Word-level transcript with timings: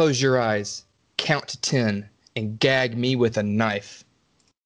close 0.00 0.22
your 0.22 0.40
eyes, 0.40 0.86
count 1.18 1.46
to 1.46 1.60
10, 1.60 2.08
and 2.34 2.58
gag 2.58 2.96
me 2.96 3.14
with 3.14 3.36
a 3.36 3.42
knife. 3.42 4.02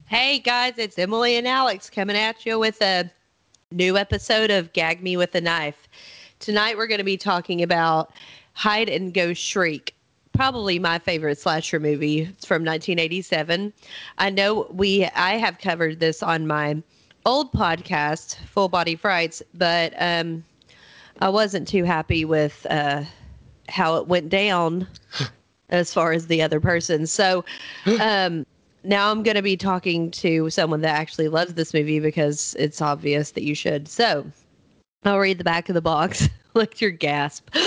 Hey 0.07 0.39
guys, 0.39 0.75
it's 0.77 0.97
Emily 0.97 1.37
and 1.37 1.49
Alex 1.49 1.91
coming 1.91 2.15
at 2.15 2.47
you 2.47 2.57
with 2.57 2.81
a 2.81 3.11
new 3.73 3.99
episode 3.99 4.53
of 4.53 4.73
Gag 4.75 5.03
Me 5.03 5.17
with 5.17 5.35
a 5.35 5.41
Knife. 5.41 5.89
Tonight 6.39 6.77
we're 6.77 6.87
going 6.87 6.99
to 6.99 7.05
be 7.05 7.17
talking 7.17 7.65
about 7.65 8.13
Hide 8.53 8.89
and 8.89 9.13
Go 9.13 9.35
Shriek. 9.35 9.93
Probably 10.35 10.79
my 10.79 11.01
favorite 11.01 11.41
slasher 11.41 11.81
movie. 11.81 12.21
It's 12.21 12.47
from 12.47 12.65
1987. 12.65 13.73
I 14.19 14.31
know 14.31 14.69
we 14.71 15.07
I 15.17 15.33
have 15.39 15.59
covered 15.59 15.99
this 15.99 16.23
on 16.23 16.47
my 16.47 16.81
old 17.27 17.53
podcast, 17.53 18.37
Full 18.47 18.69
Body 18.69 18.95
Frights, 18.95 19.43
but 19.53 19.95
um, 19.99 20.45
I 21.21 21.29
wasn't 21.29 21.67
too 21.67 21.83
happy 21.83 22.25
with 22.25 22.65
uh, 22.71 23.03
how 23.69 23.97
it 23.97 24.07
went 24.07 24.29
down 24.29 24.87
as 25.71 25.93
far 25.93 26.13
as 26.13 26.27
the 26.27 26.43
other 26.43 26.61
person. 26.61 27.07
So 27.07 27.45
um, 28.01 28.47
now 28.85 29.11
I'm 29.11 29.23
going 29.23 29.37
to 29.37 29.43
be 29.43 29.57
talking 29.57 30.11
to 30.13 30.51
someone 30.51 30.83
that 30.83 30.95
actually 30.95 31.29
loves 31.29 31.55
this 31.55 31.73
movie 31.75 32.01
because 32.01 32.55
it's 32.59 32.83
obvious 32.83 33.31
that 33.33 33.43
you 33.43 33.55
should. 33.55 33.89
So 33.89 34.27
I'll 35.05 35.19
read 35.19 35.39
the 35.39 35.45
back 35.45 35.69
of 35.69 35.75
the 35.75 35.83
box. 35.83 36.29
Let 36.55 36.81
your 36.81 36.91
gasp. 36.91 37.49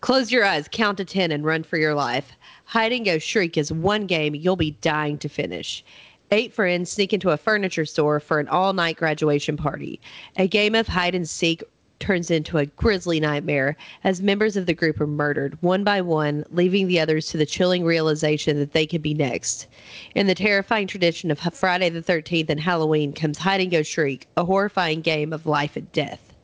Close 0.00 0.32
your 0.32 0.44
eyes, 0.44 0.66
count 0.70 0.96
to 0.96 1.04
10, 1.04 1.30
and 1.30 1.44
run 1.44 1.62
for 1.62 1.76
your 1.76 1.94
life. 1.94 2.32
Hide 2.64 2.92
and 2.92 3.04
Go 3.04 3.18
Shriek 3.18 3.58
is 3.58 3.70
one 3.70 4.06
game 4.06 4.34
you'll 4.34 4.56
be 4.56 4.70
dying 4.80 5.18
to 5.18 5.28
finish. 5.28 5.84
Eight 6.30 6.54
friends 6.54 6.90
sneak 6.90 7.12
into 7.12 7.30
a 7.30 7.36
furniture 7.36 7.84
store 7.84 8.20
for 8.20 8.38
an 8.38 8.48
all 8.48 8.72
night 8.72 8.96
graduation 8.96 9.56
party. 9.56 10.00
A 10.36 10.48
game 10.48 10.74
of 10.74 10.88
hide 10.88 11.14
and 11.14 11.28
seek 11.28 11.62
turns 12.00 12.30
into 12.30 12.58
a 12.58 12.66
grisly 12.66 13.20
nightmare 13.20 13.76
as 14.02 14.20
members 14.20 14.56
of 14.56 14.66
the 14.66 14.74
group 14.74 15.00
are 15.00 15.06
murdered 15.06 15.56
one 15.62 15.84
by 15.84 16.00
one, 16.00 16.44
leaving 16.50 16.88
the 16.88 16.98
others 16.98 17.28
to 17.28 17.36
the 17.36 17.46
chilling 17.46 17.84
realization 17.84 18.58
that 18.58 18.72
they 18.72 18.86
could 18.86 19.02
be 19.02 19.14
next. 19.14 19.68
In 20.14 20.26
the 20.26 20.34
terrifying 20.34 20.86
tradition 20.86 21.30
of 21.30 21.38
Friday 21.38 21.90
the 21.90 22.02
13th 22.02 22.48
and 22.48 22.58
Halloween 22.58 23.12
comes 23.12 23.38
Hide 23.38 23.60
and 23.60 23.70
Go 23.70 23.82
Shriek, 23.82 24.26
a 24.36 24.44
horrifying 24.44 25.02
game 25.02 25.32
of 25.32 25.46
life 25.46 25.76
and 25.76 25.90
death. 25.92 26.34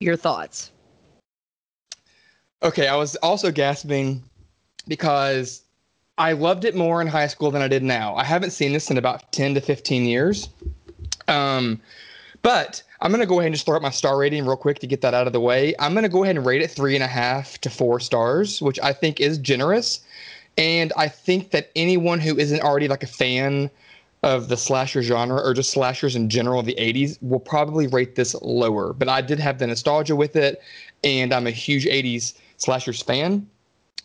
Your 0.00 0.16
thoughts? 0.16 0.72
Okay, 2.62 2.88
I 2.88 2.96
was 2.96 3.14
also 3.16 3.52
gasping 3.52 4.22
because 4.88 5.62
I 6.16 6.32
loved 6.32 6.64
it 6.64 6.74
more 6.74 7.00
in 7.00 7.06
high 7.06 7.28
school 7.28 7.50
than 7.50 7.62
I 7.62 7.68
did 7.68 7.84
now. 7.84 8.16
I 8.16 8.24
haven't 8.24 8.50
seen 8.50 8.72
this 8.72 8.90
in 8.90 8.98
about 8.98 9.30
10 9.32 9.54
to 9.54 9.60
15 9.60 10.04
years. 10.04 10.48
Um, 11.28 11.80
but 12.42 12.82
I'm 13.00 13.12
going 13.12 13.20
to 13.20 13.26
go 13.26 13.38
ahead 13.38 13.46
and 13.46 13.54
just 13.54 13.64
throw 13.64 13.76
up 13.76 13.82
my 13.82 13.90
star 13.90 14.18
rating 14.18 14.44
real 14.44 14.56
quick 14.56 14.80
to 14.80 14.86
get 14.86 15.00
that 15.02 15.14
out 15.14 15.26
of 15.26 15.32
the 15.32 15.40
way. 15.40 15.74
I'm 15.78 15.92
going 15.92 16.02
to 16.02 16.08
go 16.08 16.24
ahead 16.24 16.36
and 16.36 16.44
rate 16.44 16.62
it 16.62 16.70
three 16.70 16.94
and 16.94 17.04
a 17.04 17.08
half 17.08 17.58
to 17.60 17.70
four 17.70 18.00
stars, 18.00 18.60
which 18.60 18.78
I 18.80 18.92
think 18.92 19.20
is 19.20 19.38
generous. 19.38 20.00
And 20.56 20.92
I 20.96 21.06
think 21.08 21.50
that 21.52 21.70
anyone 21.76 22.18
who 22.18 22.36
isn't 22.36 22.60
already 22.60 22.88
like 22.88 23.04
a 23.04 23.08
fan 23.08 23.70
of 24.24 24.48
the 24.48 24.56
slasher 24.56 25.00
genre 25.02 25.40
or 25.40 25.54
just 25.54 25.70
slashers 25.70 26.16
in 26.16 26.28
general 26.28 26.58
of 26.58 26.66
the 26.66 26.74
80s 26.74 27.18
will 27.22 27.38
probably 27.38 27.86
rate 27.86 28.16
this 28.16 28.34
lower. 28.42 28.92
But 28.92 29.08
I 29.08 29.20
did 29.20 29.38
have 29.38 29.60
the 29.60 29.68
nostalgia 29.68 30.16
with 30.16 30.34
it, 30.34 30.60
and 31.04 31.32
I'm 31.32 31.46
a 31.46 31.52
huge 31.52 31.84
80s 31.84 32.34
slashers 32.56 33.00
fan. 33.00 33.48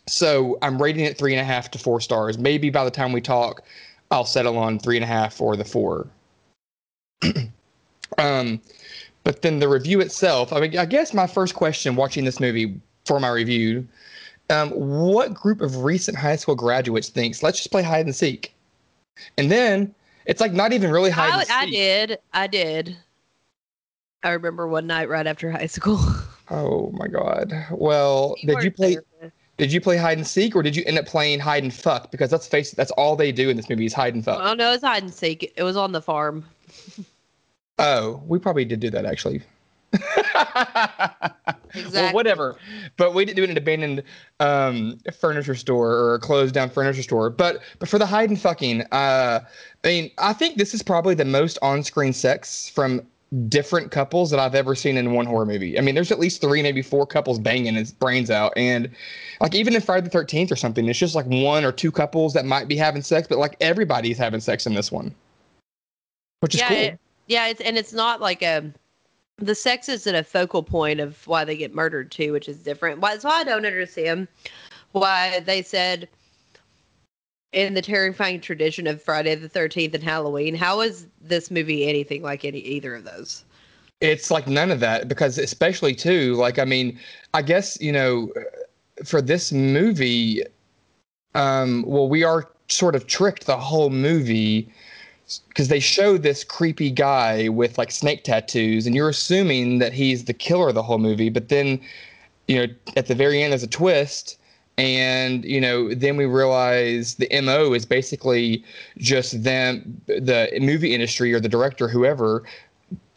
So 0.08 0.60
I'm 0.62 0.80
rating 0.80 1.06
it 1.06 1.18
three 1.18 1.34
and 1.34 1.42
a 1.42 1.46
half 1.46 1.72
to 1.72 1.80
four 1.80 2.00
stars. 2.00 2.38
Maybe 2.38 2.70
by 2.70 2.84
the 2.84 2.92
time 2.92 3.12
we 3.12 3.22
talk, 3.22 3.64
I'll 4.12 4.26
settle 4.26 4.60
on 4.60 4.78
three 4.78 4.98
and 4.98 5.04
a 5.04 5.08
half 5.08 5.42
or 5.42 5.56
the 5.56 5.66
four. 5.66 6.08
um, 8.20 8.62
but 9.24 9.42
then 9.42 9.60
the 9.60 9.70
review 9.70 10.02
itself, 10.02 10.52
I 10.52 10.60
mean, 10.60 10.78
I 10.78 10.86
guess 10.86 11.14
my 11.14 11.28
first 11.28 11.56
question 11.56 11.96
watching 11.96 12.26
this 12.26 12.40
movie 12.40 12.80
for 13.06 13.20
my 13.20 13.30
review, 13.30 13.88
um, 14.50 14.70
what 14.72 15.34
group 15.34 15.62
of 15.62 15.84
recent 15.84 16.18
high 16.18 16.36
school 16.36 16.56
graduates 16.56 17.10
thinks 17.10 17.42
let's 17.42 17.58
just 17.58 17.72
play 17.72 17.84
hide 17.84 18.06
and 18.06 18.16
seek? 18.16 18.54
And 19.38 19.52
then 19.52 19.94
it's 20.26 20.42
like 20.42 20.54
not 20.54 20.74
even 20.74 20.92
really 20.92 21.10
hide 21.10 21.32
I, 21.32 21.40
and 21.40 21.48
seek. 21.48 21.56
I 21.56 21.66
did. 21.70 22.20
I 22.34 22.48
did. 22.48 22.98
I 24.24 24.30
remember 24.32 24.68
one 24.68 24.88
night 24.88 25.10
right 25.10 25.28
after 25.28 25.52
high 25.52 25.68
school. 25.68 26.00
Oh 26.50 26.92
my 26.92 27.08
god. 27.08 27.54
Well, 27.72 28.36
did 28.46 28.62
you 28.64 28.70
play? 28.70 28.98
Did 29.58 29.72
you 29.72 29.80
play 29.80 29.96
hide 29.96 30.18
and 30.18 30.28
seek, 30.28 30.58
or 30.58 30.62
did 30.62 30.76
you 30.76 30.84
end 30.86 31.00
up 31.00 31.06
playing 31.06 31.40
hide 31.40 31.64
and 31.64 31.74
fuck? 31.74 32.12
Because 32.12 32.34
let's 32.34 32.48
face 32.48 32.74
it, 32.74 32.76
that's 32.76 32.92
all 32.92 33.16
they 33.16 33.32
do 33.32 33.50
in 33.50 33.56
this 33.56 33.70
movie 33.70 33.86
is 33.86 33.94
hide 33.94 34.14
and 34.14 34.26
fuck. 34.26 34.40
Oh 34.44 34.54
no, 34.54 34.74
it's 34.74 34.84
hide 34.84 35.04
and 35.04 35.14
seek. 35.14 35.54
It 35.56 35.64
was 35.64 35.78
on 35.78 35.94
the 35.94 36.02
farm. 36.02 36.44
Oh, 37.80 38.22
we 38.28 38.40
probably 38.40 38.66
did 38.66 38.80
do 38.80 38.90
that 38.92 39.06
actually. 39.06 39.42
Exactly. 39.94 41.32
Well, 41.92 42.14
whatever. 42.14 42.56
But 42.98 43.16
we 43.16 43.26
didn't 43.26 43.36
do 43.38 43.42
it 43.42 43.46
in 43.46 43.52
an 43.52 43.58
abandoned 43.58 44.04
um, 44.40 45.00
furniture 45.20 45.56
store 45.56 45.92
or 45.92 46.14
a 46.14 46.20
closed 46.20 46.54
down 46.54 46.70
furniture 46.70 47.02
store. 47.02 47.32
But 47.32 47.62
but 47.80 47.90
for 47.90 47.98
the 47.98 48.06
hide 48.06 48.30
and 48.30 48.40
fucking, 48.40 48.82
uh, 48.92 49.40
I 49.84 49.88
mean, 49.88 50.12
I 50.20 50.34
think 50.34 50.58
this 50.58 50.76
is 50.76 50.84
probably 50.84 51.16
the 51.16 51.26
most 51.26 51.58
on 51.64 51.82
screen 51.84 52.14
sex 52.14 52.70
from 52.70 53.02
different 53.50 53.90
couples 53.90 54.30
that 54.30 54.40
I've 54.40 54.54
ever 54.54 54.76
seen 54.76 54.98
in 54.98 55.14
one 55.14 55.26
horror 55.26 55.48
movie. 55.48 55.80
I 55.80 55.82
mean, 55.82 55.96
there's 55.96 56.12
at 56.12 56.20
least 56.20 56.42
three, 56.42 56.62
maybe 56.62 56.84
four 56.84 57.08
couples 57.08 57.40
banging 57.40 57.74
his 57.74 57.92
brains 57.92 58.30
out. 58.30 58.54
And 58.56 58.92
like 59.42 59.56
even 59.56 59.74
in 59.74 59.82
Friday 59.82 60.08
the 60.08 60.16
13th 60.16 60.52
or 60.52 60.56
something, 60.56 60.88
it's 60.88 61.00
just 61.00 61.16
like 61.16 61.26
one 61.26 61.66
or 61.66 61.72
two 61.72 61.92
couples 61.92 62.34
that 62.34 62.46
might 62.46 62.68
be 62.68 62.76
having 62.76 63.02
sex, 63.02 63.28
but 63.28 63.40
like 63.40 63.58
everybody's 63.60 64.20
having 64.20 64.42
sex 64.42 64.68
in 64.68 64.76
this 64.76 64.92
one, 64.92 65.16
which 66.42 66.54
is 66.54 66.62
yeah, 66.62 66.68
cool. 66.68 66.78
it- 66.78 67.00
yeah. 67.28 67.48
It's 67.48 67.62
and 67.62 67.78
it's 67.78 67.94
not 67.94 68.22
like 68.22 68.42
a. 68.42 68.72
The 69.38 69.56
sex 69.56 69.90
isn't 69.90 70.16
a 70.16 70.24
focal 70.24 70.62
point 70.62 71.00
of 71.00 71.26
why 71.28 71.44
they 71.44 71.58
get 71.58 71.74
murdered 71.74 72.12
too, 72.12 72.32
which 72.34 72.48
is 72.48 72.58
different. 72.58 73.00
Why? 73.00 73.14
That's 73.14 73.26
why 73.26 73.42
I 73.42 73.44
don't 73.44 73.66
understand 73.66 74.28
why 74.92 75.40
they 75.40 75.62
said 75.64 76.08
in 77.52 77.74
the 77.74 77.82
terrifying 77.82 78.42
tradition 78.42 78.88
of 78.88 79.02
Friday 79.02 79.36
the 79.36 79.50
Thirteenth 79.50 79.96
and 79.96 80.04
Halloween. 80.04 80.56
How 80.56 80.82
is 80.82 81.08
this 81.20 81.50
movie 81.50 81.88
anything 81.88 82.22
like 82.22 82.46
any 82.46 82.60
either 82.60 82.96
of 82.96 83.06
those? 83.06 83.44
it's 84.04 84.30
like 84.30 84.48
none 84.48 84.70
of 84.70 84.82
that 84.82 85.08
because 85.08 85.38
especially 85.38 85.96
too 85.96 86.36
like 86.36 86.60
i 86.60 86.66
mean 86.66 87.00
i 87.34 87.42
guess 87.42 87.80
you 87.82 87.92
know 87.92 88.30
for 89.06 89.22
this 89.22 89.52
movie 89.52 90.44
um 91.36 91.84
well 91.88 92.10
we 92.10 92.24
are 92.24 92.52
sort 92.68 92.96
of 92.96 93.08
tricked 93.08 93.46
the 93.46 93.58
whole 93.58 93.90
movie 93.90 94.72
because 95.48 95.68
they 95.68 95.80
show 95.80 96.18
this 96.18 96.44
creepy 96.44 96.92
guy 96.92 97.48
with 97.50 97.78
like 97.78 97.92
snake 97.92 98.24
tattoos 98.24 98.86
and 98.86 98.96
you're 98.96 99.10
assuming 99.10 99.80
that 99.80 99.94
he's 99.94 100.26
the 100.26 100.34
killer 100.34 100.70
of 100.70 100.76
the 100.76 100.84
whole 100.84 100.98
movie 100.98 101.30
but 101.30 101.50
then 101.50 101.80
you 102.48 102.56
know 102.56 102.74
at 102.98 103.08
the 103.08 103.16
very 103.16 103.42
end 103.42 103.52
there's 103.52 103.64
a 103.64 103.68
twist 103.68 104.38
and 104.78 105.46
you 105.46 105.62
know 105.62 105.94
then 105.94 106.18
we 106.18 106.26
realize 106.26 107.16
the 107.16 107.42
mo 107.42 107.74
is 107.74 107.86
basically 107.86 108.64
just 108.98 109.44
them 109.44 110.02
the 110.08 110.50
movie 110.60 110.94
industry 110.94 111.34
or 111.34 111.40
the 111.40 111.50
director 111.50 111.88
whoever 111.88 112.44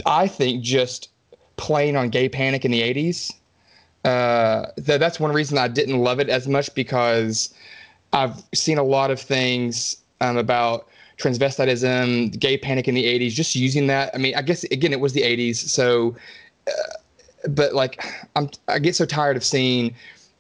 I 0.05 0.29
think 0.29 0.63
just 0.63 1.09
playing 1.57 1.97
on 1.97 2.11
gay 2.11 2.29
panic 2.29 2.65
in 2.65 2.71
the 2.71 2.83
80s. 2.83 3.33
Uh, 4.05 4.67
th- 4.77 5.01
that's 5.01 5.19
one 5.19 5.33
reason 5.33 5.59
I 5.59 5.69
didn't 5.69 5.99
love 5.99 6.21
it 6.21 6.29
as 6.29 6.47
much 6.47 6.73
because 6.75 7.53
I've 8.13 8.43
seen 8.55 8.79
a 8.79 8.83
lot 8.83 9.11
of 9.11 9.21
things 9.21 9.97
um, 10.21 10.37
about 10.37 10.89
transvestitism, 11.19 12.39
gay 12.39 12.59
panic 12.59 12.89
in 12.89 12.95
the 12.95 13.05
80s, 13.05 13.31
just 13.31 13.55
using 13.55 13.87
that. 13.87 14.15
I 14.15 14.19
mean, 14.19 14.35
I 14.35 14.43
guess, 14.43 14.65
again, 14.65 14.93
it 14.93 15.01
was 15.01 15.13
the 15.13 15.23
80s. 15.23 15.57
So, 15.57 16.17
uh, 16.67 16.71
but 17.49 17.75
like, 17.75 18.05
I'm, 18.35 18.51
I 18.69 18.79
get 18.79 18.97
so 18.97 19.07
tired 19.07 19.37
of 19.37 19.45
seeing 19.45 19.95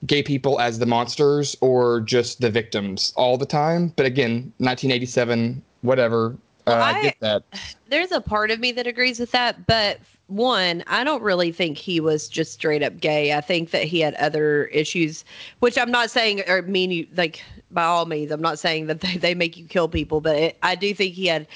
gay 0.04 0.22
people 0.22 0.60
as 0.60 0.78
the 0.78 0.86
monsters 0.86 1.56
or 1.60 2.00
just 2.00 2.40
the 2.40 2.50
victims 2.50 3.12
all 3.16 3.38
the 3.38 3.46
time. 3.46 3.92
But 3.96 4.06
again, 4.06 4.52
1987, 4.58 5.62
whatever. 5.80 6.36
Well, 6.66 6.80
uh, 6.80 6.84
I 6.84 6.90
I- 6.90 7.02
get 7.02 7.20
that. 7.20 7.42
There's 7.88 8.12
a 8.12 8.20
part 8.20 8.50
of 8.50 8.58
me 8.58 8.72
that 8.72 8.86
agrees 8.86 9.20
with 9.20 9.30
that, 9.32 9.66
but 9.66 10.00
one, 10.28 10.82
I 10.88 11.04
don't 11.04 11.22
really 11.22 11.52
think 11.52 11.78
he 11.78 12.00
was 12.00 12.28
just 12.28 12.52
straight 12.52 12.82
up 12.82 12.98
gay. 12.98 13.32
I 13.32 13.40
think 13.40 13.70
that 13.70 13.84
he 13.84 14.00
had 14.00 14.14
other 14.14 14.64
issues, 14.66 15.24
which 15.60 15.78
I'm 15.78 15.90
not 15.90 16.10
saying 16.10 16.42
or 16.48 16.62
mean 16.62 16.90
you 16.90 17.06
like 17.14 17.42
by 17.70 17.84
all 17.84 18.06
means. 18.06 18.32
I'm 18.32 18.42
not 18.42 18.58
saying 18.58 18.86
that 18.86 19.00
they, 19.02 19.16
they 19.16 19.34
make 19.34 19.56
you 19.56 19.66
kill 19.66 19.88
people, 19.88 20.20
but 20.20 20.36
it, 20.36 20.58
I 20.62 20.74
do 20.74 20.92
think 20.94 21.14
he 21.14 21.26
had. 21.26 21.46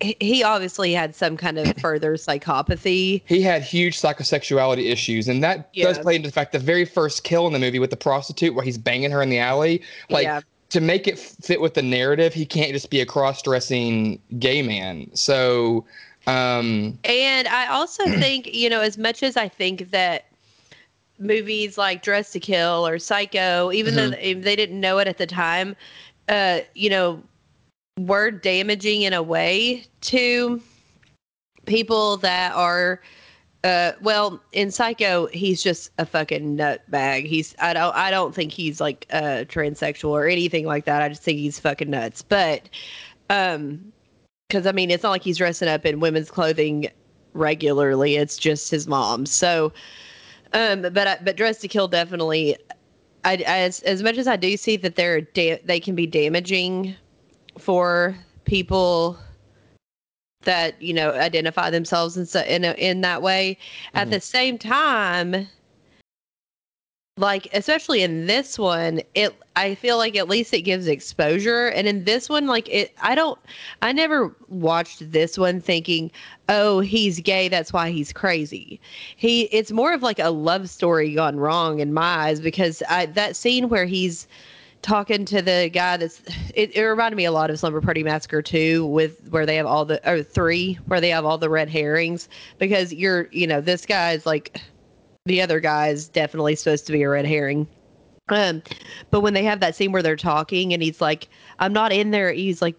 He 0.00 0.42
obviously 0.42 0.92
had 0.92 1.14
some 1.14 1.36
kind 1.36 1.58
of 1.58 1.76
further 1.80 2.14
psychopathy. 2.14 3.22
he 3.26 3.40
had 3.40 3.62
huge 3.62 4.00
psychosexuality 4.00 4.90
issues, 4.90 5.28
and 5.28 5.44
that 5.44 5.72
does 5.74 5.98
play 6.00 6.16
into 6.16 6.28
the 6.28 6.32
fact 6.32 6.50
the 6.52 6.58
very 6.58 6.84
first 6.84 7.22
kill 7.22 7.46
in 7.46 7.52
the 7.52 7.58
movie 7.60 7.78
with 7.78 7.90
the 7.90 7.96
prostitute, 7.96 8.54
where 8.54 8.64
he's 8.64 8.78
banging 8.78 9.12
her 9.12 9.22
in 9.22 9.30
the 9.30 9.38
alley, 9.38 9.82
like 10.10 10.24
Yeah. 10.24 10.40
To 10.70 10.80
make 10.80 11.08
it 11.08 11.18
fit 11.18 11.60
with 11.60 11.74
the 11.74 11.82
narrative, 11.82 12.34
he 12.34 12.44
can't 12.44 12.72
just 12.72 12.90
be 12.90 13.00
a 13.00 13.06
cross-dressing 13.06 14.20
gay 14.38 14.62
man. 14.62 15.10
So, 15.14 15.84
um, 16.26 16.98
And 17.04 17.48
I 17.48 17.66
also 17.68 18.04
think, 18.18 18.52
you 18.52 18.68
know, 18.68 18.80
as 18.80 18.98
much 18.98 19.22
as 19.22 19.36
I 19.36 19.48
think 19.48 19.90
that 19.90 20.26
movies 21.18 21.78
like 21.78 22.02
Dress 22.02 22.32
to 22.32 22.40
Kill 22.40 22.86
or 22.86 22.98
Psycho, 22.98 23.72
even 23.72 23.94
though 23.94 24.10
they 24.10 24.34
they 24.34 24.54
didn't 24.56 24.80
know 24.80 24.98
it 24.98 25.08
at 25.08 25.18
the 25.18 25.26
time, 25.26 25.74
uh, 26.28 26.60
you 26.74 26.90
know, 26.90 27.22
were 27.98 28.30
damaging 28.30 29.02
in 29.02 29.12
a 29.12 29.22
way 29.22 29.84
to 30.02 30.60
people 31.66 32.16
that 32.18 32.52
are 32.54 33.00
Uh, 33.64 33.92
well, 34.00 34.40
in 34.52 34.70
Psycho, 34.70 35.26
he's 35.26 35.62
just 35.62 35.90
a 35.98 36.06
fucking 36.06 36.56
nutbag. 36.56 37.26
He's 37.26 37.56
I 37.58 37.74
don't 37.74 37.94
I 37.94 38.10
don't 38.10 38.34
think 38.34 38.52
he's 38.52 38.80
like 38.80 39.06
uh 39.10 39.44
transsexual 39.48 40.10
or 40.10 40.26
anything 40.26 40.64
like 40.64 40.84
that. 40.84 41.02
I 41.02 41.08
just 41.08 41.22
think 41.22 41.38
he's 41.38 41.58
fucking 41.58 41.90
nuts. 41.90 42.22
But 42.22 42.68
um, 43.30 43.92
because 44.48 44.66
I 44.66 44.72
mean, 44.72 44.90
it's 44.90 45.02
not 45.02 45.10
like 45.10 45.22
he's 45.22 45.38
dressing 45.38 45.68
up 45.68 45.84
in 45.84 46.00
women's 46.00 46.30
clothing 46.30 46.88
regularly. 47.34 48.16
It's 48.16 48.36
just 48.36 48.70
his 48.70 48.86
mom. 48.86 49.26
So, 49.26 49.72
um, 50.52 50.82
but 50.82 51.24
but 51.24 51.36
Dress 51.36 51.58
to 51.60 51.68
Kill 51.68 51.88
definitely. 51.88 52.56
I, 53.24 53.36
as 53.46 53.80
as 53.82 54.02
much 54.02 54.16
as 54.16 54.28
I 54.28 54.36
do 54.36 54.56
see 54.56 54.76
that 54.76 54.94
they're 54.94 55.22
da- 55.22 55.60
they 55.64 55.80
can 55.80 55.96
be 55.96 56.06
damaging 56.06 56.94
for 57.58 58.16
people 58.44 59.18
that 60.42 60.80
you 60.80 60.94
know 60.94 61.12
identify 61.12 61.70
themselves 61.70 62.16
in 62.16 62.26
so, 62.26 62.40
in 62.42 62.64
a, 62.64 62.72
in 62.72 63.00
that 63.02 63.22
way. 63.22 63.58
Mm-hmm. 63.88 63.98
At 63.98 64.10
the 64.10 64.20
same 64.20 64.58
time, 64.58 65.48
like 67.18 67.48
especially 67.52 68.02
in 68.02 68.26
this 68.26 68.58
one 68.58 69.00
it 69.14 69.34
i 69.56 69.74
feel 69.74 69.98
like 69.98 70.16
at 70.16 70.28
least 70.28 70.54
it 70.54 70.62
gives 70.62 70.86
exposure 70.86 71.66
and 71.68 71.88
in 71.88 72.04
this 72.04 72.28
one 72.28 72.46
like 72.46 72.68
it 72.68 72.94
i 73.02 73.14
don't 73.14 73.38
i 73.82 73.92
never 73.92 74.34
watched 74.48 75.10
this 75.10 75.36
one 75.36 75.60
thinking 75.60 76.10
oh 76.48 76.80
he's 76.80 77.20
gay 77.20 77.48
that's 77.48 77.72
why 77.72 77.90
he's 77.90 78.12
crazy 78.12 78.80
he 79.16 79.42
it's 79.44 79.72
more 79.72 79.92
of 79.92 80.02
like 80.02 80.20
a 80.20 80.30
love 80.30 80.70
story 80.70 81.12
gone 81.14 81.36
wrong 81.36 81.80
in 81.80 81.92
my 81.92 82.28
eyes 82.28 82.40
because 82.40 82.82
I, 82.88 83.06
that 83.06 83.36
scene 83.36 83.68
where 83.68 83.84
he's 83.84 84.28
talking 84.82 85.24
to 85.24 85.42
the 85.42 85.70
guy 85.72 85.96
that's 85.96 86.22
it, 86.54 86.76
it 86.76 86.82
reminded 86.82 87.16
me 87.16 87.24
a 87.24 87.32
lot 87.32 87.50
of 87.50 87.58
slumber 87.58 87.80
party 87.80 88.02
massacre 88.02 88.42
2 88.42 88.86
with 88.86 89.28
where 89.30 89.44
they 89.44 89.56
have 89.56 89.66
all 89.66 89.84
the 89.84 90.00
or 90.08 90.22
3 90.22 90.74
where 90.86 91.00
they 91.00 91.10
have 91.10 91.24
all 91.24 91.38
the 91.38 91.50
red 91.50 91.68
herrings 91.68 92.28
because 92.58 92.92
you're 92.92 93.28
you 93.32 93.46
know 93.46 93.60
this 93.60 93.84
guy's 93.84 94.24
like 94.24 94.60
the 95.28 95.40
other 95.42 95.60
guy 95.60 95.88
is 95.88 96.08
definitely 96.08 96.56
supposed 96.56 96.86
to 96.86 96.92
be 96.92 97.02
a 97.02 97.08
red 97.08 97.26
herring. 97.26 97.68
Um, 98.30 98.62
but 99.10 99.20
when 99.20 99.34
they 99.34 99.44
have 99.44 99.60
that 99.60 99.74
scene 99.74 99.92
where 99.92 100.02
they're 100.02 100.16
talking 100.16 100.72
and 100.72 100.82
he's 100.82 101.00
like, 101.00 101.28
I'm 101.60 101.72
not 101.72 101.92
in 101.92 102.10
there. 102.10 102.32
He's 102.32 102.60
like, 102.60 102.76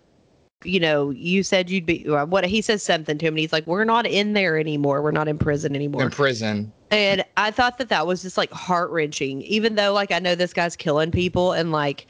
you 0.64 0.80
know, 0.80 1.10
you 1.12 1.44
said 1.44 1.70
you'd 1.70 1.86
be 1.86 2.08
uh, 2.08 2.26
what 2.26 2.46
he 2.46 2.62
says 2.62 2.84
something 2.84 3.18
to 3.18 3.26
him. 3.26 3.34
And 3.34 3.40
he's 3.40 3.54
like, 3.54 3.66
we're 3.66 3.86
not 3.86 4.06
in 4.06 4.34
there 4.34 4.58
anymore. 4.58 5.02
We're 5.02 5.12
not 5.12 5.28
in 5.28 5.38
prison 5.38 5.76
anymore. 5.76 6.04
In 6.04 6.10
prison. 6.12 6.72
And 6.92 7.24
I 7.38 7.52
thought 7.52 7.78
that 7.78 7.90
that 7.90 8.08
was 8.08 8.22
just 8.22 8.38
like 8.38 8.52
heart 8.52 8.90
wrenching, 8.92 9.42
even 9.44 9.76
though 9.76 9.94
like 9.94 10.12
I 10.12 10.20
know 10.20 10.36
this 10.36 10.54
guy's 10.54 10.76
killing 10.76 11.12
people 11.12 11.54
and 11.54 11.72
like, 11.72 12.08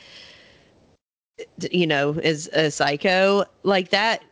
you 1.72 1.88
know, 1.88 2.12
is 2.14 2.50
a 2.54 2.72
psycho 2.72 3.46
like 3.64 3.90
that 3.90 4.24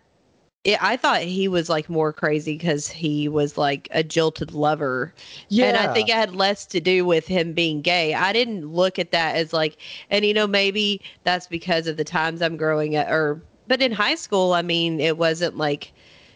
it, 0.68 0.84
I 0.84 0.98
thought 0.98 1.22
he 1.22 1.48
was 1.48 1.70
like 1.70 1.90
more 1.90 2.12
crazy 2.12 2.58
because 2.58 2.90
he 2.90 3.30
was 3.30 3.58
like 3.58 3.88
a 3.92 4.04
jilted 4.04 4.54
lover. 4.54 5.14
Yeah. 5.48 5.68
And 5.68 5.78
I 5.78 5.94
think 5.94 6.10
it 6.10 6.16
had 6.16 6.36
less 6.36 6.66
to 6.68 6.82
do 6.82 7.06
with 7.06 7.26
him 7.26 7.54
being 7.54 7.82
gay. 7.82 8.14
I 8.14 8.34
didn't 8.34 8.68
look 8.68 9.00
at 9.00 9.12
that 9.12 9.38
as 9.38 9.54
like, 9.54 9.78
and 10.10 10.26
you 10.26 10.34
know, 10.34 10.46
maybe 10.46 11.02
that's 11.24 11.48
because 11.48 11.88
of 11.88 11.96
the 11.96 12.04
times 12.04 12.42
I'm 12.42 12.58
growing 12.58 12.98
up 12.98 13.08
or, 13.10 13.42
but 13.68 13.82
in 13.82 13.92
high 13.92 14.16
school, 14.16 14.54
I 14.54 14.62
mean, 14.62 15.00
it 15.00 15.18
wasn't 15.18 15.58
like, 15.58 15.92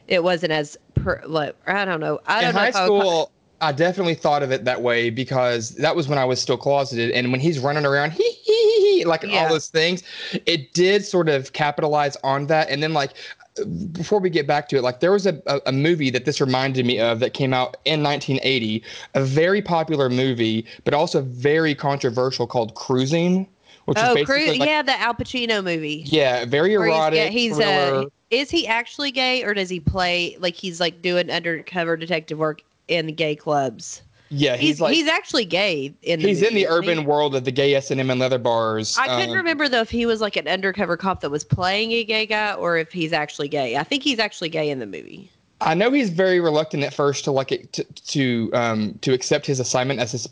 it 0.07 0.23
wasn't 0.23 0.51
as, 0.51 0.77
per, 0.95 1.21
like, 1.25 1.55
I 1.67 1.85
don't 1.85 1.99
know. 1.99 2.19
I 2.25 2.41
don't 2.41 2.49
in 2.49 2.55
know. 2.55 2.61
high 2.61 2.71
school, 2.71 3.31
I 3.61 3.71
definitely 3.71 4.15
thought 4.15 4.41
of 4.43 4.51
it 4.51 4.65
that 4.65 4.81
way 4.81 5.09
because 5.09 5.71
that 5.75 5.95
was 5.95 6.07
when 6.07 6.17
I 6.17 6.25
was 6.25 6.41
still 6.41 6.57
closeted. 6.57 7.11
And 7.11 7.31
when 7.31 7.39
he's 7.39 7.59
running 7.59 7.85
around, 7.85 8.11
he, 8.11 8.23
he, 8.23 8.97
he 8.97 9.05
like 9.05 9.23
yeah. 9.23 9.43
all 9.43 9.49
those 9.49 9.67
things, 9.67 10.03
it 10.45 10.73
did 10.73 11.05
sort 11.05 11.29
of 11.29 11.53
capitalize 11.53 12.17
on 12.23 12.47
that. 12.47 12.69
And 12.69 12.81
then, 12.81 12.93
like, 12.93 13.13
before 13.91 14.19
we 14.19 14.29
get 14.29 14.47
back 14.47 14.69
to 14.69 14.77
it, 14.77 14.81
like 14.81 15.01
there 15.01 15.11
was 15.11 15.25
a, 15.25 15.41
a, 15.45 15.59
a, 15.67 15.71
movie 15.71 16.09
that 16.09 16.25
this 16.25 16.39
reminded 16.39 16.85
me 16.85 16.99
of 16.99 17.19
that 17.19 17.33
came 17.33 17.53
out 17.53 17.77
in 17.83 18.01
1980, 18.01 18.83
a 19.13 19.23
very 19.23 19.61
popular 19.61 20.09
movie, 20.09 20.65
but 20.85 20.93
also 20.93 21.21
very 21.21 21.75
controversial 21.75 22.47
called 22.47 22.73
Cruising. 22.75 23.47
Which 23.91 23.97
oh, 23.99 24.23
Cru- 24.23 24.47
like, 24.47 24.59
yeah, 24.59 24.81
the 24.81 24.97
Al 25.01 25.13
Pacino 25.13 25.61
movie. 25.61 26.03
Yeah, 26.05 26.45
very 26.45 26.75
erotic. 26.75 27.29
He's, 27.29 27.57
yeah, 27.57 27.59
he's 27.59 27.59
uh, 27.59 28.05
is 28.29 28.49
he 28.49 28.65
actually 28.65 29.11
gay 29.11 29.43
or 29.43 29.53
does 29.53 29.69
he 29.69 29.81
play 29.81 30.38
like 30.39 30.55
he's 30.55 30.79
like 30.79 31.01
doing 31.01 31.29
undercover 31.29 31.97
detective 31.97 32.38
work 32.38 32.61
in 32.88 33.07
gay 33.15 33.35
clubs? 33.35 34.01
Yeah, 34.29 34.55
he's 34.55 34.69
he's, 34.69 34.81
like, 34.81 34.93
he's 34.93 35.09
actually 35.09 35.43
gay 35.43 35.93
in 36.03 36.21
the 36.21 36.29
He's 36.29 36.41
movie, 36.41 36.47
in 36.47 36.55
the 36.55 36.67
urban 36.69 36.99
he? 36.99 37.05
world 37.05 37.35
of 37.35 37.43
the 37.43 37.51
gay 37.51 37.75
S 37.75 37.91
and 37.91 37.99
M 37.99 38.09
and 38.09 38.21
leather 38.21 38.38
bars. 38.38 38.97
I 38.97 39.07
couldn't 39.07 39.31
um, 39.31 39.35
remember 39.35 39.67
though 39.67 39.81
if 39.81 39.89
he 39.89 40.05
was 40.05 40.21
like 40.21 40.38
an 40.38 40.47
undercover 40.47 40.95
cop 40.95 41.19
that 41.19 41.29
was 41.29 41.43
playing 41.43 41.91
a 41.91 42.05
gay 42.05 42.25
guy 42.25 42.53
or 42.53 42.77
if 42.77 42.93
he's 42.93 43.11
actually 43.11 43.49
gay. 43.49 43.75
I 43.75 43.83
think 43.83 44.03
he's 44.03 44.19
actually 44.19 44.47
gay 44.47 44.69
in 44.69 44.79
the 44.79 44.88
movie. 44.88 45.29
I 45.59 45.73
know 45.73 45.91
he's 45.91 46.09
very 46.09 46.39
reluctant 46.39 46.83
at 46.83 46.93
first 46.93 47.25
to 47.25 47.31
like 47.31 47.51
it, 47.51 47.73
to 47.73 47.83
to 47.83 48.49
um 48.53 48.97
to 49.01 49.11
accept 49.11 49.45
his 49.45 49.59
assignment 49.59 49.99
as 49.99 50.13
his 50.13 50.29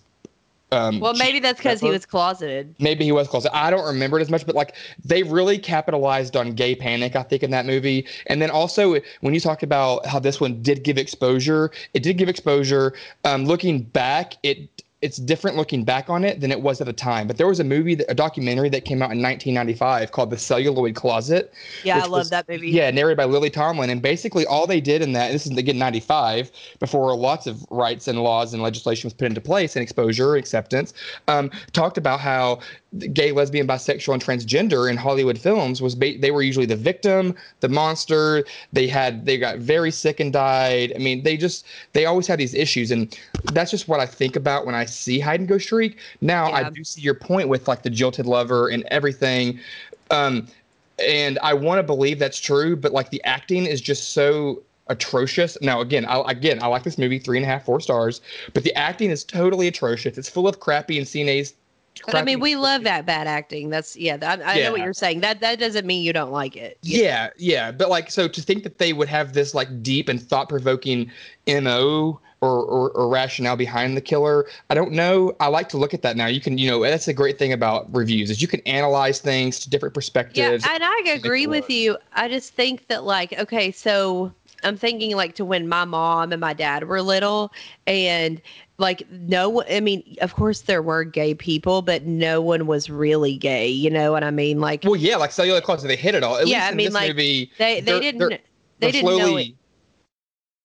um, 0.72 1.00
well, 1.00 1.14
maybe 1.16 1.40
that's 1.40 1.60
because 1.60 1.82
he 1.82 1.90
was 1.90 2.06
closeted. 2.06 2.76
Maybe 2.80 3.04
he 3.04 3.12
was 3.12 3.28
closeted. 3.28 3.56
I 3.56 3.72
don't 3.72 3.86
remember 3.86 4.20
it 4.20 4.22
as 4.22 4.30
much, 4.30 4.46
but 4.46 4.56
like 4.56 4.76
they 5.04 5.24
really 5.24 5.58
capitalized 5.58 6.36
on 6.36 6.52
gay 6.52 6.76
panic, 6.76 7.16
I 7.16 7.24
think, 7.24 7.42
in 7.42 7.52
that 7.52 7.66
movie. 7.66 8.08
And 8.28 8.42
then 8.42 8.52
also 8.52 9.00
when 9.22 9.34
you 9.34 9.40
talked 9.40 9.64
about 9.64 10.06
how 10.06 10.20
this 10.20 10.40
one 10.40 10.62
did 10.62 10.84
give 10.84 10.98
exposure, 10.98 11.72
it 11.94 12.04
did 12.04 12.18
give 12.18 12.30
exposure. 12.30 12.94
Um, 13.26 13.46
looking 13.46 13.82
back, 13.82 14.36
it 14.44 14.84
it's 15.02 15.18
different 15.18 15.56
looking 15.56 15.86
back 15.86 16.10
on 16.10 16.26
it 16.26 16.42
than 16.42 16.52
it 16.52 16.62
was 16.62 16.82
at 16.82 16.88
the 16.88 16.94
time. 16.94 17.26
But 17.26 17.38
there 17.38 17.48
was 17.48 17.60
a 17.60 17.64
movie, 17.64 17.96
that, 17.96 18.12
a 18.12 18.14
documentary 18.14 18.68
that 18.70 18.84
came 18.84 19.02
out 19.02 19.12
in 19.12 19.22
1995 19.22 20.12
called 20.12 20.30
The 20.30 20.38
Celluloid 20.38 20.96
Closet. 20.96 21.54
Yeah, 21.84 21.98
I 21.98 22.02
love 22.02 22.12
was, 22.12 22.30
that 22.32 22.50
movie. 22.50 22.70
Yeah, 22.70 22.92
narrated 22.92 23.18
by 23.18 23.26
Lily 23.26 23.50
Tomlin. 23.50 23.90
And 23.90 24.02
basically, 24.02 24.46
all 24.46 24.68
they 24.68 24.82
did 24.82 25.02
in 25.02 25.14
that, 25.14 25.32
this 25.32 25.46
is 25.46 25.58
again 25.58 25.78
95, 25.78 26.52
before 26.80 27.16
lots 27.16 27.48
of 27.48 27.66
rights 27.70 28.08
and 28.08 28.22
laws 28.22 28.54
and 28.54 28.62
legislation 28.62 29.08
was 29.08 29.14
put 29.14 29.28
into 29.28 29.42
place 29.42 29.76
and 29.76 29.84
exposure, 29.84 30.36
acceptance, 30.36 30.94
um, 31.30 31.50
talked 31.72 31.98
about 31.98 32.20
how 32.20 32.60
gay, 33.14 33.32
lesbian, 33.32 33.68
bisexual, 33.68 34.14
and 34.14 34.24
transgender 34.24 34.90
in 34.90 34.98
Hollywood 34.98 35.38
films 35.38 35.82
was 35.82 35.96
ba- 35.96 36.18
they 36.18 36.32
were 36.32 36.42
usually 36.42 36.66
the 36.66 36.76
victim, 36.76 37.36
the 37.60 37.70
monster. 37.70 38.44
They 38.74 38.88
had 38.88 39.26
they 39.26 39.38
got 39.38 39.60
very 39.60 39.92
sick 39.92 40.20
and 40.20 40.34
died. 40.34 40.94
I 40.96 41.00
mean, 41.00 41.24
they 41.24 41.38
just 41.38 41.66
they 41.94 42.06
always 42.06 42.28
had 42.28 42.40
these 42.40 42.54
issues, 42.54 42.92
and 42.92 43.18
that's 43.54 43.72
just 43.72 43.88
what 43.88 44.00
I 44.00 44.06
think 44.06 44.36
about 44.36 44.66
when 44.66 44.76
I 44.76 44.86
see 44.86 45.20
Hide 45.20 45.40
and 45.40 45.50
Go 45.50 45.58
Shriek. 45.58 45.98
Now 46.22 46.50
yeah. 46.50 46.56
I 46.56 46.70
do 46.70 46.84
see 46.84 47.02
your 47.02 47.14
point 47.14 47.48
with 47.48 47.68
like 47.68 47.84
the 47.84 47.90
jilted 47.90 48.26
lover 48.26 48.70
and 48.70 48.84
everything. 48.90 49.60
Um, 50.12 50.48
and 50.98 51.40
I 51.42 51.54
want 51.54 51.80
to 51.80 51.84
believe 51.84 52.20
that's 52.20 52.40
true, 52.40 52.76
but 52.76 52.92
like 52.92 53.10
the 53.10 53.24
acting 53.24 53.66
is 53.66 53.80
just 53.82 54.12
so 54.12 54.64
atrocious. 54.90 55.58
Now, 55.62 55.82
again, 55.82 56.06
I, 56.06 56.24
again, 56.30 56.62
I 56.62 56.68
like 56.68 56.84
this 56.84 56.98
movie, 56.98 57.20
three 57.20 57.38
and 57.38 57.46
a 57.46 57.48
half, 57.48 57.64
four 57.64 57.80
stars, 57.80 58.22
but 58.54 58.64
the 58.64 58.76
acting 58.76 59.12
is 59.12 59.24
totally 59.24 59.68
atrocious. 59.68 60.18
It's 60.18 60.28
full 60.28 60.48
of 60.48 60.60
crappy 60.60 60.98
and 60.98 61.08
CNA's 61.08 61.54
but 62.06 62.16
I 62.16 62.24
mean, 62.24 62.40
we 62.40 62.56
love 62.56 62.84
that 62.84 63.06
bad 63.06 63.28
acting. 63.28 63.70
That's 63.70 63.96
yeah. 63.96 64.18
I, 64.22 64.42
I 64.42 64.56
yeah. 64.56 64.66
know 64.66 64.72
what 64.72 64.82
you're 64.82 64.94
saying. 64.94 65.22
That 65.22 65.40
that 65.42 65.60
doesn't 65.60 65.86
mean 65.86 66.04
you 66.04 66.14
don't 66.14 66.32
like 66.32 66.56
it. 66.56 66.78
Yeah, 66.82 67.30
yeah. 67.38 67.72
But 67.72 67.90
like, 67.90 68.12
so 68.12 68.28
to 68.28 68.42
think 68.42 68.64
that 68.64 68.78
they 68.78 68.94
would 68.94 69.08
have 69.08 69.34
this 69.34 69.54
like 69.54 69.84
deep 69.84 70.10
and 70.10 70.22
thought 70.22 70.50
provoking 70.50 71.12
mo 71.48 72.20
or, 72.42 72.64
or, 72.64 72.92
or 72.92 73.10
rationale 73.10 73.58
behind 73.58 73.98
the 73.98 74.02
killer, 74.02 74.48
I 74.70 74.76
don't 74.76 74.92
know. 74.92 75.36
I 75.40 75.48
like 75.48 75.70
to 75.70 75.78
look 75.78 75.94
at 75.94 76.02
that 76.04 76.16
now. 76.16 76.28
You 76.28 76.40
can, 76.40 76.58
you 76.58 76.70
know, 76.70 76.82
that's 76.82 77.08
a 77.08 77.14
great 77.14 77.38
thing 77.38 77.54
about 77.54 77.94
reviews 77.94 78.30
is 78.30 78.42
you 78.42 78.48
can 78.48 78.62
analyze 78.62 79.20
things 79.20 79.60
to 79.60 79.70
different 79.70 79.94
perspectives. 79.94 80.66
Yeah, 80.66 80.74
and 80.74 80.84
I 80.84 81.12
agree 81.14 81.48
with 81.48 81.70
you. 81.70 81.98
I 82.14 82.30
just 82.30 82.54
think 82.54 82.88
that 82.88 83.04
like, 83.04 83.38
okay, 83.38 83.72
so 83.72 84.32
I'm 84.64 84.78
thinking 84.78 85.16
like 85.16 85.36
to 85.36 85.46
when 85.46 85.68
my 85.68 85.86
mom 85.86 86.32
and 86.32 86.40
my 86.40 86.54
dad 86.54 86.88
were 86.88 87.02
little 87.02 87.52
and 87.88 88.42
like 88.80 89.10
no 89.12 89.64
i 89.70 89.80
mean 89.80 90.16
of 90.22 90.34
course 90.36 90.62
there 90.62 90.82
were 90.82 91.04
gay 91.04 91.34
people 91.34 91.82
but 91.82 92.06
no 92.06 92.42
one 92.42 92.66
was 92.66 92.90
really 92.90 93.38
gay 93.38 93.68
you 93.68 93.90
know 93.90 94.12
what 94.12 94.24
i 94.24 94.32
mean? 94.32 94.60
Like 94.60 94.84
well 94.84 94.96
yeah 94.96 95.18
like 95.18 95.32
celluloid 95.32 95.64
closet 95.64 95.88
they 95.88 95.96
hit 95.96 96.16
it 96.16 96.24
all. 96.24 96.38
At 96.38 96.48
yeah 96.48 96.68
i 96.72 96.74
mean 96.74 96.94
like 96.94 97.10
movie, 97.10 97.52
they 97.58 97.82
they 97.82 98.00
didn't 98.00 98.20
they're, 98.20 98.40
they 98.80 98.92
did 98.92 99.06
not 99.06 99.18
know 99.18 99.38
it. 99.38 99.50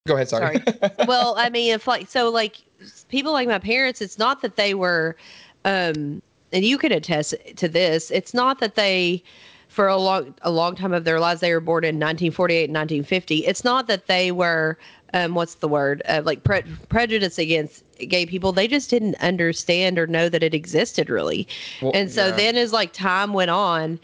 Go 0.07 0.15
ahead 0.15 0.29
sorry, 0.29 0.63
sorry. 0.65 0.91
well 1.07 1.35
i 1.37 1.51
mean 1.51 1.75
if 1.75 1.87
like 1.87 2.09
so 2.09 2.31
like 2.31 2.63
people 3.09 3.33
like 3.33 3.49
my 3.49 3.59
parents 3.59 4.01
it's 4.01 4.19
not 4.19 4.43
that 4.43 4.57
they 4.57 4.75
were 4.75 5.17
um 5.65 6.23
and 6.53 6.65
you 6.65 6.79
can 6.79 6.93
attest 6.93 7.35
to 7.57 7.69
this 7.69 8.11
it's 8.11 8.33
not 8.33 8.61
that 8.61 8.77
they 8.77 9.23
for 9.69 9.89
a 9.89 9.97
long 9.97 10.35
a 10.43 10.51
long 10.51 10.77
time 10.77 10.93
of 10.93 11.05
their 11.05 11.19
lives 11.19 11.41
they 11.41 11.53
were 11.53 11.61
born 11.61 11.83
in 11.83 11.97
1948 11.97 12.65
and 12.65 12.75
1950 12.75 13.39
it's 13.39 13.65
not 13.65 13.89
that 13.89 14.07
they 14.07 14.31
were 14.31 14.79
um, 15.15 15.35
what's 15.35 15.55
the 15.57 15.69
word 15.69 16.03
uh, 16.07 16.21
like 16.25 16.45
pre- 16.45 16.63
prejudice 16.89 17.39
against 17.39 17.83
gay 18.09 18.27
people 18.27 18.53
they 18.53 18.69
just 18.69 18.91
didn't 18.91 19.15
understand 19.17 19.99
or 19.99 20.07
know 20.07 20.29
that 20.29 20.43
it 20.43 20.53
existed 20.53 21.09
really 21.09 21.49
well, 21.81 21.93
and 21.95 22.11
so 22.11 22.27
yeah. 22.27 22.37
then 22.37 22.57
as 22.57 22.73
like 22.73 22.93
time 22.93 23.33
went 23.33 23.51
on 23.51 23.99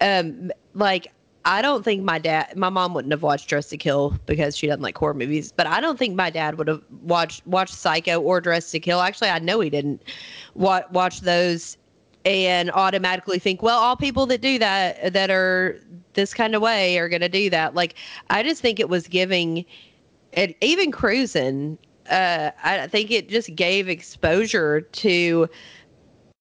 um 0.00 0.50
like 0.74 1.12
I 1.48 1.62
don't 1.62 1.84
think 1.84 2.02
my 2.02 2.18
dad, 2.18 2.56
my 2.56 2.70
mom 2.70 2.92
wouldn't 2.92 3.12
have 3.12 3.22
watched 3.22 3.48
Dress 3.48 3.68
to 3.68 3.76
Kill 3.76 4.18
because 4.26 4.56
she 4.56 4.66
doesn't 4.66 4.82
like 4.82 4.98
horror 4.98 5.14
movies. 5.14 5.52
But 5.52 5.68
I 5.68 5.80
don't 5.80 5.96
think 5.96 6.16
my 6.16 6.28
dad 6.28 6.58
would 6.58 6.66
have 6.66 6.82
watched 7.02 7.46
watched 7.46 7.74
Psycho 7.74 8.20
or 8.20 8.40
Dress 8.40 8.72
to 8.72 8.80
Kill. 8.80 9.00
Actually, 9.00 9.28
I 9.28 9.38
know 9.38 9.60
he 9.60 9.70
didn't 9.70 10.02
watch 10.54 10.86
watch 10.90 11.20
those 11.20 11.78
and 12.24 12.72
automatically 12.72 13.38
think, 13.38 13.62
well, 13.62 13.78
all 13.78 13.94
people 13.94 14.26
that 14.26 14.40
do 14.40 14.58
that 14.58 15.12
that 15.12 15.30
are 15.30 15.80
this 16.14 16.34
kind 16.34 16.56
of 16.56 16.62
way 16.62 16.98
are 16.98 17.08
going 17.08 17.20
to 17.20 17.28
do 17.28 17.48
that. 17.50 17.76
Like 17.76 17.94
I 18.28 18.42
just 18.42 18.60
think 18.60 18.80
it 18.80 18.88
was 18.88 19.06
giving 19.06 19.64
and 20.36 20.54
even 20.60 20.92
cruising 20.92 21.78
uh, 22.10 22.52
I 22.62 22.86
think 22.86 23.10
it 23.10 23.28
just 23.28 23.52
gave 23.56 23.88
exposure 23.88 24.82
to 24.82 25.48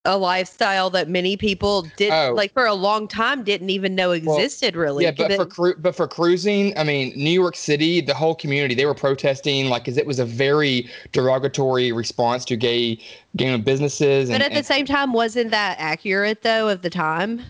a 0.07 0.15
lifestyle 0.15 0.91
that 0.91 1.09
many 1.09 1.35
people 1.35 1.87
did 1.97 2.11
Oh. 2.13 2.33
like 2.35 2.53
for 2.53 2.67
a 2.67 2.75
long 2.75 3.07
time 3.07 3.43
didn't 3.43 3.71
even 3.71 3.95
know 3.95 4.09
Well, 4.09 4.37
existed 4.37 4.75
really. 4.75 5.05
Yeah, 5.05 5.11
but 5.17 5.33
for 5.35 5.45
cru- 5.47 5.75
but 5.79 5.95
for 5.95 6.07
cruising, 6.07 6.77
I 6.77 6.83
mean, 6.83 7.11
New 7.15 7.31
York 7.31 7.55
City, 7.55 8.01
the 8.01 8.13
whole 8.13 8.35
community, 8.35 8.75
they 8.75 8.85
were 8.85 8.93
protesting 8.93 9.67
like 9.69 9.83
because 9.85 9.97
it 9.97 10.05
was 10.05 10.19
a 10.19 10.25
very 10.25 10.87
derogatory 11.11 11.91
response 11.91 12.45
to 12.45 12.55
gay 12.55 12.99
gay 13.35 13.57
businesses. 13.57 14.29
but 14.29 14.35
And, 14.35 14.43
at 14.43 14.51
the 14.51 14.57
and- 14.57 14.65
same 14.67 14.85
time, 14.85 15.11
wasn't 15.13 15.49
that 15.49 15.77
accurate 15.79 16.43
though 16.43 16.69
of 16.69 16.83
the 16.83 16.91
time? 16.91 17.41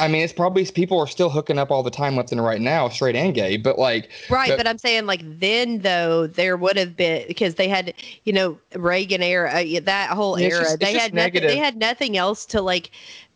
I 0.00 0.06
mean, 0.06 0.22
it's 0.22 0.32
probably 0.32 0.64
people 0.66 0.98
are 1.00 1.08
still 1.08 1.28
hooking 1.28 1.58
up 1.58 1.72
all 1.72 1.82
the 1.82 1.90
time, 1.90 2.14
left 2.14 2.30
and 2.30 2.42
right 2.42 2.60
now, 2.60 2.88
straight 2.88 3.16
and 3.16 3.34
gay. 3.34 3.56
But 3.56 3.78
like, 3.78 4.10
Right, 4.30 4.48
But- 4.50 4.58
but, 4.58 4.66
I'm 4.68 4.78
saying 4.78 5.06
like 5.06 5.22
then 5.40 5.80
though 5.80 6.28
there 6.28 6.56
would 6.56 6.76
have 6.76 6.96
been 6.96 7.24
because 7.26 7.56
they 7.56 7.68
had 7.68 7.92
you 8.24 8.32
know 8.32 8.58
Reagan 8.74 9.22
era 9.22 9.50
uh, 9.50 9.80
that 9.82 10.10
whole 10.10 10.36
era 10.36 10.62
just- 10.62 10.80
they 10.80 10.94
had 10.96 11.14
nothing, 11.14 11.42
they 11.42 11.56
had 11.56 11.76
nothing 11.76 12.16
else 12.16 12.46
to 12.46 12.62
like 12.62 12.90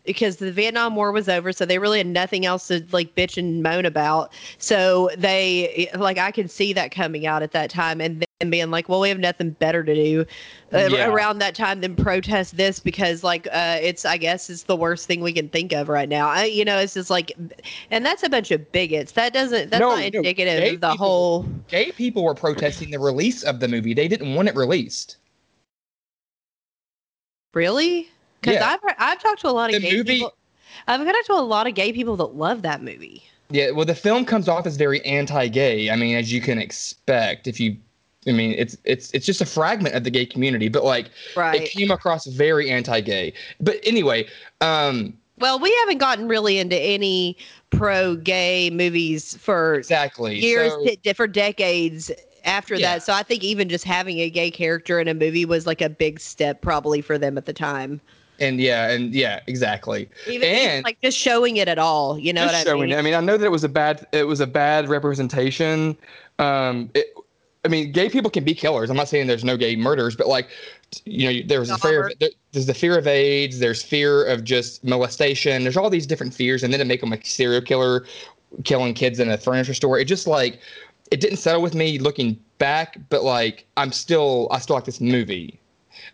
because 0.05 0.37
the 0.37 0.51
Vietnam 0.53 0.97
War 0.97 1.13
was 1.13 1.29
over 1.29 1.53
so 1.53 1.65
they 1.65 1.79
really 1.79 1.99
had 1.99 2.07
nothing 2.07 2.45
else 2.45 2.67
to 2.69 2.85
like 2.93 3.15
bitch 3.15 3.37
and 3.37 3.63
moan 3.63 3.87
about 3.87 4.33
so 4.59 5.11
they 5.17 5.89
like 5.97 6.19
I 6.19 6.31
could 6.31 6.51
see 6.51 6.73
that 6.73 6.91
coming 6.91 7.27
out 7.27 7.43
at 7.43 7.53
that 7.53 7.71
time 7.71 8.01
and 8.01 8.25
then 8.41 8.51
being 8.51 8.71
like 8.71 8.89
well 8.89 9.01
we 9.01 9.09
have 9.09 9.21
nothing 9.21 9.51
better 9.51 9.85
to 9.85 9.95
do 9.95 10.27
uh, 10.73 10.89
Yeah. 10.91 11.07
around 11.07 11.39
that 11.39 11.55
time 11.55 11.81
than 11.81 11.95
protest 11.95 12.57
this 12.57 12.81
because 12.81 13.23
like 13.23 13.47
uh 13.53 13.79
it's 13.81 14.05
I 14.05 14.17
guess 14.17 14.51
it's 14.51 14.65
the 14.65 14.75
worst 14.77 15.07
thing 15.07 15.21
we 15.21 15.33
can 15.33 15.49
think 15.49 15.73
of 15.73 15.89
right 15.89 16.09
now 16.09 16.29
I, 16.29 16.45
you 16.47 16.65
know 16.65 16.79
it's 16.79 16.95
just 16.95 17.11
like 17.11 17.31
and 17.91 18.05
that's 18.05 18.25
a 18.25 18.29
bunch 18.29 18.51
of 18.51 18.73
bigots 18.73 19.13
that 19.13 19.33
doesn't 19.33 19.71
that's 19.71 19.81
No, 19.81 19.91
not 19.91 19.99
no, 20.13 20.19
indicative 20.19 20.75
of 20.75 20.81
the 20.81 20.91
people- 20.91 20.97
whole 21.07 21.43
gay 21.69 21.93
people 21.93 22.25
were 22.25 22.35
protesting 22.35 22.91
the 22.91 22.99
release 22.99 23.43
of 23.45 23.61
the 23.61 23.69
movie. 23.69 23.95
They 23.95 24.09
didn't 24.09 24.35
want 24.35 24.49
it 24.49 24.57
released. 24.57 25.19
Really? 27.55 28.09
Because 28.43 28.57
Yeah. 28.57 28.71
I've 28.83 28.95
I've 28.99 29.23
talked 29.23 29.41
to 29.43 29.49
a 29.49 29.51
lot 29.53 29.73
of 29.73 29.81
The 29.81 29.89
gay 29.89 29.97
movie- 29.97 30.15
people. 30.17 30.35
I've 30.89 31.01
talked 31.05 31.27
to 31.27 31.33
a 31.35 31.37
lot 31.37 31.67
of 31.67 31.75
gay 31.75 31.93
people 31.93 32.17
that 32.17 32.35
love 32.37 32.63
that 32.63 32.83
movie. 32.83 33.23
Yeah, 33.51 33.71
well, 33.71 33.85
the 33.87 33.95
film 33.95 34.25
comes 34.25 34.49
off 34.49 34.67
as 34.67 34.77
very 34.77 35.01
anti-gay. 35.05 35.91
I 35.91 35.97
mean, 35.97 36.17
as 36.17 36.33
you 36.33 36.41
can 36.41 36.59
expect, 36.59 37.47
if 37.47 37.61
you, 37.61 37.77
I 38.27 38.33
mean, 38.33 38.55
it's 38.59 38.77
it's 38.85 39.11
it's 39.13 39.25
just 39.27 39.41
a 39.41 39.47
fragment 39.47 39.95
of 39.95 40.05
the 40.05 40.11
gay 40.11 40.27
community, 40.27 40.69
but 40.69 40.85
like 40.85 41.11
it 41.37 41.71
came 41.71 41.91
across 41.91 42.27
very 42.27 42.71
anti-gay. 42.71 43.33
But 43.61 43.79
anyway, 43.85 44.27
um, 44.61 45.17
Well, 45.39 45.59
we 45.59 45.75
haven't 45.81 45.99
gotten 45.99 46.27
really 46.29 46.59
into 46.59 46.77
any 46.79 47.37
pro-gay 47.71 48.71
movies 48.71 49.37
for 49.37 49.75
exactly. 49.77 50.39
years, 50.39 50.73
So- 50.73 51.13
for 51.15 51.27
decades 51.27 52.11
after 52.45 52.75
Yeah. 52.75 52.95
that. 52.95 53.03
So 53.05 53.13
I 53.13 53.23
think 53.23 53.45
even 53.45 53.69
just 53.69 53.85
having 53.85 54.19
a 54.21 54.31
gay 54.31 54.51
character 54.51 54.99
in 54.99 55.09
a 55.09 55.15
movie 55.15 55.45
was 55.45 55.67
like 55.67 55.81
a 55.81 55.89
big 55.89 56.19
step 56.21 56.61
probably 56.61 57.01
for 57.01 57.19
them 57.19 57.37
at 57.39 57.47
the 57.47 57.53
time. 57.53 58.01
And 58.43 58.61
yeah, 58.61 58.91
and 58.91 59.15
yeah, 59.15 59.41
exactly. 59.47 60.09
Even 60.27 60.49
And- 60.49 60.85
like 60.85 61.01
just 61.01 61.17
showing 61.17 61.57
it 61.57 61.69
at 61.69 61.79
all, 61.79 62.19
you 62.19 62.33
know 62.33 62.45
what 62.45 62.55
I 62.55 62.65
showing 62.65 62.91
mean? 62.91 62.93
it. 62.93 62.99
I 62.99 63.03
mean, 63.03 63.15
I 63.15 63.21
know 63.21 63.37
that 63.37 63.47
it 63.47 63.51
was 63.51 63.65
a 63.65 63.69
bad 63.69 64.07
it 64.13 64.25
was 64.25 64.41
a 64.41 64.47
bad 64.47 64.89
representation. 64.89 65.97
Um, 66.39 66.91
it, 66.95 67.07
I 67.65 67.69
mean, 67.69 67.93
gay 67.93 68.09
people 68.09 68.31
can 68.31 68.43
be 68.45 68.55
killers. 68.55 68.91
I'm 68.91 68.97
not 68.97 69.09
saying 69.09 69.29
there's 69.29 69.45
no 69.45 69.57
gay 69.57 69.77
murders, 69.77 70.17
but 70.17 70.27
like, 70.27 70.49
you 71.05 71.33
know, 71.33 71.47
there's 71.47 71.69
the 71.69 71.79
fear 71.79 72.09
of 72.09 72.19
there, 72.19 72.31
there's 72.51 72.67
the 72.67 72.75
fear 72.75 72.99
of 72.99 73.07
AIDS. 73.07 73.61
There's 73.61 73.83
fear 73.83 74.25
of 74.27 74.43
just 74.43 74.83
molestation. 74.85 75.63
There's 75.63 75.77
all 75.77 75.89
these 75.89 76.07
different 76.07 76.35
fears, 76.35 76.65
and 76.65 76.73
then 76.73 76.81
to 76.81 76.85
make 76.85 77.01
them 77.01 77.13
a 77.13 77.25
serial 77.25 77.63
killer, 77.63 78.05
killing 78.65 78.95
kids 78.95 79.21
in 79.21 79.31
a 79.31 79.39
furniture 79.39 79.75
store. 79.75 79.99
It 79.99 80.07
just 80.07 80.27
like 80.27 80.59
it 81.13 81.21
didn't 81.21 81.37
settle 81.37 81.63
with 81.63 81.75
me 81.75 81.99
looking 81.99 82.37
back, 82.59 82.99
but 83.11 83.23
like 83.23 83.65
I'm 83.77 83.93
still 83.93 84.49
I 84.51 84.59
still 84.59 84.75
like 84.75 84.85
this 84.85 85.01
movie. 85.01 85.61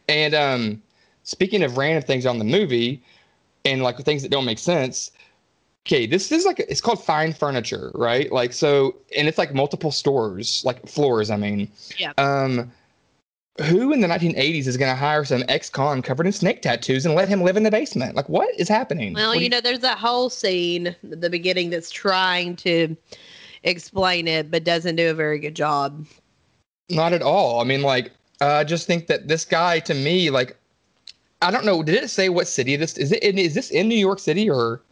And 0.08 0.35
um, 0.35 0.82
speaking 1.28 1.62
of 1.62 1.76
random 1.76 2.02
things 2.02 2.25
on 2.25 2.38
the 2.38 2.44
movie, 2.44 3.02
and 3.66 3.82
like 3.82 3.99
things 3.99 4.23
that 4.23 4.30
don't 4.30 4.47
make 4.47 4.58
sense, 4.58 5.11
okay, 5.87 6.06
this 6.06 6.32
is 6.32 6.47
like 6.47 6.58
it's 6.58 6.80
called 6.80 7.04
fine 7.04 7.35
furniture, 7.35 7.90
right? 7.94 8.32
Like 8.32 8.54
so, 8.54 8.97
and 9.14 9.28
it's 9.28 9.37
like 9.37 9.52
multiple 9.52 9.92
stores, 9.92 10.62
like 10.64 10.87
floors. 10.88 11.30
I 11.30 11.37
mean, 11.37 11.70
Yeah. 11.99 12.12
Um, 12.16 12.73
who 13.64 13.92
in 13.92 14.00
the 14.00 14.06
1980s 14.06 14.68
is 14.68 14.76
going 14.76 14.90
to 14.90 14.94
hire 14.94 15.25
some 15.25 15.42
ex-con 15.49 16.00
covered 16.00 16.26
in 16.26 16.32
snake 16.32 16.62
tattoos 16.62 17.04
and 17.04 17.16
let 17.16 17.28
him 17.28 17.42
live 17.42 17.56
in 17.56 17.64
the 17.64 17.73
basement? 17.73 18.14
Like, 18.14 18.28
what 18.28 18.49
is 18.56 18.68
happening? 18.68 19.14
Well, 19.14 19.32
do 19.32 19.40
you 19.40 19.49
know, 19.49 19.61
there's 19.61 19.80
that 19.80 19.99
whole 19.99 20.30
scene 20.30 20.87
at 20.87 21.20
the 21.20 21.28
beginning 21.28 21.70
that's 21.70 21.90
trying 21.90 22.54
to 22.56 22.97
explain 23.64 24.28
it, 24.28 24.49
but 24.49 24.62
doesn't 24.62 24.94
do 24.94 25.11
a 25.11 25.14
very 25.14 25.40
good 25.40 25.56
job. 25.56 26.06
Not 26.88 27.12
at 27.12 27.20
all. 27.20 27.61
I 27.61 27.64
mean, 27.64 27.82
like, 27.82 28.12
uh, 28.40 28.47
I 28.47 28.64
just 28.64 28.87
think 28.87 29.08
that 29.08 29.26
this 29.26 29.44
guy, 29.44 29.80
to 29.80 29.94
me, 29.94 30.30
like, 30.30 30.56
I 31.40 31.50
don't 31.50 31.64
know. 31.64 31.83
Did 31.83 32.02
it 32.02 32.09
say 32.09 32.28
what 32.28 32.49
city 32.49 32.76
this 32.76 32.97
is? 32.99 33.12
It 33.12 33.23
in, 33.23 33.38
is 33.38 33.54
this 33.54 33.71
in 33.71 33.88
New 33.88 33.97
York 33.99 34.18
City 34.18 34.50
or 34.50 34.83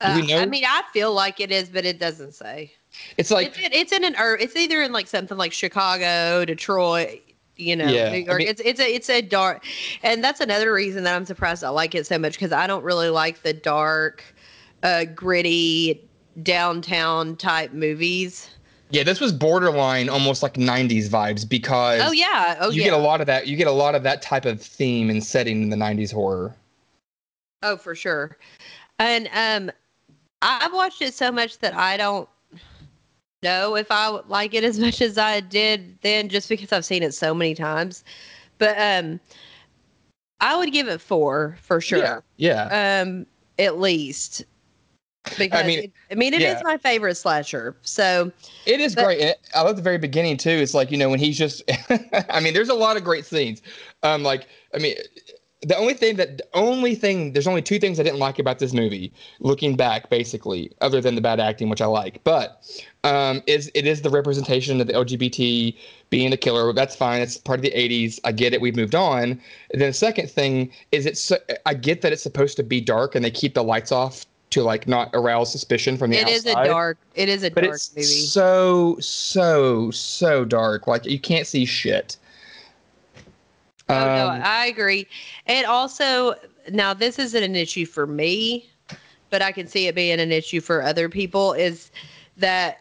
we 0.00 0.32
Uh, 0.32 0.38
I 0.38 0.46
mean, 0.46 0.64
I 0.64 0.82
feel 0.92 1.12
like 1.12 1.40
it 1.40 1.50
is, 1.52 1.68
but 1.68 1.84
it 1.84 1.98
doesn't 1.98 2.34
say. 2.34 2.72
it's 3.16 3.30
like 3.30 3.48
it's, 3.48 3.58
in, 3.58 3.72
it's 3.72 3.92
in 3.92 4.04
an 4.04 4.14
It's 4.18 4.56
either 4.56 4.82
in 4.82 4.92
like 4.92 5.06
something 5.06 5.36
like 5.38 5.52
Chicago, 5.52 6.44
Detroit. 6.44 7.20
You 7.56 7.76
know, 7.76 7.86
Yeah, 7.86 8.08
New 8.10 8.16
I 8.16 8.18
York. 8.20 8.38
mean- 8.38 8.48
it's 8.48 8.60
it's 8.64 8.80
a 8.80 8.94
it's 8.94 9.10
a 9.10 9.20
dark, 9.22 9.64
and 10.02 10.24
that's 10.24 10.40
another 10.40 10.72
reason 10.72 11.04
that 11.04 11.14
I'm 11.14 11.26
surprised 11.26 11.62
I 11.62 11.68
like 11.68 11.94
it 11.94 12.06
so 12.06 12.18
much 12.18 12.32
because 12.32 12.50
I 12.50 12.66
don't 12.66 12.82
really 12.82 13.10
like 13.10 13.42
the 13.42 13.52
dark, 13.52 14.24
uh, 14.82 15.04
gritty 15.14 16.00
downtown 16.42 17.36
type 17.36 17.72
movies. 17.72 18.48
Yeah, 18.92 19.02
this 19.02 19.20
was 19.20 19.32
borderline 19.32 20.10
almost 20.10 20.42
like 20.42 20.54
90s 20.54 21.08
vibes 21.08 21.48
because 21.48 22.02
Oh 22.04 22.12
yeah, 22.12 22.58
oh 22.60 22.70
you 22.70 22.82
yeah, 22.82 22.88
get 22.90 22.92
a 22.92 22.98
lot 22.98 23.20
of 23.20 23.26
that. 23.26 23.46
You 23.46 23.56
get 23.56 23.66
a 23.66 23.72
lot 23.72 23.94
of 23.94 24.02
that 24.02 24.20
type 24.20 24.44
of 24.44 24.60
theme 24.60 25.08
and 25.08 25.24
setting 25.24 25.62
in 25.62 25.70
the 25.70 25.76
90s 25.76 26.12
horror. 26.12 26.54
oh 27.62 27.76
for 27.78 27.94
sure. 27.94 28.36
And 28.98 29.28
um, 29.34 29.72
I've 30.42 30.72
watched 30.74 31.00
it 31.00 31.14
so 31.14 31.32
much 31.32 31.58
that 31.58 31.74
I 31.74 31.96
don't 31.96 32.28
know 33.42 33.76
if 33.76 33.90
I 33.90 34.08
like 34.28 34.52
it 34.52 34.62
as 34.62 34.78
much 34.86 35.00
as 35.00 35.16
I 35.16 35.40
did 35.40 35.98
then, 36.02 36.28
just 36.28 36.50
because 36.50 36.70
I've 36.70 36.84
seen 36.84 37.02
it 37.02 37.14
so 37.14 37.34
many 37.34 37.54
times. 37.54 38.04
But 38.58 38.76
um, 38.78 39.18
I 40.40 40.54
would 40.56 40.70
give 40.70 40.86
it 40.88 41.00
four 41.00 41.56
for 41.62 41.80
sure. 41.80 41.98
Yeah. 41.98 42.20
Yeah. 42.36 43.00
Um, 43.02 43.26
at 43.58 43.78
least. 43.78 44.44
Because 45.38 45.64
mean, 45.66 45.78
it- 45.84 45.92
I 46.10 46.14
mean, 46.14 46.34
it 46.34 46.42
is 46.42 46.54
yeah. 46.54 46.60
my 46.64 46.76
favorite 46.76 47.14
slasher. 47.14 47.76
So 47.82 48.32
It 48.66 48.80
is 48.80 48.94
But- 48.94 49.04
great. 49.04 49.20
And 49.20 49.34
I 49.54 49.62
love 49.62 49.76
the 49.76 49.82
very 49.82 49.98
beginning 49.98 50.36
too. 50.36 50.50
It's 50.50 50.74
like 50.74 50.90
you 50.90 50.96
know 50.98 51.08
when 51.08 51.18
he's 51.20 51.38
just. 51.38 51.62
I 52.30 52.40
mean, 52.40 52.54
there's 52.54 52.68
a 52.68 52.74
lot 52.74 52.96
of 52.96 53.04
great 53.04 53.24
scenes. 53.24 53.62
Um, 54.02 54.22
like 54.22 54.48
I 54.74 54.78
mean, 54.78 54.96
the 55.62 55.76
only 55.76 55.94
thing 55.94 56.16
that 56.16 56.38
the 56.38 56.46
only 56.54 56.96
thing 56.96 57.32
there's 57.32 57.46
only 57.46 57.62
two 57.62 57.78
things 57.78 58.00
I 58.00 58.02
didn't 58.02 58.18
like 58.18 58.40
about 58.40 58.58
this 58.58 58.72
movie. 58.72 59.12
Looking 59.38 59.76
back, 59.76 60.10
basically, 60.10 60.72
other 60.80 61.00
than 61.00 61.14
the 61.14 61.20
bad 61.20 61.38
acting, 61.38 61.68
which 61.68 61.80
I 61.80 61.86
like, 61.86 62.22
but 62.24 62.60
um, 63.04 63.42
is 63.46 63.70
it 63.74 63.86
is 63.86 64.02
the 64.02 64.10
representation 64.10 64.80
of 64.80 64.88
the 64.88 64.92
LGBT 64.92 65.76
being 66.10 66.30
the 66.30 66.36
killer. 66.36 66.72
That's 66.72 66.96
fine. 66.96 67.22
It's 67.22 67.38
part 67.38 67.60
of 67.60 67.62
the 67.62 67.70
80s. 67.70 68.18
I 68.24 68.32
get 68.32 68.52
it. 68.52 68.60
We've 68.60 68.76
moved 68.76 68.94
on. 68.96 69.22
And 69.22 69.80
then 69.80 69.90
the 69.90 69.92
second 69.92 70.28
thing 70.30 70.72
is 70.90 71.06
it's. 71.06 71.30
I 71.64 71.74
get 71.74 72.02
that 72.02 72.12
it's 72.12 72.22
supposed 72.22 72.56
to 72.56 72.64
be 72.64 72.80
dark 72.80 73.14
and 73.14 73.24
they 73.24 73.30
keep 73.30 73.54
the 73.54 73.62
lights 73.64 73.92
off 73.92 74.26
to 74.52 74.62
like 74.62 74.86
not 74.86 75.10
arouse 75.14 75.50
suspicion 75.50 75.96
from 75.96 76.10
the 76.10 76.18
it 76.18 76.28
is 76.28 76.46
outside 76.46 76.66
a 76.66 76.68
dark. 76.68 76.98
It 77.14 77.28
is 77.28 77.42
a 77.42 77.50
but 77.50 77.64
dark 77.64 77.74
it's 77.74 77.94
movie. 77.96 78.06
so 78.06 78.96
so 79.00 79.90
so 79.90 80.44
dark 80.44 80.86
like 80.86 81.04
you 81.04 81.18
can't 81.18 81.46
see 81.46 81.64
shit 81.64 82.16
Oh 83.88 83.94
no, 83.94 84.28
Um, 84.28 84.40
I 84.44 84.66
agree. 84.66 85.06
And 85.46 85.66
also, 85.66 86.34
now 86.70 86.94
this 86.94 87.18
isn't 87.18 87.42
an 87.42 87.56
issue 87.56 87.84
for 87.84 88.06
me, 88.06 88.70
but 89.28 89.42
I 89.42 89.52
can 89.52 89.66
see 89.66 89.86
it 89.88 89.94
being 89.94 90.20
an 90.20 90.32
issue 90.32 90.60
for 90.60 90.82
other 90.82 91.08
people. 91.08 91.52
Is 91.52 91.90
that 92.36 92.78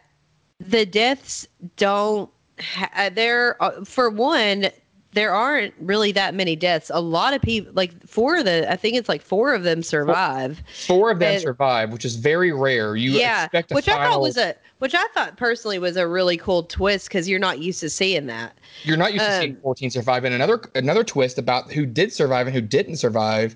the 0.60 0.86
deaths 0.86 1.48
don't? 1.76 2.30
Ha- 2.60 3.10
there, 3.14 3.62
uh, 3.62 3.84
for 3.84 4.10
one, 4.10 4.68
there 5.14 5.34
aren't 5.34 5.74
really 5.80 6.12
that 6.14 6.34
many 6.34 6.56
deaths. 6.56 6.90
A 6.94 7.02
lot 7.02 7.34
of 7.34 7.42
people, 7.42 7.72
like 7.74 7.92
four 8.08 8.38
of 8.38 8.46
the, 8.46 8.72
I 8.72 8.76
think 8.76 8.96
it's 8.96 9.10
like 9.10 9.22
four 9.22 9.54
of 9.54 9.64
them 9.64 9.84
survive. 9.84 10.62
four 10.86 11.12
of 11.12 11.20
them 11.20 11.34
and- 11.34 11.42
survive 11.42 11.92
which 11.92 12.06
is 12.06 12.16
very 12.16 12.52
rare 12.52 12.96
you 12.96 13.12
yeah, 13.12 13.46
expect 13.46 13.72
a 13.72 13.76
which 13.76 13.90
I 13.90 14.10
thought 14.10 14.22
was 14.22 14.38
a, 14.38 14.56
which 14.80 14.96
I 14.96 15.06
thought 15.14 15.38
personally 15.38 15.80
was 15.80 15.98
a 15.98 16.08
really 16.08 16.38
cool 16.38 16.64
twist 16.64 17.08
because 17.08 17.28
you're 17.28 17.40
not 17.40 17.60
used 17.60 17.80
to 17.82 17.90
seeing 17.90 18.26
that. 18.28 18.58
you're 18.84 18.98
not 18.98 19.14
used 19.14 19.26
to 19.26 19.40
seeing 19.40 19.56
um, 19.56 19.62
14 19.62 19.92
survive 19.92 20.24
and 20.24 20.34
another 20.34 20.62
another 20.76 21.04
twist 21.04 21.38
about 21.38 21.72
who 21.72 21.86
did 21.86 22.14
survive 22.14 22.48
and 22.48 22.56
who 22.56 22.62
didn't 22.62 22.98
survive 22.98 23.56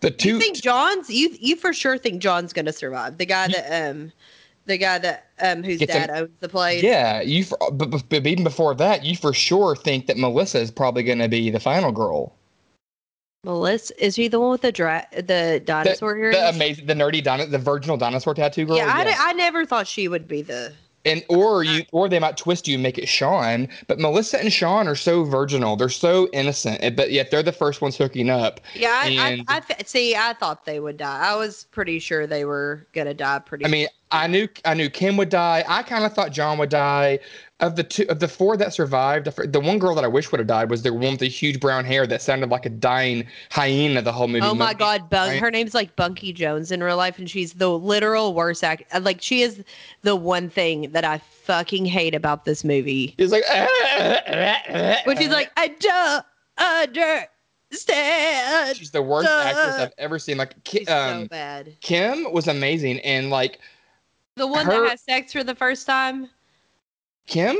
the 0.00 0.10
two 0.10 0.30
you 0.30 0.38
think 0.38 0.56
John's 0.60 1.10
you 1.10 1.36
you 1.40 1.56
for 1.56 1.72
sure 1.72 1.98
think 1.98 2.22
John's 2.22 2.52
gonna 2.52 2.72
survive. 2.72 3.18
The 3.18 3.26
guy 3.26 3.48
that 3.48 3.90
um 3.90 4.12
the 4.70 4.78
guy 4.78 4.98
that 4.98 5.26
um 5.40 5.62
whose 5.62 5.78
Gets 5.78 5.92
dad 5.92 6.08
him- 6.10 6.16
owns 6.16 6.30
the 6.40 6.48
place. 6.48 6.82
yeah 6.82 7.20
you 7.20 7.44
for, 7.44 7.58
but, 7.72 7.90
but, 7.90 8.02
but 8.08 8.26
even 8.26 8.44
before 8.44 8.74
that 8.76 9.04
you 9.04 9.16
for 9.16 9.32
sure 9.34 9.76
think 9.76 10.06
that 10.06 10.16
melissa 10.16 10.58
is 10.60 10.70
probably 10.70 11.02
going 11.02 11.18
to 11.18 11.28
be 11.28 11.50
the 11.50 11.60
final 11.60 11.92
girl 11.92 12.32
Melissa 13.42 13.94
is 14.04 14.16
he 14.16 14.28
the 14.28 14.38
one 14.38 14.50
with 14.50 14.60
the 14.60 14.70
dra- 14.72 15.06
the 15.12 15.62
dinosaur 15.64 16.14
earrings? 16.16 16.36
the 16.38 16.48
amazing 16.50 16.84
the 16.86 16.92
nerdy 16.94 17.22
dino, 17.24 17.46
the 17.46 17.58
virginal 17.58 17.96
dinosaur 17.96 18.34
tattoo 18.34 18.66
girl 18.66 18.76
yeah, 18.76 18.92
I, 18.94 19.04
Yes. 19.04 19.18
I 19.18 19.32
never 19.32 19.64
thought 19.64 19.86
she 19.86 20.08
would 20.08 20.28
be 20.28 20.42
the 20.42 20.74
and 21.04 21.24
or 21.28 21.64
you 21.64 21.82
or 21.92 22.08
they 22.08 22.18
might 22.18 22.36
twist 22.36 22.68
you 22.68 22.74
and 22.74 22.82
make 22.82 22.98
it 22.98 23.08
Sean. 23.08 23.68
But 23.86 23.98
Melissa 23.98 24.40
and 24.40 24.52
Sean 24.52 24.86
are 24.88 24.94
so 24.94 25.24
virginal. 25.24 25.76
They're 25.76 25.88
so 25.88 26.28
innocent, 26.32 26.78
eh, 26.82 26.90
but 26.90 27.10
yet 27.10 27.30
they're 27.30 27.42
the 27.42 27.52
first 27.52 27.80
ones 27.80 27.96
hooking 27.96 28.30
up. 28.30 28.60
Yeah, 28.74 29.00
I, 29.02 29.08
And- 29.08 29.44
I, 29.48 29.62
I 29.68 29.82
see. 29.84 30.14
I 30.14 30.34
thought 30.34 30.64
they 30.64 30.80
would 30.80 30.96
die. 30.96 31.30
I 31.32 31.36
was 31.36 31.64
pretty 31.70 31.98
sure 31.98 32.26
they 32.26 32.44
were 32.44 32.86
gonna 32.92 33.14
die. 33.14 33.38
Pretty. 33.40 33.64
I 33.64 33.68
mean, 33.68 33.88
I 34.10 34.26
knew 34.26 34.48
I 34.64 34.74
knew 34.74 34.90
Kim 34.90 35.16
would 35.16 35.28
die. 35.30 35.64
I 35.68 35.82
kind 35.82 36.04
of 36.04 36.12
thought 36.12 36.32
John 36.32 36.58
would 36.58 36.70
die. 36.70 37.20
Of 37.60 37.76
the 37.76 37.84
two 37.84 38.06
of 38.08 38.20
the 38.20 38.28
four 38.28 38.56
that 38.56 38.72
survived, 38.72 39.26
the 39.52 39.60
one 39.60 39.78
girl 39.78 39.94
that 39.94 40.02
I 40.02 40.08
wish 40.08 40.32
would 40.32 40.38
have 40.38 40.46
died 40.48 40.70
was 40.70 40.80
the 40.82 40.94
one 40.94 41.10
with 41.12 41.20
the 41.20 41.28
huge 41.28 41.60
brown 41.60 41.84
hair 41.84 42.06
that 42.06 42.22
sounded 42.22 42.48
like 42.48 42.64
a 42.64 42.70
dying 42.70 43.26
hyena 43.50 44.00
the 44.00 44.12
whole 44.12 44.28
movie. 44.28 44.46
Oh 44.46 44.54
my 44.54 44.66
Monkey- 44.68 44.78
God, 44.78 45.10
Bunk! 45.10 45.32
right? 45.32 45.38
Her 45.40 45.50
name's 45.50 45.74
like 45.74 45.94
Bunky 45.94 46.32
Jones 46.32 46.72
in 46.72 46.82
real 46.82 46.96
life, 46.96 47.18
and 47.18 47.28
she's 47.28 47.52
the 47.52 47.68
literal 47.68 48.32
worst 48.32 48.64
act. 48.64 48.84
uh, 48.94 49.00
Like 49.00 49.20
she 49.20 49.42
is 49.42 49.62
the 50.02 50.16
one 50.16 50.48
thing 50.48 50.90
that 50.92 51.04
I 51.04 51.18
fucking 51.18 51.84
hate 51.84 52.14
about 52.14 52.46
this 52.46 52.64
movie. 52.64 53.14
He's 53.18 53.30
like, 53.30 53.44
When 55.04 55.18
she's 55.18 55.28
like, 55.28 55.50
I 55.58 55.68
don't 55.68 56.24
understand. 56.56 57.28
she's 58.76 58.90
the 58.90 59.02
worst 59.02 59.28
Duh. 59.28 59.42
actress 59.44 59.74
I've 59.76 59.92
ever 59.98 60.18
seen. 60.18 60.38
Like, 60.38 60.62
Ki- 60.64 60.78
She's 60.78 60.88
so 60.88 60.96
um, 60.96 61.26
bad. 61.26 61.76
Kim 61.80 62.32
was 62.32 62.48
amazing, 62.48 63.00
and 63.00 63.30
like 63.30 63.60
The 64.36 64.46
one 64.46 64.66
her- 64.66 64.84
that 64.84 64.90
has 64.92 65.00
sex 65.02 65.32
for 65.32 65.44
the 65.44 65.54
first 65.54 65.86
time. 65.86 66.28
Kim, 67.26 67.56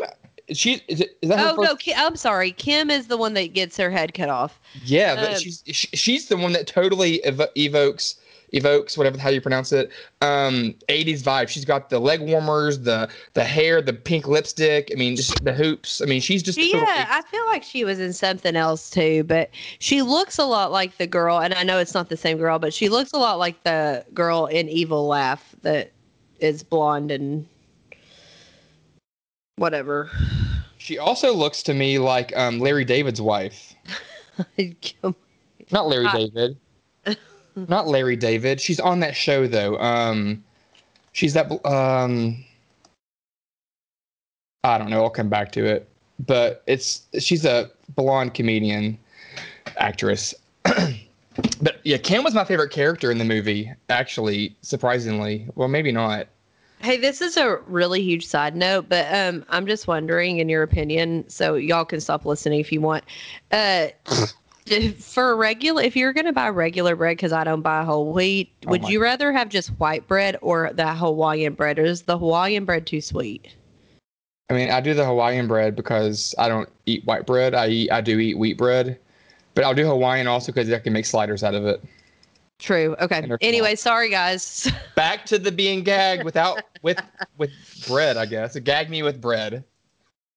she 0.52 0.83
is, 0.88 1.00
it, 1.00 1.19
is 1.23 1.29
that 1.29 1.38
Oh 1.38 1.57
no, 1.61 1.76
Ki- 1.76 1.95
I'm 1.95 2.17
sorry. 2.17 2.52
Kim 2.52 2.90
is 2.90 3.07
the 3.07 3.17
one 3.17 3.35
that 3.35 3.52
gets 3.52 3.76
her 3.76 3.90
head 3.90 4.14
cut 4.14 4.29
off. 4.29 4.61
Yeah, 4.85 5.14
but 5.14 5.35
um, 5.35 5.38
she's 5.38 5.62
she, 5.67 5.88
she's 5.97 6.29
the 6.29 6.37
one 6.37 6.52
that 6.52 6.67
totally 6.67 7.21
evo- 7.25 7.49
evokes 7.57 8.17
evokes 8.52 8.99
whatever 8.99 9.17
how 9.17 9.29
you 9.29 9.40
pronounce 9.40 9.71
it 9.71 9.90
um 10.23 10.75
80s 10.88 11.23
vibe 11.23 11.49
she's 11.49 11.64
got 11.64 11.88
the 11.88 12.00
leg 12.00 12.21
warmers 12.21 12.81
the 12.81 13.09
the 13.35 13.45
hair 13.45 13.81
the 13.81 13.93
pink 13.93 14.26
lipstick 14.26 14.90
i 14.93 14.97
mean 14.97 15.14
just 15.14 15.45
the 15.45 15.52
hoops 15.52 16.00
i 16.00 16.05
mean 16.05 16.21
she's 16.21 16.43
just 16.43 16.59
yeah, 16.59 17.07
I 17.11 17.23
feel 17.23 17.45
like 17.47 17.62
she 17.62 17.85
was 17.85 17.99
in 17.99 18.12
something 18.12 18.57
else 18.57 18.90
too, 18.90 19.25
but 19.25 19.50
she 19.79 20.02
looks 20.02 20.38
a 20.38 20.45
lot 20.45 20.73
like 20.73 20.97
the 20.99 21.07
girl, 21.07 21.38
and 21.38 21.55
I 21.55 21.62
know 21.62 21.79
it's 21.79 21.95
not 21.95 22.09
the 22.09 22.17
same 22.17 22.38
girl, 22.38 22.59
but 22.59 22.75
she 22.75 22.88
looks 22.88 23.12
a 23.12 23.19
lot 23.19 23.38
like 23.38 23.62
the 23.64 24.05
girl 24.12 24.47
in 24.47 24.69
Evil 24.69 25.07
Laugh 25.07 25.55
that 25.62 25.93
is 26.38 26.62
blonde 26.62 27.11
and 27.11 27.47
whatever. 29.61 30.11
she 30.79 30.97
also 30.99 31.35
looks 31.35 31.62
to 31.62 31.75
me 31.75 31.99
like 31.99 32.35
um 32.37 32.59
larry 32.59 32.85
david's 32.85 33.21
wife. 33.21 33.75
Not 35.71 35.87
larry 35.87 36.07
Uh, 36.07 36.17
david. 36.17 36.57
Not 37.55 37.87
larry 37.87 38.17
david. 38.17 38.61
She's 38.61 38.81
on 38.81 39.00
that 39.00 39.14
show 39.14 39.47
though. 39.47 39.79
Um 39.79 40.43
she's 41.12 41.35
that 41.35 41.50
um 41.67 42.43
i 44.64 44.79
don't 44.79 44.90
know. 44.90 45.02
I'll 45.05 45.11
come 45.11 45.29
back 45.29 45.52
to 45.52 45.64
it. 45.67 45.88
But 46.26 46.62
it's 46.67 47.02
she's 47.19 47.45
a 47.45 47.71
blonde 47.97 48.35
comedian 48.35 48.99
actress. 49.76 50.35
But 51.62 51.81
yeah 51.85 51.97
kim 51.97 52.25
was 52.25 52.35
my 52.35 52.45
favorite 52.45 52.71
character 52.71 53.11
in 53.11 53.17
the 53.19 53.25
movie 53.25 53.71
actually 53.88 54.57
surprisingly. 54.62 55.47
Well 55.55 55.69
maybe 55.69 55.93
not 55.93 56.26
Hey, 56.82 56.96
this 56.96 57.20
is 57.20 57.37
a 57.37 57.58
really 57.66 58.00
huge 58.00 58.26
side 58.26 58.56
note, 58.56 58.88
but 58.88 59.12
um, 59.14 59.44
I'm 59.50 59.66
just 59.66 59.87
wondering, 59.87 60.38
in 60.38 60.49
your 60.49 60.62
opinion, 60.62 61.28
so 61.28 61.54
y'all 61.54 61.84
can 61.84 62.00
stop 62.00 62.25
listening 62.25 62.60
if 62.60 62.72
you 62.72 62.80
want. 62.80 63.04
Uh, 63.52 63.88
for 64.99 65.37
regular, 65.37 65.82
if 65.82 65.94
you're 65.94 66.12
gonna 66.14 66.32
buy 66.32 66.49
regular 66.49 66.96
bread, 66.96 67.16
because 67.18 67.32
I 67.32 67.44
don't 67.44 67.60
buy 67.60 67.84
whole 67.84 68.12
wheat, 68.12 68.50
Oh 68.66 68.70
would 68.70 68.82
my- 68.82 68.88
you 68.88 69.02
rather 69.02 69.30
have 69.32 69.50
just 69.50 69.69
white 69.78 70.06
bread 70.08 70.38
or 70.40 70.71
the 70.73 70.95
Hawaiian 70.95 71.52
bread? 71.54 71.78
Or 71.78 71.84
is 71.84 72.02
the 72.02 72.16
Hawaiian 72.16 72.64
bread 72.64 72.86
too 72.86 73.00
sweet? 73.00 73.54
i 74.49 74.52
mean 74.52 74.69
i 74.71 74.80
do 74.80 74.95
the 74.95 75.04
hawaiian 75.04 75.47
bread 75.47 75.76
because 75.76 76.34
i 76.36 76.49
don't 76.49 76.69
eat 76.86 77.04
white 77.06 77.25
bread 77.25 77.54
i 77.54 77.69
eat 77.69 77.93
i 77.93 78.00
do 78.00 78.19
eat 78.19 78.36
wheat 78.36 78.58
bread 78.58 78.99
but 79.54 79.62
i'll 79.64 79.75
do 79.75 79.86
hawaiian 79.86 80.26
also 80.26 80.50
because 80.50 80.71
i 80.73 80.78
can 80.80 80.93
make 80.93 81.06
sliders 81.06 81.45
out 81.45 81.54
of 81.54 81.64
it 81.64 81.80
True. 82.60 82.94
Okay. 83.00 83.28
Anyway, 83.40 83.75
sorry 83.75 84.10
guys. 84.10 84.70
back 84.94 85.25
to 85.26 85.38
the 85.38 85.50
being 85.50 85.82
gagged 85.82 86.25
without 86.25 86.62
with 86.82 87.00
with 87.38 87.50
bread 87.88 88.16
i 88.16 88.26
guess 88.26 88.56
gag 88.60 88.90
me 88.90 89.02
with 89.02 89.20
bread 89.20 89.64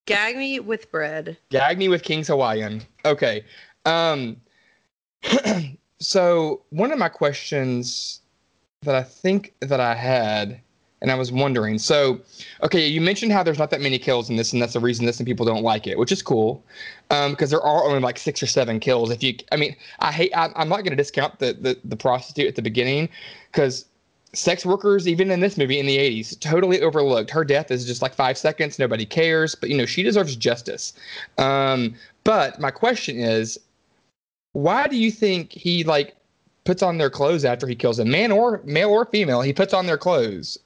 Gag 0.06 0.36
me 0.36 0.60
with 0.60 0.92
bread. 0.92 1.38
gag 1.50 1.78
me 1.78 1.88
with 1.88 2.04
king's 2.04 2.28
hawaiian 2.28 2.82
okay 3.06 3.44
um 3.86 4.38
so 6.00 6.62
one 6.70 6.92
of 6.92 6.98
my 6.98 7.10
questions 7.10 8.22
that 8.84 8.96
i 8.96 9.04
think 9.04 9.54
that 9.60 9.80
i 9.80 9.94
had 9.94 10.60
and 11.04 11.12
i 11.12 11.16
was 11.16 11.32
wondering. 11.32 11.78
So 11.78 12.20
okay 12.64 12.88
you 12.88 13.02
mentioned 13.02 13.32
how 13.32 13.44
there's 13.44 13.60
not 13.60 13.70
that 13.70 13.82
many 13.82 14.00
kills 14.00 14.30
in 14.30 14.38
this 14.38 14.54
and 14.54 14.62
that's 14.62 14.74
the 14.74 14.80
reason 14.80 15.06
this 15.06 15.20
and 15.20 15.28
people 15.28 15.46
don't 15.46 15.62
like 15.62 15.86
it 15.86 16.00
which 16.00 16.12
is 16.12 16.24
cool 16.24 16.64
um 17.12 17.32
because 17.32 17.52
there 17.52 17.62
are 17.62 17.84
only 17.84 18.00
like 18.00 18.18
six 18.18 18.42
or 18.42 18.48
seven 18.48 18.80
kills. 18.80 19.12
If 19.12 19.22
you 19.22 19.36
i 19.52 19.58
mean 19.58 19.76
i 20.00 20.12
hate 20.12 20.32
I, 20.36 20.50
i'm 20.56 20.70
not 20.70 20.78
going 20.78 20.92
to 20.92 20.96
discount 20.96 21.38
the, 21.38 21.54
the 21.54 21.78
the 21.84 21.98
prostitute 21.98 22.48
at 22.48 22.56
the 22.56 22.64
beginning 22.64 23.10
because 23.52 23.86
sex 24.34 24.66
workers 24.66 25.08
even 25.08 25.30
in 25.30 25.42
this 25.42 25.58
movie 25.58 25.80
in 25.80 25.86
the 25.86 25.98
80s 25.98 26.40
totally 26.40 26.82
overlooked. 26.82 27.30
Her 27.30 27.44
death 27.44 27.70
is 27.70 27.86
just 27.86 28.02
like 28.02 28.16
five 28.16 28.36
seconds 28.38 28.80
nobody 28.80 29.06
cares 29.06 29.54
but 29.54 29.70
you 29.70 29.78
know 29.78 29.86
she 29.86 30.02
deserves 30.02 30.36
justice. 30.36 30.94
Um 31.38 31.96
but 32.24 32.60
my 32.60 32.72
question 32.72 33.20
is 33.20 33.60
why 34.54 34.88
do 34.88 34.96
you 34.96 35.12
think 35.12 35.52
he 35.52 35.84
like 35.84 36.16
puts 36.64 36.82
on 36.82 36.98
their 36.98 37.10
clothes 37.10 37.44
after 37.44 37.68
he 37.68 37.76
kills 37.76 38.00
a 38.00 38.06
man 38.06 38.32
or 38.32 38.62
male 38.64 38.90
or 38.90 39.06
female 39.06 39.42
he 39.42 39.52
puts 39.52 39.74
on 39.74 39.86
their 39.86 39.98
clothes 39.98 40.58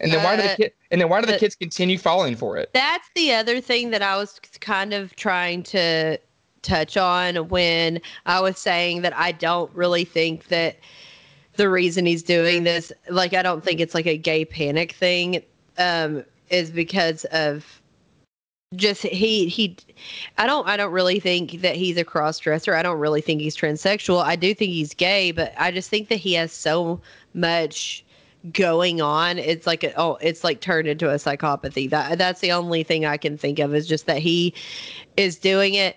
and 0.00 0.12
then 0.12 0.22
why 0.24 0.36
do 0.36 0.42
the 0.42 0.52
Uh, 0.52 0.56
kid 0.56 0.72
and 0.90 1.00
then 1.00 1.08
why 1.08 1.20
do 1.20 1.26
the 1.26 1.32
but- 1.32 1.40
kids 1.40 1.54
continue 1.54 1.98
falling 1.98 2.36
for 2.36 2.56
it 2.56 2.70
That's 2.72 3.08
the 3.14 3.32
other 3.34 3.60
thing 3.60 3.90
that 3.90 4.02
I 4.02 4.16
was 4.16 4.40
kind 4.60 4.92
of 4.92 5.14
trying 5.16 5.62
to 5.64 6.18
touch 6.62 6.96
on 6.96 7.48
when 7.48 8.00
I 8.26 8.40
was 8.40 8.58
saying 8.58 9.02
that 9.02 9.16
I 9.16 9.32
don't 9.32 9.70
really 9.74 10.04
think 10.04 10.48
that 10.48 10.76
the 11.56 11.68
reason 11.68 12.06
he's 12.06 12.22
doing 12.22 12.64
this, 12.64 12.92
like, 13.08 13.34
I 13.34 13.42
don't 13.42 13.62
think 13.64 13.80
it's 13.80 13.94
like 13.94 14.06
a 14.06 14.16
gay 14.16 14.44
panic 14.44 14.92
thing, 14.92 15.42
um, 15.78 16.24
is 16.48 16.70
because 16.70 17.24
of 17.26 17.80
just 18.76 19.02
he 19.02 19.48
he 19.48 19.76
I 20.38 20.46
don't 20.46 20.66
I 20.68 20.76
don't 20.76 20.92
really 20.92 21.18
think 21.18 21.60
that 21.62 21.74
he's 21.74 21.96
a 21.96 22.04
cross 22.04 22.38
dresser. 22.38 22.74
I 22.74 22.82
don't 22.82 23.00
really 23.00 23.20
think 23.20 23.40
he's 23.40 23.56
transsexual. 23.56 24.22
I 24.22 24.36
do 24.36 24.54
think 24.54 24.70
he's 24.70 24.94
gay, 24.94 25.32
but 25.32 25.52
I 25.58 25.72
just 25.72 25.90
think 25.90 26.08
that 26.08 26.16
he 26.20 26.34
has 26.34 26.52
so 26.52 27.00
much 27.34 28.04
going 28.52 29.02
on 29.02 29.38
it's 29.38 29.66
like 29.66 29.84
a, 29.84 29.92
oh 30.00 30.16
it's 30.22 30.42
like 30.42 30.60
turned 30.60 30.88
into 30.88 31.10
a 31.10 31.16
psychopathy. 31.16 31.90
That 31.90 32.16
that's 32.16 32.40
the 32.40 32.52
only 32.52 32.82
thing 32.82 33.04
i 33.04 33.16
can 33.16 33.36
think 33.36 33.58
of 33.58 33.74
is 33.74 33.86
just 33.86 34.06
that 34.06 34.18
he 34.18 34.54
is 35.16 35.36
doing 35.36 35.74
it 35.74 35.96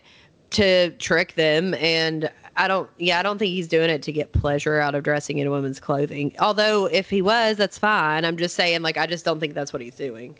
to 0.51 0.91
trick 0.91 1.35
them. 1.35 1.73
And 1.75 2.29
i 2.57 2.67
don't 2.67 2.89
yeah 2.97 3.19
i 3.19 3.23
don't 3.23 3.37
think 3.37 3.51
he's 3.51 3.67
doing 3.67 3.89
it 3.89 4.03
to 4.03 4.11
get 4.11 4.33
pleasure 4.33 4.79
out 4.79 4.93
of 4.93 5.03
dressing 5.03 5.37
in 5.37 5.49
women's 5.51 5.79
clothing. 5.79 6.35
Although 6.39 6.85
if 6.87 7.09
he 7.09 7.21
was 7.21 7.57
that's 7.57 7.77
fine. 7.77 8.25
I'm 8.25 8.37
just 8.37 8.55
saying 8.55 8.81
like 8.81 8.97
i 8.97 9.07
just 9.07 9.23
don't 9.23 9.39
think 9.39 9.53
that's 9.53 9.71
what 9.71 9.81
he's 9.81 9.95
doing 9.95 10.37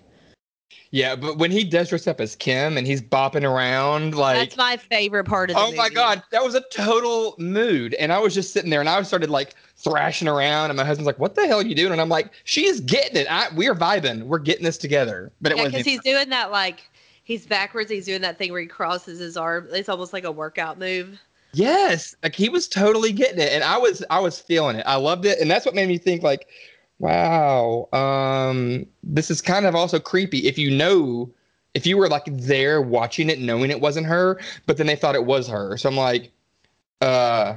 yeah 0.92 1.16
but 1.16 1.38
when 1.38 1.52
he 1.52 1.64
does 1.64 1.90
dress 1.90 2.08
up 2.08 2.22
as 2.22 2.36
kim 2.36 2.78
and 2.78 2.86
he's 2.86 3.02
bopping 3.02 3.44
around 3.44 4.16
like 4.16 4.38
that's 4.38 4.58
my 4.58 4.78
favorite 4.78 5.26
part 5.26 5.50
of 5.50 5.56
the 5.56 5.64
Oh 5.64 5.72
my 5.76 5.90
god, 5.90 6.24
that 6.32 6.44
was 6.44 6.56
a 6.56 6.62
total 6.72 7.36
mood. 7.38 7.94
And 7.96 8.12
I 8.12 8.20
was 8.20 8.34
just 8.34 8.52
sitting 8.52 8.70
there 8.70 8.80
and 8.80 8.90
I 8.90 9.02
started 9.04 9.30
like 9.30 9.56
thrashing 9.78 10.28
around 10.28 10.70
and 10.70 10.78
my 10.78 10.84
husband's 10.84 11.08
like, 11.08 11.20
What 11.20 11.36
the 11.36 11.48
hell 11.48 11.60
are 11.60 11.66
you 11.66 11.76
doing? 11.76 11.92
And 11.92 12.02
I'm 12.02 12.10
like, 12.10 12.32
She 12.44 12.66
is 12.66 12.82
getting 12.82 13.16
it. 13.16 13.28
I, 13.30 13.48
we're 13.56 13.76
vibing. 13.76 14.24
We're 14.24 14.40
getting 14.40 14.64
this 14.64 14.78
together. 14.78 15.32
But 15.42 15.54
it 15.54 15.58
yeah 15.58 15.64
wasn't 15.64 15.84
because 15.86 15.86
he's 15.86 16.02
doing 16.02 16.30
that 16.30 16.52
like 16.52 16.82
he's 17.24 17.46
backwards 17.46 17.90
he's 17.90 18.06
doing 18.06 18.22
that 18.22 18.38
thing 18.38 18.52
where 18.52 18.62
he 18.62 18.68
crosses 18.68 19.20
his 19.20 19.38
arm 19.38 19.68
it's 19.72 19.90
almost 19.90 20.12
like 20.12 20.26
a 20.26 20.32
workout 20.32 20.78
move 20.78 21.20
Yes. 21.56 22.16
Like 22.24 22.34
he 22.34 22.50
was 22.50 22.68
totally 22.68 23.12
getting 23.12 23.40
it. 23.40 23.52
And 23.52 23.64
I 23.64 23.78
was 23.78 24.04
I 24.10 24.20
was 24.20 24.40
feeling 24.40 24.76
it. 24.76 24.84
I 24.88 24.96
loved 24.96 25.24
it. 25.26 25.40
And 25.40 25.52
that's 25.52 25.68
what 25.68 25.76
made 25.76 25.88
me 25.88 26.00
think 26.00 26.24
like, 26.24 26.48
wow, 27.04 27.90
um, 27.92 28.86
this 29.04 29.30
is 29.30 29.42
kind 29.42 29.66
of 29.66 29.76
also 29.76 30.00
creepy 30.00 30.48
if 30.48 30.58
you 30.58 30.72
know 30.72 31.30
if 31.74 31.86
you 31.86 31.98
were 31.98 32.08
like 32.08 32.26
there 32.28 32.82
watching 32.82 33.30
it 33.30 33.40
knowing 33.40 33.72
it 33.72 33.82
wasn't 33.82 34.06
her, 34.08 34.40
but 34.68 34.78
then 34.78 34.88
they 34.88 34.96
thought 34.96 35.16
it 35.16 35.26
was 35.26 35.48
her. 35.48 35.76
So 35.78 35.90
I'm 35.90 35.98
like, 35.98 36.32
uh 37.02 37.56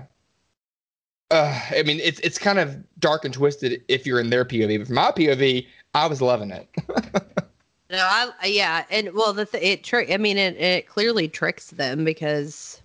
uh, 1.30 1.61
I 1.76 1.82
mean, 1.82 1.98
it's 2.00 2.20
it's 2.20 2.38
kind 2.38 2.59
of 2.59 2.76
dark 3.00 3.24
and 3.24 3.35
twisted 3.35 3.82
if 3.88 4.06
you're 4.06 4.20
in 4.20 4.30
their 4.30 4.44
POV. 4.44 4.78
But 4.78 4.87
from 4.87 4.94
my 4.94 5.11
POV, 5.11 5.66
I 5.94 6.06
was 6.06 6.20
loving 6.20 6.50
it. 6.50 6.68
No, 7.88 7.98
I 8.42 8.46
yeah, 8.46 8.85
and 8.90 9.12
well, 9.14 9.32
the 9.32 9.46
th- 9.46 9.62
it 9.62 9.85
trick. 9.85 10.11
I 10.11 10.16
mean, 10.16 10.38
it 10.38 10.56
it 10.56 10.88
clearly 10.88 11.28
tricks 11.28 11.70
them 11.70 12.04
because, 12.04 12.82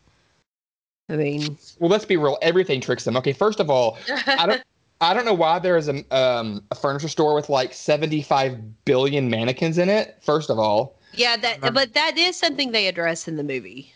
I 1.10 1.16
mean, 1.16 1.58
well, 1.80 1.90
let's 1.90 2.06
be 2.06 2.18
real. 2.18 2.38
Everything 2.44 2.80
tricks 2.80 3.04
them. 3.04 3.18
Okay, 3.18 3.34
first 3.34 3.60
of 3.60 3.72
all, 3.72 3.98
I 4.28 4.46
don't 4.46 4.62
I 5.02 5.14
don't 5.14 5.26
know 5.26 5.34
why 5.34 5.60
there 5.60 5.78
is 5.78 5.88
a 5.90 6.04
um 6.16 6.64
a 6.72 6.76
furniture 6.76 7.08
store 7.10 7.34
with 7.36 7.50
like 7.50 7.74
75 7.74 8.86
billion 8.86 9.30
mannequins 9.30 9.78
in 9.78 9.90
it. 9.90 10.18
First 10.22 10.50
of 10.50 10.60
all, 10.60 10.98
yeah, 11.14 11.38
that 11.38 11.74
but 11.74 11.94
that 11.94 12.18
is 12.18 12.36
something 12.38 12.72
they 12.72 12.88
address 12.88 13.28
in 13.28 13.36
the 13.38 13.44
movie. 13.44 13.94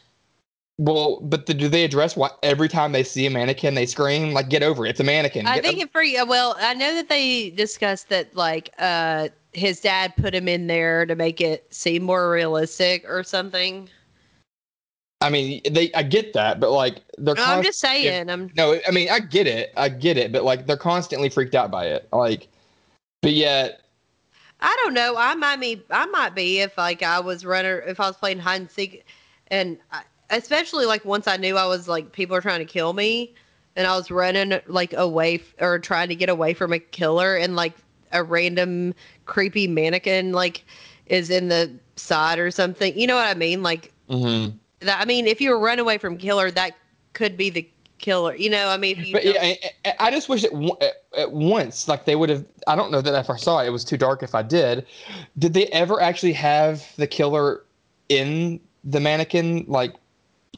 well, 0.78 1.22
but 1.22 1.46
the, 1.46 1.54
do 1.54 1.70
they 1.70 1.84
address 1.86 2.15
what 2.18 2.38
every 2.44 2.68
time 2.68 2.91
they 2.91 3.04
see 3.04 3.26
a 3.26 3.30
mannequin 3.30 3.76
they 3.76 3.86
scream 3.86 4.34
like 4.34 4.50
get 4.50 4.63
over 4.63 4.86
it? 4.86 4.89
It's 4.91 5.00
a 5.00 5.04
mannequin. 5.04 5.46
I 5.46 5.54
Get 5.54 5.63
think 5.63 5.80
o- 5.80 5.82
it 5.82 5.91
for 5.91 6.04
well, 6.28 6.56
I 6.60 6.74
know 6.74 6.94
that 6.96 7.10
they 7.10 7.50
discussed 7.52 8.10
that 8.10 8.36
like 8.36 8.74
uh 8.80 9.30
his 9.54 9.80
dad 9.80 10.15
put 10.18 10.36
him 10.36 10.48
in 10.48 10.68
there 10.68 11.06
to 11.06 11.15
make 11.15 11.39
it 11.39 11.74
seem 11.74 12.04
more 12.04 12.30
realistic 12.30 13.06
or 13.08 13.24
something. 13.24 13.89
I 15.25 15.29
mean, 15.31 15.59
they 15.67 15.91
I 15.93 16.03
get 16.03 16.33
that, 16.33 16.59
but 16.59 16.69
like 16.69 16.97
they're. 17.17 17.33
No, 17.33 17.43
I'm 17.43 17.63
just 17.63 17.79
saying. 17.79 18.29
I'm 18.29 18.51
No, 18.55 18.79
I 18.88 18.91
mean 18.91 19.09
I 19.09 19.19
get 19.19 19.47
it, 19.47 19.73
I 19.75 19.89
get 19.89 20.17
it, 20.17 20.31
but 20.31 20.43
like 20.43 20.67
they're 20.67 20.77
constantly 20.77 21.29
freaked 21.29 21.55
out 21.55 21.71
by 21.71 21.88
it, 21.88 22.07
like. 22.13 22.47
But 23.23 23.33
yet, 23.33 23.81
I 24.59 24.77
don't 24.83 24.93
know. 24.93 25.15
I 25.17 25.33
might 25.33 25.59
be. 25.59 25.81
I 25.89 26.05
might 26.05 26.35
be 26.35 26.59
if 26.59 26.77
like 26.77 27.01
I 27.01 27.19
was 27.19 27.43
runner. 27.43 27.79
If 27.88 27.99
I 27.99 28.05
was 28.05 28.15
playing 28.15 28.38
hide 28.38 28.61
and 28.61 28.69
seek, 28.69 29.03
and 29.47 29.79
I, 29.91 30.03
especially 30.29 30.85
like 30.85 31.03
once 31.05 31.27
I 31.27 31.38
knew 31.38 31.57
I 31.57 31.65
was 31.65 31.88
like 31.88 32.11
people 32.11 32.35
are 32.35 32.41
trying 32.41 32.59
to 32.59 32.65
kill 32.65 32.93
me, 32.93 33.33
and 33.75 33.88
I 33.88 33.97
was 33.97 34.11
running 34.11 34.59
like 34.67 34.93
away 34.93 35.35
f- 35.35 35.55
or 35.59 35.79
trying 35.79 36.09
to 36.09 36.15
get 36.15 36.29
away 36.29 36.53
from 36.53 36.71
a 36.71 36.77
killer, 36.77 37.35
and 37.35 37.55
like 37.55 37.73
a 38.11 38.23
random 38.23 38.93
creepy 39.25 39.67
mannequin 39.67 40.33
like 40.33 40.63
is 41.07 41.31
in 41.31 41.47
the 41.47 41.71
side 41.95 42.38
or 42.38 42.51
something. 42.51 42.95
You 42.95 43.07
know 43.07 43.15
what 43.15 43.25
I 43.25 43.33
mean? 43.33 43.63
Like 43.63 43.91
mhm. 44.07 44.53
That. 44.86 45.02
I 45.02 45.06
mean, 45.06 45.28
if 45.28 45.41
you 45.41 45.52
were 45.52 45.60
run 45.60 45.80
away 45.80 45.98
from 45.98 46.17
killer, 46.17 46.52
that 46.52 46.76
could 47.13 47.38
be 47.38 47.50
the 47.50 47.67
killer. 47.98 48.36
You 48.36 48.50
know? 48.50 48.69
I 48.69 48.78
mean, 48.78 48.98
you 49.04 49.13
but 49.13 49.24
don't- 49.24 49.36
yeah, 49.36 49.93
I, 50.00 50.12
just 50.12 50.30
wish 50.30 50.41
that 50.43 50.52
w- 50.52 50.76
at, 50.82 51.04
at 51.17 51.32
once, 51.32 51.88
like 51.88 52.06
they 52.06 52.15
would 52.15 52.30
have. 52.30 52.45
I 52.67 52.76
don't 52.76 52.91
know 52.91 53.02
that 53.02 53.17
if 53.19 53.30
I 53.30 53.38
saw 53.38 53.60
it, 53.62 53.67
it 53.67 53.71
was 53.71 53.84
too 53.84 53.98
dark. 53.98 54.24
If 54.24 54.36
I 54.36 54.41
did, 54.41 54.86
did 55.38 55.54
they 55.54 55.67
ever 55.67 56.02
actually 56.02 56.34
have 56.34 56.84
the 56.98 57.08
killer 57.08 57.63
in 58.10 58.60
the 58.84 59.00
mannequin 59.00 59.65
like 59.67 59.93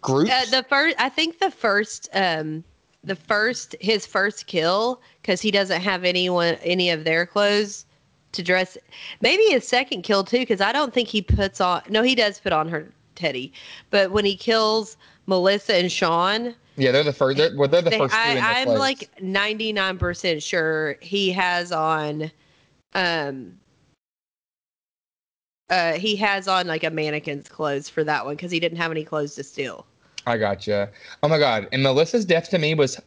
group? 0.01 0.29
Uh, 0.31 0.45
the 0.51 0.65
first, 0.67 0.95
I 0.99 1.09
think 1.09 1.39
the 1.39 1.51
first, 1.51 2.09
um, 2.13 2.63
the 3.03 3.15
first, 3.15 3.75
his 3.79 4.05
first 4.05 4.47
kill, 4.47 5.01
because 5.21 5.41
he 5.41 5.51
doesn't 5.51 5.81
have 5.81 6.03
anyone, 6.03 6.55
any 6.55 6.89
of 6.89 7.03
their 7.03 7.25
clothes 7.25 7.85
to 8.33 8.43
dress. 8.43 8.77
Maybe 9.21 9.43
his 9.43 9.67
second 9.67 10.01
kill 10.01 10.23
too, 10.23 10.39
because 10.39 10.61
I 10.61 10.71
don't 10.71 10.93
think 10.93 11.07
he 11.07 11.21
puts 11.21 11.61
on. 11.61 11.81
No, 11.89 12.03
he 12.03 12.15
does 12.15 12.39
put 12.39 12.51
on 12.51 12.67
her 12.69 12.91
teddy, 13.17 13.51
but 13.89 14.11
when 14.11 14.23
he 14.23 14.37
kills 14.37 14.95
Melissa 15.25 15.75
and 15.75 15.91
Sean, 15.91 16.55
yeah, 16.77 16.91
they're 16.91 17.03
the 17.03 17.11
first. 17.11 17.37
They're, 17.37 17.55
well, 17.55 17.67
they're 17.67 17.81
the 17.81 17.89
they, 17.89 17.97
first 17.97 18.13
two 18.13 18.29
in 18.29 18.35
their 18.35 18.43
I, 18.43 18.61
I'm 18.61 18.67
place. 18.67 18.79
like 18.79 19.21
ninety 19.21 19.73
nine 19.73 19.97
percent 19.97 20.41
sure 20.41 20.97
he 21.01 21.31
has 21.31 21.71
on, 21.71 22.31
um. 22.93 23.57
Uh, 25.69 25.93
he 25.93 26.15
has 26.15 26.47
on 26.47 26.65
like 26.65 26.85
a 26.85 26.89
mannequin's 26.89 27.49
clothes 27.49 27.89
for 27.89 28.01
that 28.05 28.25
one 28.25 28.35
because 28.35 28.51
he 28.51 28.59
didn't 28.59 28.77
have 28.77 28.89
any 28.89 29.03
clothes 29.03 29.35
to 29.35 29.43
steal. 29.43 29.85
I 30.25 30.37
gotcha. 30.37 30.89
Oh 31.23 31.27
my 31.27 31.39
god! 31.39 31.67
And 31.73 31.83
Melissa's 31.83 32.23
death 32.23 32.49
to 32.51 32.57
me 32.57 32.73
was 32.73 33.01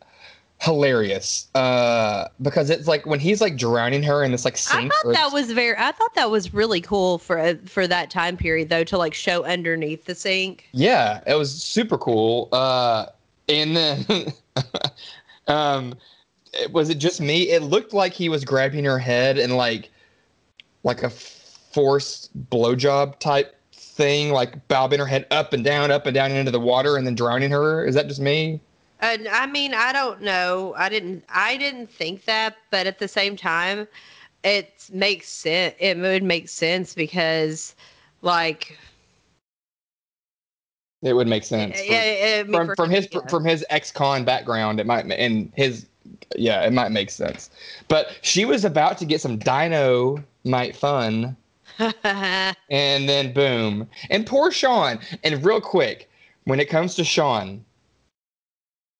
hilarious 0.60 1.48
uh 1.54 2.28
because 2.42 2.68
it's 2.68 2.86
like 2.86 3.06
when 3.06 3.18
he's 3.18 3.40
like 3.40 3.56
drowning 3.56 4.02
her 4.02 4.22
in 4.22 4.30
this 4.30 4.44
like 4.44 4.58
sink 4.58 4.92
I 4.92 5.02
thought 5.02 5.14
that 5.14 5.32
was 5.32 5.52
very. 5.52 5.74
I 5.76 5.90
thought 5.92 6.14
that 6.14 6.30
was 6.30 6.52
really 6.52 6.82
cool 6.82 7.16
for 7.18 7.38
uh, 7.38 7.54
for 7.64 7.86
that 7.86 8.10
time 8.10 8.36
period, 8.36 8.68
though, 8.68 8.84
to 8.84 8.98
like 8.98 9.14
show 9.14 9.42
underneath 9.44 10.04
the 10.04 10.14
sink. 10.14 10.68
yeah 10.72 11.22
it 11.26 11.34
was 11.34 11.50
super 11.50 11.96
cool 11.96 12.48
uh 12.52 13.06
and 13.48 13.74
then 13.76 14.06
um 15.46 15.94
was 16.72 16.90
it 16.90 16.98
just 16.98 17.20
me 17.20 17.50
it 17.50 17.62
looked 17.62 17.94
like 17.94 18.12
he 18.12 18.28
was 18.28 18.44
grabbing 18.44 18.84
her 18.84 18.98
head 18.98 19.38
and 19.38 19.56
like 19.56 19.90
like 20.82 21.02
a 21.02 21.10
forced 21.10 22.36
blowjob 22.50 23.18
type 23.18 23.56
thing 23.72 24.30
like 24.30 24.66
bobbing 24.68 24.98
her 24.98 25.06
head 25.06 25.26
up 25.30 25.52
and 25.52 25.64
down 25.64 25.90
up 25.90 26.06
and 26.06 26.14
down 26.14 26.32
into 26.32 26.50
the 26.50 26.60
water 26.60 26.96
and 26.96 27.06
then 27.06 27.14
drowning 27.14 27.50
her 27.50 27.84
is 27.84 27.94
that 27.94 28.08
just 28.08 28.20
me 28.20 28.60
And 29.00 29.28
I 29.28 29.46
mean, 29.46 29.74
I 29.74 29.92
don't 29.92 30.20
know. 30.20 30.74
I 30.76 30.88
didn't. 30.88 31.24
I 31.28 31.56
didn't 31.56 31.90
think 31.90 32.24
that, 32.26 32.56
but 32.70 32.86
at 32.86 32.98
the 32.98 33.08
same 33.08 33.36
time, 33.36 33.88
it 34.44 34.88
makes 34.92 35.28
sense. 35.28 35.74
It 35.78 35.98
would 35.98 36.22
make 36.22 36.48
sense 36.48 36.94
because, 36.94 37.74
like, 38.22 38.78
it 41.02 41.14
would 41.14 41.26
make 41.26 41.44
sense 41.44 41.80
yeah, 41.82 42.40
I 42.40 42.42
mean, 42.42 42.52
from 42.52 42.66
for 42.68 42.76
from 42.76 42.90
his 42.90 43.08
yeah. 43.10 43.20
from 43.28 43.44
his 43.44 43.64
ex-con 43.70 44.24
background 44.24 44.80
it 44.80 44.86
might 44.86 45.10
and 45.10 45.50
his 45.56 45.86
yeah 46.36 46.62
it 46.62 46.72
might 46.72 46.90
make 46.90 47.10
sense 47.10 47.50
but 47.88 48.18
she 48.22 48.44
was 48.44 48.64
about 48.64 48.98
to 48.98 49.04
get 49.04 49.20
some 49.20 49.38
dino 49.38 50.22
might 50.44 50.76
fun 50.76 51.36
and 51.78 53.08
then 53.08 53.32
boom 53.32 53.88
and 54.10 54.26
poor 54.26 54.50
sean 54.50 54.98
and 55.24 55.42
real 55.44 55.60
quick 55.60 56.10
when 56.44 56.60
it 56.60 56.68
comes 56.68 56.94
to 56.94 57.04
sean 57.04 57.64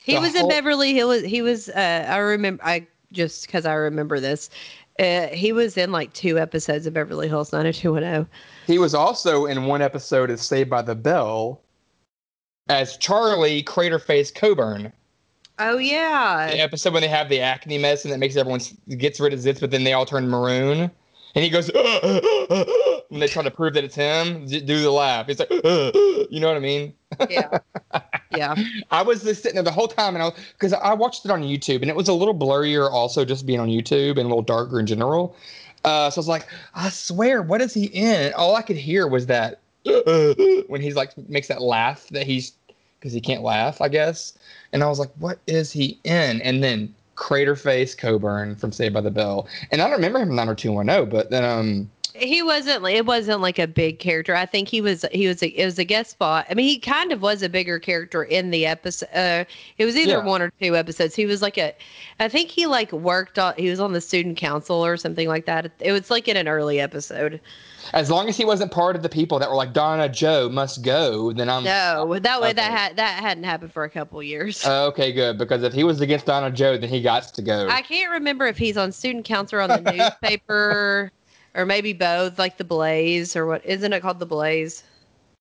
he 0.01 0.19
was 0.19 0.35
in 0.35 0.41
whole- 0.43 0.51
Beverly 0.51 0.95
Hills. 0.95 1.23
He 1.23 1.43
was. 1.43 1.69
Uh, 1.69 2.07
I 2.09 2.17
remember. 2.19 2.65
I 2.65 2.87
just 3.13 3.47
because 3.47 3.67
I 3.67 3.75
remember 3.75 4.21
this. 4.21 4.51
Uh, 4.99 5.29
he 5.29 5.53
was 5.53 5.77
in 5.79 5.93
like 5.93 6.13
two 6.13 6.39
episodes 6.39 6.87
of 6.87 6.93
Beverly 6.93 7.27
Hills 7.29 7.53
90210. 7.53 8.29
he 8.67 8.79
was 8.79 8.95
also 8.95 9.47
in 9.47 9.65
one 9.65 9.81
episode 9.81 10.29
of 10.31 10.39
saved 10.41 10.69
by 10.69 10.83
the 10.83 10.95
bell 10.95 11.63
as 12.69 12.97
charlie 12.99 13.63
craterface 13.63 14.35
coburn 14.35 14.93
Oh 15.59 15.79
yeah. 15.79 16.49
the 16.51 16.61
episode 16.61 16.93
when 16.93 17.01
they 17.03 17.09
have 17.09 17.29
the 17.31 17.41
acne 17.41 17.79
medicine 17.79 18.11
that 18.11 18.19
makes 18.19 18.37
everyone 18.37 18.61
gets 18.99 19.19
rid 19.21 19.33
of 19.33 19.39
zits 19.41 19.59
but 19.61 19.71
then 19.71 19.85
they 19.85 19.95
all 19.95 20.05
turn 20.05 20.29
maroon 20.29 20.91
and 21.35 21.45
he 21.45 21.51
goes 21.51 21.71
uh, 21.71 22.01
uh, 22.03 22.21
uh, 22.51 22.65
when 23.09 23.21
they 23.21 23.27
try 23.29 23.43
to 23.43 23.51
prove 23.51 23.75
that 23.75 23.85
it's 23.85 23.95
him 23.95 24.47
do 24.47 24.81
the 24.81 24.91
laugh 24.91 25.29
it's 25.29 25.41
like 25.41 25.51
you 26.31 26.41
know 26.41 26.49
what 26.49 26.57
i 26.57 26.61
mean 26.61 26.93
Yeah. 27.29 27.59
Yeah. 28.37 28.55
I 28.91 29.03
was 29.03 29.23
just 29.23 29.43
sitting 29.43 29.57
there 29.57 29.65
the 29.65 29.71
whole 29.73 29.89
time, 29.89 30.15
and 30.15 30.23
I 30.23 30.31
because 30.53 30.73
I 30.73 30.95
watched 30.95 31.25
it 31.25 31.31
on 31.31 31.43
YouTube, 31.43 31.83
and 31.83 31.91
it 31.91 31.97
was 31.97 32.09
a 32.09 32.13
little 32.13 32.35
blurrier, 32.35 32.91
also 32.91 33.25
just 33.25 33.47
being 33.47 33.59
on 33.61 33.69
YouTube 33.69 34.11
and 34.11 34.21
a 34.21 34.29
little 34.29 34.43
darker 34.43 34.79
in 34.79 34.87
general. 34.87 35.35
Uh, 35.85 36.11
so 36.11 36.19
I 36.19 36.21
was 36.21 36.29
like, 36.29 36.47
I 36.75 36.89
swear, 36.91 37.43
what 37.43 37.61
is 37.61 37.75
he 37.75 37.87
in? 37.87 38.33
All 38.35 38.55
I 38.55 38.63
could 38.63 38.77
hear 38.77 39.07
was 39.09 39.27
that 39.27 39.61
when 39.85 40.81
he's 40.81 40.95
like 40.95 41.17
makes 41.29 41.49
that 41.49 41.63
laugh 41.63 42.07
that 42.09 42.27
he's 42.27 42.53
because 42.99 43.13
he 43.13 43.21
can't 43.21 43.43
laugh, 43.43 43.81
I 43.81 43.89
guess. 43.89 44.39
And 44.73 44.85
I 44.85 44.89
was 44.89 44.99
like, 44.99 45.11
what 45.19 45.39
is 45.47 45.73
he 45.73 45.99
in? 46.05 46.41
And 46.43 46.63
then 46.63 46.95
Crater 47.21 47.55
Face 47.55 47.95
Coburn 47.95 48.57
from 48.57 48.73
Saved 48.73 48.95
by 48.95 49.03
the 49.03 49.11
Bell, 49.11 49.47
and 49.71 49.81
I 49.81 49.85
don't 49.85 49.97
remember 49.97 50.19
him 50.21 50.31
in 50.31 50.37
90210, 50.37 51.11
but 51.11 51.31
then 51.31 51.45
um, 51.45 51.91
He 52.15 52.43
wasn't. 52.43 52.87
It 52.87 53.07
wasn't 53.07 53.41
like 53.41 53.59
a 53.59 53.67
big 53.67 53.99
character. 53.99 54.35
I 54.35 54.47
think 54.47 54.69
he 54.69 54.81
was. 54.81 55.05
He 55.13 55.27
was. 55.29 55.43
A, 55.43 55.49
it 55.49 55.65
was 55.65 55.79
a 55.79 55.85
guest 55.85 56.11
spot. 56.11 56.47
I 56.51 56.55
mean, 56.55 56.67
he 56.67 56.79
kind 56.79 57.13
of 57.13 57.23
was 57.23 57.43
a 57.43 57.49
bigger 57.49 57.79
character 57.79 58.23
in 58.25 58.51
the 58.51 58.67
episode. 58.67 59.09
Uh, 59.15 59.45
it 59.79 59.85
was 59.85 59.97
either 59.97 60.19
Yeah. 60.19 60.25
one 60.25 60.43
or 60.43 60.51
two 60.61 60.77
episodes. 60.77 61.15
He 61.15 61.27
was 61.27 61.43
like 61.43 61.59
a. 61.59 61.75
I 62.19 62.29
think 62.29 62.51
he 62.51 62.67
like 62.67 62.93
worked 62.93 63.39
on. 63.39 63.55
He 63.57 63.71
was 63.71 63.81
on 63.81 63.93
the 63.93 64.01
student 64.01 64.37
council 64.37 64.85
or 64.85 64.97
something 64.97 65.29
like 65.29 65.47
that. 65.47 65.71
It 65.81 65.93
was 65.93 66.11
like 66.11 66.29
in 66.29 66.37
an 66.37 66.49
early 66.49 66.81
episode. 66.81 67.41
as 67.95 68.11
long 68.11 68.29
as 68.29 68.37
he 68.37 68.45
wasn't 68.45 68.71
part 68.71 68.95
of 68.95 69.03
the 69.03 69.09
people 69.09 69.39
that 69.39 69.49
were 69.49 69.57
like 69.57 69.73
Donna 69.73 70.09
Joe 70.09 70.49
must 70.51 70.83
go, 70.85 71.33
then 71.33 71.49
I'm 71.49 71.65
No, 71.65 72.19
that 72.21 72.41
way 72.41 72.53
that 72.53 72.71
Um, 72.71 72.77
had 72.77 72.97
that 72.97 73.21
hadn't 73.23 73.45
happened 73.45 73.73
for 73.73 73.85
a 73.85 73.91
couple 73.91 74.23
years. 74.23 74.65
Uh, 74.67 74.87
okay, 74.89 75.13
good. 75.13 75.39
Because 75.39 75.63
if 75.63 75.73
he 75.73 75.83
was 75.85 76.01
against 76.01 76.27
Donna 76.27 76.51
Joe, 76.51 76.77
then 76.77 76.89
he 76.91 77.01
got 77.03 77.23
to 77.35 77.43
go. 77.43 77.69
I 77.71 77.83
can't 77.83 78.11
remember 78.13 78.47
if 78.47 78.59
he's 78.59 78.77
on 78.77 78.93
student 78.93 79.25
council 79.25 79.59
or 79.59 79.63
on 79.63 79.69
the 79.83 79.93
newspaper, 80.31 81.11
or 81.55 81.67
maybe 81.67 81.93
both, 81.93 82.39
like 82.39 82.57
the 82.59 82.65
Blaze 82.65 83.37
or 83.37 83.47
what? 83.47 83.65
Isn't 83.65 83.93
it 83.93 84.01
called 84.01 84.19
the 84.19 84.27
Blaze? 84.27 84.85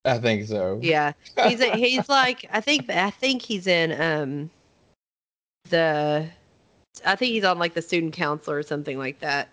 I 0.06 0.18
think 0.20 0.48
so. 0.48 0.88
Yeah, 0.88 1.14
he's 1.42 1.60
a, 1.62 1.70
he's 1.76 2.08
like 2.10 2.46
I 2.52 2.62
think 2.62 2.90
I 2.90 3.10
think 3.12 3.42
he's 3.42 3.68
in 3.68 3.92
um 4.02 4.50
the 5.70 6.28
I 7.06 7.16
think 7.16 7.32
he's 7.32 7.44
on 7.44 7.60
like 7.60 7.74
the 7.74 7.82
student 7.82 8.14
council 8.14 8.54
or 8.54 8.64
something 8.64 8.98
like 8.98 9.20
that. 9.20 9.50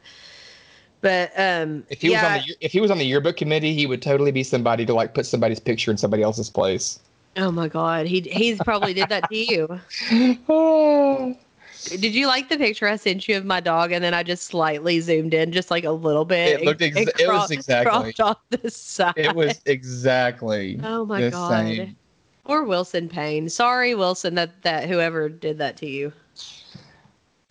But 1.01 1.33
um 1.39 1.85
If 1.89 2.01
he 2.03 2.11
yeah, 2.11 2.11
was 2.11 2.23
on 2.23 2.33
the 2.33 2.43
if 2.61 2.71
he 2.73 2.81
was 2.81 2.91
on 2.93 2.99
the 2.99 3.05
yearbook 3.05 3.37
committee, 3.37 3.75
he 3.75 3.87
would 3.87 4.01
totally 4.03 4.31
be 4.31 4.43
somebody 4.45 4.87
to 4.87 4.95
like 4.95 5.15
put 5.15 5.27
somebody's 5.27 5.59
picture 5.61 5.91
in 5.91 5.97
somebody 5.97 6.23
else's 6.23 6.49
place. 6.51 7.01
oh 7.37 7.51
my 7.51 7.69
god, 7.69 8.07
he 8.07 8.21
he's 8.21 8.61
probably 8.61 8.93
did 8.95 9.09
that 9.11 9.29
to 9.29 9.37
you. 9.37 9.81
Did 11.85 12.15
you 12.15 12.27
like 12.27 12.49
the 12.49 12.57
picture 12.57 12.89
I 12.89 12.97
sent 12.97 13.29
you 13.29 13.37
of 13.37 13.45
my 13.45 13.61
dog 13.61 13.93
and 13.93 14.03
then 14.03 14.13
I 14.15 14.23
just 14.23 14.45
slightly 14.45 15.01
zoomed 15.01 15.35
in 15.35 15.53
just 15.53 15.71
like 15.71 15.85
a 15.85 15.91
little 15.93 16.25
bit? 16.25 16.61
It 16.61 16.65
looked 16.65 16.83
ex- 16.83 16.97
it 16.97 17.29
was 17.29 17.51
exactly- 17.51 18.13
cropped 18.13 18.21
off 18.21 18.39
the 18.51 18.71
side. 18.71 19.15
it 19.17 19.35
was 19.35 19.61
exactly 19.67 20.81
Oh 20.83 21.05
my 21.05 21.21
the 21.23 21.31
god. 21.31 21.51
same. 21.51 21.97
Or 22.45 22.65
Wilson 22.65 23.09
Payne. 23.09 23.49
Sorry, 23.49 23.95
Wilson, 23.95 24.35
that 24.37 24.63
that 24.63 24.89
whoever 24.89 25.29
did 25.29 25.59
that 25.59 25.77
to 25.79 25.87
you. 25.87 26.13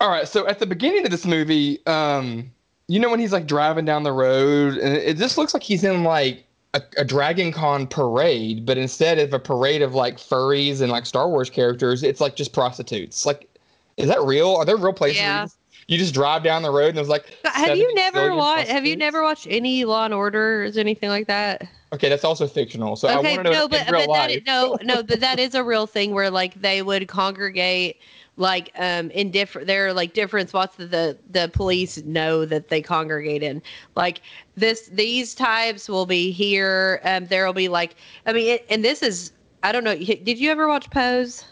All 0.00 0.10
right, 0.10 0.28
so 0.28 0.46
at 0.46 0.58
the 0.58 0.66
beginning 0.66 1.04
of 1.04 1.10
this 1.10 1.24
movie, 1.24 1.84
um, 1.86 2.50
you 2.88 3.00
know 3.00 3.08
when 3.10 3.18
he's 3.20 3.32
like 3.32 3.46
driving 3.46 3.84
down 3.86 4.02
the 4.02 4.12
road, 4.12 4.76
and 4.78 4.94
it 4.94 5.16
just 5.16 5.38
looks 5.38 5.54
like 5.54 5.62
he's 5.62 5.84
in 5.84 6.04
like 6.04 6.44
a, 6.74 6.82
a 6.98 7.04
Dragon 7.04 7.50
Con 7.52 7.86
parade, 7.86 8.66
but 8.66 8.76
instead 8.76 9.18
of 9.18 9.32
a 9.32 9.38
parade 9.38 9.80
of 9.82 9.94
like 9.94 10.18
furries 10.18 10.80
and 10.82 10.92
like 10.92 11.06
Star 11.06 11.28
Wars 11.28 11.48
characters, 11.48 12.02
it's 12.02 12.20
like 12.20 12.36
just 12.36 12.52
prostitutes. 12.52 13.24
Like, 13.24 13.48
is 13.96 14.08
that 14.08 14.22
real? 14.22 14.54
Are 14.54 14.64
there 14.64 14.76
real 14.76 14.92
places? 14.92 15.20
Yeah. 15.20 15.46
you 15.88 15.98
just 15.98 16.14
drive 16.14 16.42
down 16.42 16.62
the 16.62 16.70
road 16.70 16.88
and 16.88 16.98
there's 16.98 17.08
like. 17.08 17.36
Have 17.44 17.76
you 17.76 17.94
never 17.94 18.34
watched? 18.34 18.68
Have 18.68 18.84
you 18.84 18.96
never 18.96 19.22
watched 19.22 19.46
any 19.48 19.84
Law 19.84 20.04
and 20.04 20.14
Order 20.14 20.64
or 20.64 20.70
anything 20.76 21.08
like 21.08 21.26
that? 21.28 21.66
Okay, 21.92 22.08
that's 22.08 22.24
also 22.24 22.46
fictional. 22.46 22.96
So 22.96 23.08
I 23.08 23.16
okay, 23.18 23.36
want 23.36 23.46
to 23.46 23.52
know 23.52 23.58
no, 23.58 23.64
in 23.64 23.70
but, 23.70 23.90
real 23.90 24.00
but 24.00 24.08
life. 24.08 24.28
that 24.28 24.30
is, 24.30 24.42
no, 24.46 24.76
no, 24.82 25.02
but 25.02 25.20
that 25.20 25.38
is 25.38 25.54
a 25.54 25.62
real 25.62 25.86
thing 25.86 26.12
where 26.12 26.30
like 26.30 26.60
they 26.60 26.82
would 26.82 27.08
congregate 27.08 27.98
like 28.36 28.70
um 28.76 29.10
in 29.12 29.30
different 29.30 29.66
there 29.66 29.86
are 29.86 29.92
like 29.92 30.12
different 30.12 30.48
spots 30.48 30.76
that 30.76 30.90
the 30.90 31.16
the 31.30 31.48
police 31.54 32.02
know 32.04 32.44
that 32.44 32.68
they 32.68 32.82
congregate 32.82 33.42
in 33.42 33.62
like 33.94 34.20
this 34.56 34.88
these 34.88 35.34
types 35.34 35.88
will 35.88 36.06
be 36.06 36.30
here 36.30 37.00
um 37.04 37.26
there 37.26 37.46
will 37.46 37.54
be 37.54 37.68
like 37.68 37.96
i 38.26 38.32
mean 38.32 38.46
it, 38.46 38.66
and 38.68 38.84
this 38.84 39.02
is 39.02 39.32
i 39.62 39.72
don't 39.72 39.84
know 39.84 39.96
did 39.96 40.38
you 40.38 40.50
ever 40.50 40.68
watch 40.68 40.90
pose 40.90 41.44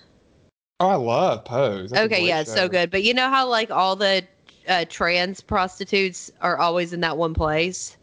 Oh, 0.80 0.88
I 0.88 0.96
love 0.96 1.44
Pose. 1.44 1.90
That's 1.90 2.12
okay 2.12 2.26
yeah 2.26 2.40
it's 2.40 2.52
so 2.52 2.68
good 2.68 2.90
but 2.90 3.02
you 3.02 3.14
know 3.14 3.28
how 3.30 3.46
like 3.48 3.70
all 3.70 3.96
the 3.96 4.24
uh, 4.68 4.84
trans 4.88 5.40
prostitutes 5.40 6.30
are 6.40 6.58
always 6.58 6.92
in 6.92 7.00
that 7.00 7.16
one 7.16 7.34
place 7.34 7.96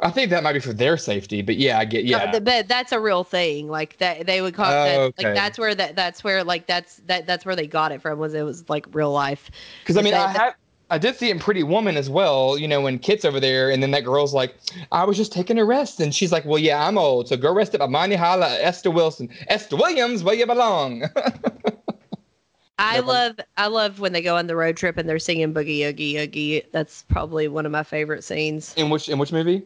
I 0.00 0.10
think 0.10 0.30
that 0.30 0.42
might 0.42 0.54
be 0.54 0.60
for 0.60 0.72
their 0.72 0.96
safety, 0.96 1.40
but 1.40 1.56
yeah, 1.56 1.78
I 1.78 1.84
get 1.84 2.04
No, 2.04 2.18
yeah. 2.18 2.30
th- 2.32 2.44
but 2.44 2.68
that's 2.68 2.90
a 2.90 2.98
real 2.98 3.22
thing. 3.22 3.68
Like 3.68 3.96
that, 3.98 4.26
they 4.26 4.42
would 4.42 4.52
call 4.52 4.66
Oh, 4.66 4.84
that. 4.84 5.00
okay. 5.00 5.28
Like 5.28 5.34
that's 5.34 5.58
where 5.58 5.74
that. 5.74 5.94
That's 5.94 6.24
where 6.24 6.42
like 6.42 6.66
that's 6.66 6.96
that. 7.06 7.26
That's 7.26 7.46
where 7.46 7.54
they 7.54 7.68
got 7.68 7.92
it 7.92 8.02
from. 8.02 8.18
Was 8.18 8.34
it 8.34 8.42
was 8.42 8.68
like 8.68 8.86
real 8.92 9.12
life. 9.12 9.50
Because 9.82 9.96
I 9.96 10.02
mean, 10.02 10.12
I 10.12 10.28
had 10.28 10.54
I 10.94 10.98
did 10.98 11.16
see 11.16 11.28
it 11.28 11.32
in 11.32 11.40
Pretty 11.40 11.64
Woman 11.64 11.96
as 11.96 12.08
well. 12.08 12.56
You 12.56 12.68
know, 12.68 12.80
when 12.80 12.98
Kit's 13.00 13.24
over 13.24 13.40
there, 13.40 13.68
and 13.70 13.82
then 13.82 13.90
that 13.90 14.04
girl's 14.04 14.32
like, 14.32 14.54
"I 14.92 15.04
was 15.04 15.16
just 15.16 15.32
taking 15.32 15.58
a 15.58 15.64
rest," 15.64 15.98
and 16.00 16.14
she's 16.14 16.30
like, 16.30 16.44
"Well, 16.44 16.58
yeah, 16.58 16.86
I'm 16.86 16.96
old, 16.96 17.28
so 17.28 17.36
go 17.36 17.52
rest 17.52 17.74
at 17.74 17.80
Amani 17.80 18.14
Hala, 18.14 18.58
Esther 18.60 18.90
Wilson, 18.92 19.28
Esther 19.48 19.76
Williams, 19.76 20.22
where 20.22 20.34
you 20.36 20.46
belong." 20.46 21.02
I 22.78 23.00
love. 23.00 23.36
I 23.56 23.68
love 23.68 24.00
when 24.00 24.12
they 24.12 24.22
go 24.22 24.36
on 24.36 24.46
the 24.48 24.56
road 24.56 24.76
trip 24.76 24.96
and 24.96 25.08
they're 25.08 25.18
singing 25.20 25.54
Boogie 25.54 25.84
Oogie 25.88 26.18
Oogie. 26.18 26.62
That's 26.72 27.04
probably 27.04 27.46
one 27.48 27.66
of 27.66 27.72
my 27.72 27.82
favorite 27.84 28.24
scenes. 28.24 28.74
in 28.76 28.90
which 28.90 29.08
in 29.08 29.18
which 29.18 29.32
movie? 29.32 29.62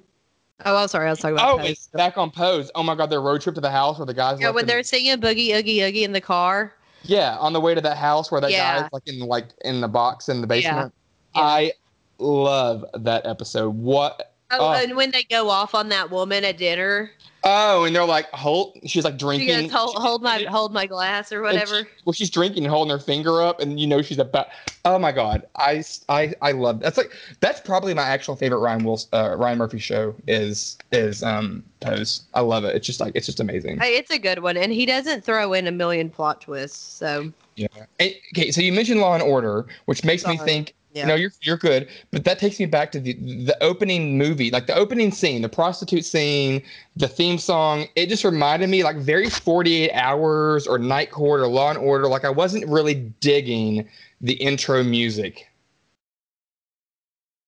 Oh, 0.65 0.77
I'm 0.77 0.89
sorry. 0.89 1.07
I 1.07 1.11
was 1.11 1.19
talking 1.21 1.37
about. 1.37 1.55
Oh, 1.55 1.59
Pose. 1.59 1.71
it's 1.71 1.87
back 1.89 2.19
on 2.19 2.31
Pose. 2.31 2.71
Oh 2.75 2.83
my 2.83 2.95
God, 2.95 3.11
their 3.11 3.21
road 3.23 3.41
trip 3.41 3.55
to 3.55 3.61
the 3.61 3.71
house 3.71 3.99
where 3.99 4.07
the 4.07 4.15
guys. 4.15 4.41
yeah, 4.41 4.51
when 4.51 4.67
they're 4.67 4.83
singing 4.83 5.17
Boogie 5.19 5.55
Oogie 5.57 5.83
Oogie 5.83 6.05
in 6.05 6.13
the 6.13 6.21
car. 6.21 6.73
yeah 7.05 7.37
on 7.39 7.53
the 7.53 7.61
way 7.61 7.75
to 7.75 7.81
that 7.81 7.97
house 7.97 8.31
where 8.31 8.41
that 8.41 8.51
Yeah. 8.51 8.81
guy's 8.83 8.91
like 8.93 9.07
in 9.07 9.21
like 9.21 9.49
in 9.65 9.81
the 9.81 9.89
box 9.89 10.29
in 10.29 10.41
the 10.41 10.47
basement. 10.47 10.93
Yeah. 11.35 11.43
I 11.43 11.73
love 12.19 12.85
that 12.95 13.27
episode. 13.27 13.71
What? 13.77 14.35
Oh, 14.51 14.59
Oh. 14.61 14.73
and 14.73 14.97
when 14.97 15.11
they 15.11 15.25
go 15.25 15.51
off 15.51 15.75
on 15.75 15.91
that 15.91 16.11
woman 16.11 16.45
at 16.45 16.57
dinner, 16.57 17.11
Oh, 17.45 17.85
and 17.85 17.95
they're 17.95 18.05
like, 18.05 18.29
hold. 18.33 18.77
She's 18.85 19.05
like 19.05 19.15
she 19.15 19.19
drinking. 19.19 19.69
goes, 19.69 19.71
"Hold, 19.73 19.95
hold 19.97 20.23
my, 20.23 20.43
hold 20.51 20.73
my 20.73 20.87
glass 20.87 21.31
or 21.33 21.41
whatever." 21.41 21.83
she- 21.85 21.89
well, 22.05 22.13
she's 22.13 22.31
drinking 22.31 22.65
and 22.65 22.73
holding 22.73 22.91
her 22.91 22.99
finger 22.99 23.41
up, 23.43 23.61
and 23.61 23.79
you 23.79 23.87
know 23.87 24.03
she's 24.03 24.19
about. 24.19 24.49
Oh 24.85 24.99
my 24.99 25.13
god, 25.13 25.47
I 25.57 25.85
I 26.09 26.35
I 26.43 26.51
love 26.53 26.81
that's 26.81 26.97
like 26.99 27.13
that's 27.39 27.61
probably 27.61 27.95
my 27.95 28.03
actual 28.03 28.35
favorite 28.35 28.59
Ryan 28.59 28.83
Wilson, 28.83 29.09
uh, 29.13 29.37
Ryan 29.39 29.59
Murphy 29.59 29.79
show 29.79 30.17
is 30.27 30.79
is 30.91 31.23
um 31.23 31.63
Pose. 31.81 32.23
I 32.35 32.41
love 32.41 32.65
it. 32.65 32.75
It's 32.75 32.87
just 32.87 32.99
like 32.99 33.13
it's 33.15 33.27
just 33.27 33.39
amazing. 33.39 33.79
Hey, 33.79 33.97
it's 33.97 34.11
a 34.11 34.19
good 34.19 34.41
one, 34.43 34.57
and 34.57 34.73
he 34.73 34.85
doesn't 34.85 35.25
throw 35.25 35.53
in 35.53 35.69
a 35.69 35.73
million 35.73 36.11
plot 36.11 36.41
twists. 36.41 36.79
So 36.79 37.33
Yeah. 37.55 37.69
And- 38.01 38.15
okay, 38.37 38.51
so 38.51 38.61
you 38.61 38.73
mentioned 38.73 39.01
Law 39.01 39.15
and 39.15 39.23
Order, 39.23 39.67
which 39.85 40.05
makes 40.05 40.27
me 40.27 40.39
think. 40.39 40.75
Yeah. 40.93 41.07
No, 41.07 41.15
you're 41.15 41.31
you're 41.43 41.59
good, 41.59 41.89
but 42.11 42.25
that 42.25 42.39
takes 42.39 42.59
me 42.59 42.67
back 42.67 42.91
to 42.93 43.01
the 43.01 43.13
the 43.45 43.57
opening 43.63 44.17
movie, 44.17 44.51
like 44.51 44.67
the 44.67 44.75
opening 44.75 45.13
scene, 45.13 45.43
the 45.43 45.49
prostitute 45.49 46.05
scene, 46.05 46.63
the 46.97 47.09
theme 47.09 47.39
song. 47.39 47.87
It 47.95 48.09
just 48.09 48.25
reminded 48.25 48.71
me 48.71 48.83
like 48.83 48.97
very 48.97 49.29
48 49.29 49.93
Hours 49.93 50.67
or 50.67 50.79
Night 50.79 51.11
Court 51.11 51.41
or 51.41 51.47
Law 51.47 51.71
and 51.71 51.79
Order. 51.79 52.09
Like 52.09 52.25
I 52.25 52.31
wasn't 52.31 52.67
really 52.69 52.95
digging 53.21 53.87
the 54.21 54.35
intro 54.35 54.83
music. 54.83 55.47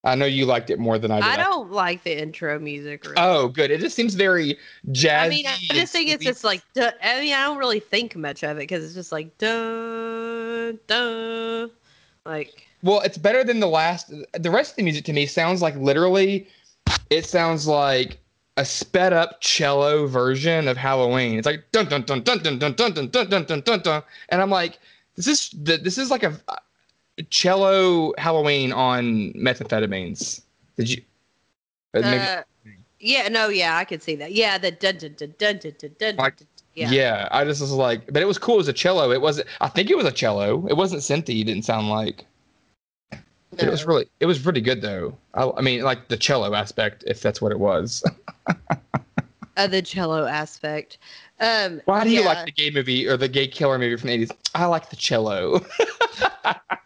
I 0.02 0.14
know 0.14 0.24
you 0.24 0.46
liked 0.46 0.70
it 0.70 0.78
more 0.78 0.98
than 0.98 1.10
I 1.10 1.20
did. 1.20 1.28
I 1.28 1.36
don't 1.36 1.70
like 1.70 2.04
the 2.04 2.18
intro 2.18 2.58
music. 2.58 3.04
Really. 3.04 3.16
Oh, 3.18 3.48
good. 3.48 3.70
It 3.70 3.80
just 3.80 3.94
seems 3.94 4.14
very 4.14 4.56
jazzy. 4.88 5.20
I 5.20 5.28
mean, 5.28 5.46
I 5.46 5.56
just 5.72 5.92
think 5.92 6.08
it's 6.08 6.24
just 6.24 6.42
like. 6.42 6.62
Duh, 6.72 6.92
I 7.02 7.20
mean, 7.20 7.34
I 7.34 7.44
don't 7.44 7.58
really 7.58 7.80
think 7.80 8.16
much 8.16 8.42
of 8.42 8.56
it 8.56 8.60
because 8.60 8.82
it's 8.84 8.94
just 8.94 9.12
like 9.12 9.36
duh, 9.38 10.72
duh. 10.86 11.68
like. 12.24 12.66
Well, 12.82 13.00
it's 13.00 13.18
better 13.18 13.44
than 13.44 13.60
the 13.60 13.68
last. 13.68 14.12
The 14.32 14.50
rest 14.50 14.72
of 14.72 14.76
the 14.76 14.82
music 14.82 15.04
to 15.06 15.12
me 15.12 15.26
sounds 15.26 15.60
like 15.62 15.76
literally, 15.76 16.48
it 17.10 17.26
sounds 17.26 17.66
like 17.66 18.18
a 18.56 18.64
sped 18.64 19.12
up 19.12 19.40
cello 19.40 20.06
version 20.06 20.68
of 20.68 20.76
Halloween. 20.76 21.38
It's 21.38 21.46
like 21.46 21.64
dun 21.72 21.86
dun 21.86 22.02
dun 22.02 22.22
dun 22.22 22.42
dun 22.42 22.58
dun 22.58 22.74
dun 22.74 22.92
dun 22.92 23.10
dun 23.10 23.28
dun 23.28 23.44
dun 23.44 23.60
dun 23.60 23.80
dun, 23.80 24.02
and 24.30 24.40
I'm 24.40 24.50
like, 24.50 24.78
this 25.16 25.26
is 25.26 25.50
this 25.54 25.98
is 25.98 26.10
like 26.10 26.22
a, 26.22 26.38
cello 27.28 28.14
Halloween 28.16 28.72
on 28.72 29.32
methamphetamines. 29.34 30.42
Did 30.76 30.90
you? 30.90 31.02
uh, 31.94 31.98
Uh, 32.00 32.42
yeah, 32.98 33.28
no, 33.28 33.48
yeah, 33.48 33.76
I 33.76 33.84
could 33.84 34.02
see 34.02 34.14
that. 34.16 34.32
Yeah, 34.32 34.58
the 34.58 34.70
dun 34.70 34.98
dun 34.98 35.14
dun 35.16 35.34
dun 35.38 35.58
dun 35.58 35.72
dun 35.78 35.96
dun. 35.98 36.16
Like, 36.16 36.36
yeah. 36.74 36.90
yeah. 36.90 37.28
I 37.30 37.44
just 37.44 37.60
was 37.60 37.72
like, 37.72 38.12
but 38.12 38.22
it 38.22 38.26
was 38.26 38.38
cool 38.38 38.60
as 38.60 38.68
a 38.68 38.72
cello. 38.72 39.10
It 39.10 39.20
wasn't. 39.20 39.48
I 39.60 39.68
think 39.68 39.90
it 39.90 39.96
was 39.96 40.06
a 40.06 40.12
cello. 40.12 40.66
It 40.68 40.76
wasn't 40.76 41.02
synthy. 41.02 41.40
It 41.40 41.44
didn't 41.44 41.64
sound 41.64 41.88
like. 41.88 42.26
It 43.58 43.68
was 43.68 43.84
really, 43.84 44.06
it 44.20 44.26
was 44.26 44.38
pretty 44.38 44.60
good 44.60 44.80
though. 44.80 45.16
I, 45.34 45.50
I 45.56 45.60
mean, 45.60 45.82
like 45.82 46.08
the 46.08 46.16
cello 46.16 46.54
aspect, 46.54 47.04
if 47.06 47.20
that's 47.20 47.42
what 47.42 47.52
it 47.52 47.58
was. 47.58 48.04
Uh, 49.56 49.66
the 49.66 49.82
cello 49.82 50.24
aspect. 50.24 50.96
Um, 51.38 51.82
Why 51.84 52.04
do 52.04 52.10
you 52.10 52.24
like 52.24 52.46
the 52.46 52.52
gay 52.52 52.70
movie 52.70 53.06
or 53.06 53.18
the 53.18 53.28
gay 53.28 53.46
killer 53.46 53.78
movie 53.78 53.96
from 53.96 54.06
the 54.08 54.14
eighties? 54.14 54.30
I 54.54 54.64
like 54.64 54.88
the 54.88 54.96
cello. 54.96 55.62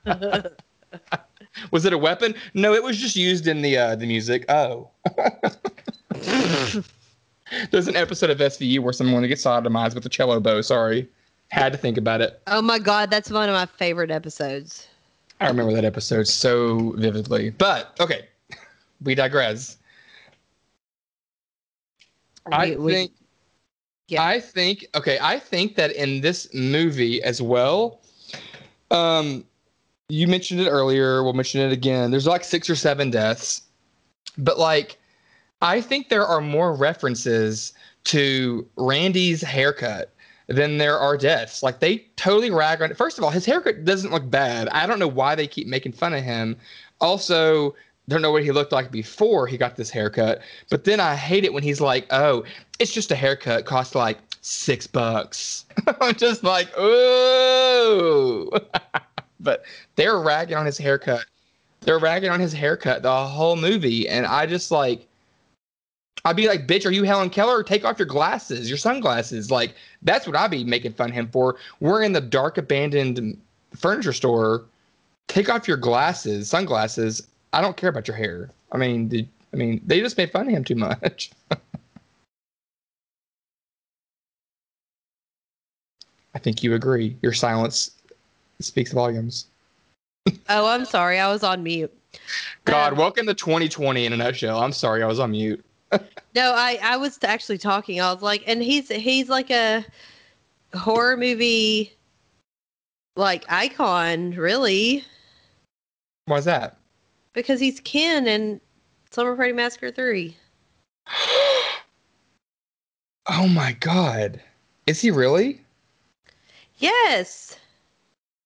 was 1.70 1.84
it 1.84 1.92
a 1.92 1.98
weapon? 1.98 2.34
No, 2.54 2.74
it 2.74 2.82
was 2.82 2.98
just 2.98 3.14
used 3.14 3.46
in 3.46 3.62
the 3.62 3.76
uh, 3.78 3.94
the 3.94 4.06
music. 4.06 4.44
Oh, 4.48 4.90
there's 7.70 7.86
an 7.86 7.94
episode 7.94 8.30
of 8.30 8.38
SVU 8.38 8.80
where 8.80 8.92
someone 8.92 9.24
gets 9.28 9.44
sodomized 9.44 9.94
with 9.94 10.04
a 10.06 10.08
cello 10.08 10.40
bow. 10.40 10.60
Sorry, 10.60 11.08
had 11.48 11.70
to 11.72 11.78
think 11.78 11.96
about 11.96 12.22
it. 12.22 12.42
oh 12.48 12.62
my 12.62 12.80
god, 12.80 13.08
that's 13.08 13.30
one 13.30 13.48
of 13.48 13.54
my 13.54 13.66
favorite 13.66 14.10
episodes. 14.10 14.88
I 15.40 15.48
remember 15.48 15.72
that 15.74 15.84
episode 15.84 16.26
so 16.28 16.92
vividly. 16.96 17.50
But 17.50 17.96
okay, 18.00 18.28
we 19.02 19.14
digress. 19.14 19.76
I 22.50 22.76
we- 22.76 22.92
think 22.92 23.12
Yeah. 24.08 24.22
I 24.22 24.40
think 24.40 24.86
okay, 24.94 25.18
I 25.20 25.38
think 25.38 25.76
that 25.76 25.92
in 25.92 26.20
this 26.20 26.52
movie 26.54 27.22
as 27.22 27.40
well, 27.42 28.00
um 28.90 29.44
you 30.10 30.28
mentioned 30.28 30.60
it 30.60 30.68
earlier, 30.68 31.22
we'll 31.24 31.32
mention 31.32 31.62
it 31.62 31.72
again. 31.72 32.10
There's 32.10 32.26
like 32.26 32.44
six 32.44 32.68
or 32.68 32.76
seven 32.76 33.10
deaths. 33.10 33.62
But 34.38 34.58
like 34.58 34.98
I 35.62 35.80
think 35.80 36.08
there 36.10 36.26
are 36.26 36.40
more 36.40 36.74
references 36.74 37.72
to 38.04 38.66
Randy's 38.76 39.40
haircut 39.40 40.13
than 40.46 40.78
there 40.78 40.98
are 40.98 41.16
deaths. 41.16 41.62
Like 41.62 41.80
they 41.80 41.98
totally 42.16 42.50
rag 42.50 42.82
on 42.82 42.90
it. 42.90 42.96
First 42.96 43.18
of 43.18 43.24
all, 43.24 43.30
his 43.30 43.46
haircut 43.46 43.84
doesn't 43.84 44.12
look 44.12 44.28
bad. 44.30 44.68
I 44.68 44.86
don't 44.86 44.98
know 44.98 45.08
why 45.08 45.34
they 45.34 45.46
keep 45.46 45.66
making 45.66 45.92
fun 45.92 46.14
of 46.14 46.22
him. 46.22 46.56
Also, 47.00 47.74
don't 48.08 48.22
know 48.22 48.32
what 48.32 48.44
he 48.44 48.52
looked 48.52 48.72
like 48.72 48.90
before 48.90 49.46
he 49.46 49.56
got 49.56 49.76
this 49.76 49.90
haircut. 49.90 50.40
But 50.68 50.84
then 50.84 51.00
I 51.00 51.14
hate 51.14 51.44
it 51.44 51.52
when 51.52 51.62
he's 51.62 51.80
like, 51.80 52.06
"Oh, 52.10 52.44
it's 52.78 52.92
just 52.92 53.10
a 53.10 53.16
haircut, 53.16 53.64
cost 53.64 53.94
like 53.94 54.18
six 54.42 54.86
bucks." 54.86 55.64
I'm 56.00 56.14
just 56.14 56.44
like, 56.44 56.76
"Ooh." 56.78 58.50
but 59.40 59.64
they're 59.96 60.18
ragging 60.18 60.56
on 60.56 60.66
his 60.66 60.78
haircut. 60.78 61.24
They're 61.80 61.98
ragging 61.98 62.30
on 62.30 62.40
his 62.40 62.52
haircut 62.52 63.02
the 63.02 63.26
whole 63.26 63.56
movie, 63.56 64.08
and 64.08 64.26
I 64.26 64.46
just 64.46 64.70
like, 64.70 65.06
I'd 66.24 66.36
be 66.36 66.48
like, 66.48 66.66
"Bitch, 66.66 66.86
are 66.86 66.90
you 66.90 67.04
Helen 67.04 67.30
Keller? 67.30 67.62
Take 67.62 67.84
off 67.84 67.98
your 67.98 68.06
glasses, 68.06 68.68
your 68.68 68.78
sunglasses." 68.78 69.50
Like 69.50 69.74
that's 70.02 70.26
what 70.26 70.36
I'd 70.36 70.50
be 70.50 70.64
making 70.64 70.94
fun 70.94 71.10
of 71.10 71.14
him 71.14 71.28
for. 71.28 71.56
We're 71.80 72.02
in 72.02 72.12
the 72.12 72.20
dark, 72.20 72.58
abandoned 72.58 73.38
furniture 73.74 74.12
store. 74.12 74.64
Take 75.28 75.48
off 75.48 75.68
your 75.68 75.76
glasses, 75.76 76.48
sunglasses. 76.48 77.26
I 77.52 77.60
don't 77.60 77.76
care 77.76 77.90
about 77.90 78.08
your 78.08 78.16
hair. 78.16 78.50
I 78.72 78.78
mean, 78.78 79.08
did, 79.08 79.28
I 79.52 79.56
mean, 79.56 79.80
they 79.86 80.00
just 80.00 80.16
made 80.16 80.32
fun 80.32 80.48
of 80.48 80.52
him 80.52 80.64
too 80.64 80.74
much. 80.74 81.30
I 86.34 86.38
think 86.40 86.62
you 86.62 86.74
agree. 86.74 87.16
Your 87.22 87.32
silence 87.32 87.92
speaks 88.60 88.92
volumes. 88.92 89.46
Oh, 90.48 90.66
I'm 90.66 90.84
sorry, 90.84 91.18
I 91.20 91.30
was 91.30 91.44
on 91.44 91.62
mute. 91.62 91.92
God, 92.64 92.92
Um, 92.92 92.98
welcome 92.98 93.26
to 93.26 93.34
2020 93.34 94.06
in 94.06 94.12
a 94.12 94.16
nutshell. 94.16 94.60
I'm 94.60 94.72
sorry, 94.72 95.02
I 95.02 95.06
was 95.06 95.20
on 95.20 95.30
mute. 95.30 95.64
No, 95.92 96.52
I 96.54 96.78
I 96.82 96.96
was 96.96 97.18
actually 97.22 97.58
talking. 97.58 98.00
I 98.00 98.12
was 98.12 98.22
like, 98.22 98.42
and 98.46 98.62
he's 98.62 98.88
he's 98.88 99.28
like 99.28 99.50
a 99.50 99.84
horror 100.74 101.16
movie 101.16 101.92
like 103.16 103.44
icon, 103.48 104.32
really, 104.32 105.04
Why's 106.26 106.44
that? 106.46 106.78
because 107.32 107.60
he's 107.60 107.80
Ken 107.80 108.26
in 108.26 108.60
Slumber 109.10 109.36
Party 109.36 109.52
Massacre 109.52 109.92
Three. 109.92 110.36
oh 113.28 113.48
my 113.48 113.76
God. 113.78 114.40
Is 114.86 115.00
he 115.00 115.10
really? 115.12 115.60
Yes, 116.78 117.56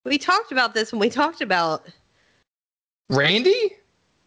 we 0.05 0.19
talked 0.19 0.53
about 0.53 0.75
this 0.75 0.93
when 0.93 1.01
we 1.01 1.09
talked 1.09 1.41
about 1.41 1.87
Randy? 3.09 3.78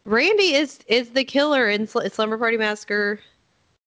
Randy 0.04 0.54
is 0.54 0.80
is 0.88 1.10
the 1.10 1.24
killer 1.24 1.68
in 1.68 1.86
Sl- 1.86 2.06
Slumber 2.08 2.38
Party 2.38 2.56
Massacre 2.56 3.20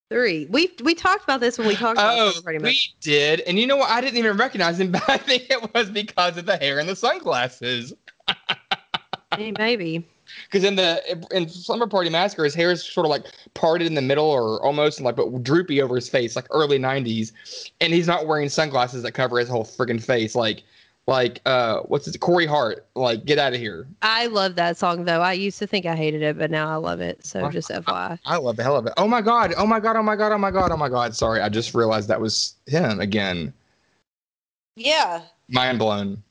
three. 0.09 0.45
We 0.49 0.71
we 0.83 0.95
talked 0.95 1.23
about 1.23 1.39
this 1.39 1.57
when 1.57 1.67
we 1.67 1.75
talked 1.75 1.97
about 1.99 2.17
Oh, 2.17 2.31
Slumber 2.31 2.59
Party 2.59 2.63
we 2.63 2.79
did. 3.01 3.41
And 3.41 3.59
you 3.59 3.67
know 3.67 3.77
what? 3.77 3.89
I 3.89 4.01
didn't 4.01 4.17
even 4.17 4.37
recognize 4.37 4.79
him, 4.79 4.91
but 4.93 5.07
I 5.09 5.17
think 5.17 5.49
it 5.49 5.73
was 5.73 5.89
because 5.89 6.37
of 6.37 6.45
the 6.45 6.57
hair 6.57 6.79
and 6.79 6.87
the 6.87 6.95
sunglasses. 6.95 7.93
Hey, 9.35 9.51
maybe. 9.57 10.07
Because 10.45 10.63
in 10.63 10.75
the 10.75 11.27
in 11.31 11.49
Slumber 11.49 11.87
Party 11.87 12.09
Massacre, 12.09 12.45
his 12.45 12.55
hair 12.55 12.71
is 12.71 12.83
sort 12.83 13.05
of 13.05 13.09
like 13.09 13.25
parted 13.53 13.85
in 13.85 13.95
the 13.95 14.01
middle, 14.01 14.25
or 14.25 14.63
almost 14.63 15.01
like 15.01 15.15
but 15.15 15.43
droopy 15.43 15.81
over 15.81 15.95
his 15.95 16.07
face, 16.07 16.35
like 16.35 16.45
early 16.51 16.79
'90s, 16.79 17.33
and 17.81 17.93
he's 17.93 18.07
not 18.07 18.27
wearing 18.27 18.47
sunglasses 18.47 19.03
that 19.03 19.11
cover 19.11 19.39
his 19.39 19.49
whole 19.49 19.65
friggin' 19.65 20.01
face, 20.01 20.35
like 20.35 20.63
like 21.07 21.41
uh 21.45 21.79
what's 21.81 22.07
it, 22.07 22.19
Corey 22.19 22.45
Hart, 22.45 22.85
like 22.95 23.25
get 23.25 23.37
out 23.37 23.53
of 23.53 23.59
here. 23.59 23.87
I 24.01 24.27
love 24.27 24.55
that 24.55 24.77
song 24.77 25.05
though. 25.05 25.21
I 25.21 25.33
used 25.33 25.59
to 25.59 25.67
think 25.67 25.85
I 25.85 25.95
hated 25.95 26.21
it, 26.21 26.37
but 26.37 26.49
now 26.49 26.69
I 26.69 26.75
love 26.75 26.99
it. 26.99 27.25
So 27.25 27.49
just 27.51 27.69
FYI. 27.69 28.17
I 28.25 28.37
love 28.37 28.55
the 28.55 28.63
hell 28.63 28.75
of 28.77 28.85
it. 28.87 28.93
Oh 28.97 29.07
my 29.07 29.21
god! 29.21 29.53
Oh 29.57 29.67
my 29.67 29.79
god! 29.79 29.95
Oh 29.95 30.03
my 30.03 30.15
god! 30.15 30.31
Oh 30.31 30.37
my 30.37 30.51
god! 30.51 30.71
Oh 30.71 30.77
my 30.77 30.89
god! 30.89 31.15
Sorry, 31.15 31.41
I 31.41 31.49
just 31.49 31.73
realized 31.75 32.07
that 32.07 32.19
was 32.19 32.55
him 32.65 32.99
again. 32.99 33.53
Yeah. 34.75 35.21
Mind 35.49 35.79
blown. 35.79 36.23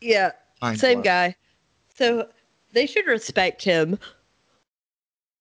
Yeah. 0.00 0.32
Mind 0.60 0.78
Same 0.78 0.94
blown. 0.96 1.04
guy. 1.04 1.36
So 1.96 2.28
they 2.72 2.86
should 2.86 3.06
respect 3.06 3.62
him. 3.62 3.98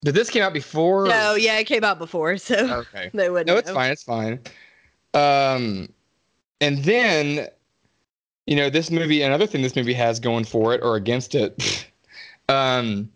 Did 0.03 0.15
this 0.15 0.29
came 0.31 0.41
out 0.41 0.53
before? 0.53 1.05
No, 1.07 1.35
yeah, 1.35 1.57
it 1.59 1.65
came 1.65 1.83
out 1.83 1.99
before, 1.99 2.35
so 2.37 2.55
Okay. 2.79 3.11
they 3.13 3.29
wouldn't. 3.29 3.47
No, 3.47 3.57
it's 3.57 3.67
know. 3.67 3.73
fine. 3.75 3.91
It's 3.91 4.03
fine. 4.03 4.39
Um, 5.13 5.89
and 6.59 6.83
then, 6.83 7.47
you 8.51 8.57
know, 8.57 8.69
this 8.69 8.91
movie, 8.91 9.21
another 9.21 9.47
thing 9.47 9.61
this 9.61 9.77
movie 9.77 9.93
has 9.93 10.19
going 10.19 10.43
for 10.43 10.73
it 10.73 10.81
or 10.83 10.97
against 10.97 11.35
it, 11.35 11.87
um, 12.49 13.09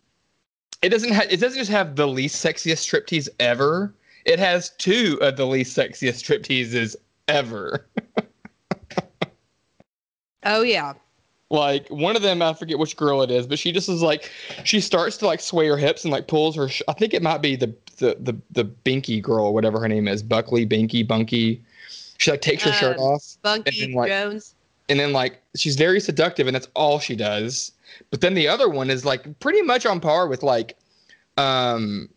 it 0.82 0.88
doesn't 0.88 1.12
have. 1.12 1.30
It 1.30 1.42
doesn't 1.42 1.60
just 1.60 1.70
have 1.70 1.98
the 1.98 2.08
least 2.08 2.44
sexiest 2.44 2.88
striptease 2.90 3.28
ever. 3.42 3.94
It 4.24 4.40
has 4.40 4.70
two 4.78 5.18
of 5.22 5.36
the 5.36 5.46
least 5.46 5.78
sexiest 5.78 6.24
stripteases 6.24 6.96
ever. 7.28 7.86
Oh 10.48 10.62
yeah. 10.62 10.94
like 11.50 11.88
one 11.90 12.16
of 12.16 12.22
them, 12.22 12.42
I 12.44 12.54
forget 12.54 12.78
which 12.78 12.96
girl 12.96 13.24
it 13.24 13.32
is, 13.32 13.48
but 13.48 13.58
she 13.58 13.72
just 13.72 13.90
is 13.90 14.04
like, 14.04 14.32
she 14.64 14.80
starts 14.80 15.18
to 15.18 15.26
like 15.26 15.40
sway 15.42 15.68
her 15.68 15.76
hips 15.76 16.04
and 16.06 16.12
like 16.12 16.28
pulls 16.28 16.56
her. 16.56 16.70
Sh- 16.70 16.84
I 16.88 16.94
think 16.94 17.14
it 17.14 17.24
might 17.24 17.42
be 17.42 17.56
the 17.56 17.76
the 17.98 18.16
the 18.20 18.38
the 18.52 18.64
Binky 18.64 19.22
girl, 19.22 19.46
or 19.46 19.54
whatever 19.54 19.80
her 19.80 19.88
name 19.88 20.08
is, 20.08 20.22
Buckley, 20.24 20.66
Binky, 20.66 21.06
Bunky. 21.06 21.62
She 22.20 22.32
like 22.32 22.42
takes 22.42 22.64
her 22.64 22.72
shirt 22.72 22.98
Um, 22.98 23.04
off 23.04 23.38
Bunky 23.42 23.82
then, 23.82 23.94
like, 23.94 24.10
Jones. 24.10 24.55
And 24.90 25.00
then 25.00 25.14
like 25.14 25.42
she's 25.56 25.76
very 25.76 26.00
seductive 26.00 26.48
and 26.48 26.56
that's 26.56 26.70
all 26.76 27.00
she 27.00 27.16
does. 27.16 27.72
But 28.12 28.22
then 28.22 28.34
the 28.34 28.48
other 28.48 28.70
one 28.70 28.90
is 28.90 29.06
like 29.06 29.40
pretty 29.40 29.62
much 29.62 29.86
on 29.86 30.00
par 30.00 30.28
with 30.28 30.44
like 30.44 30.78
um 31.38 32.10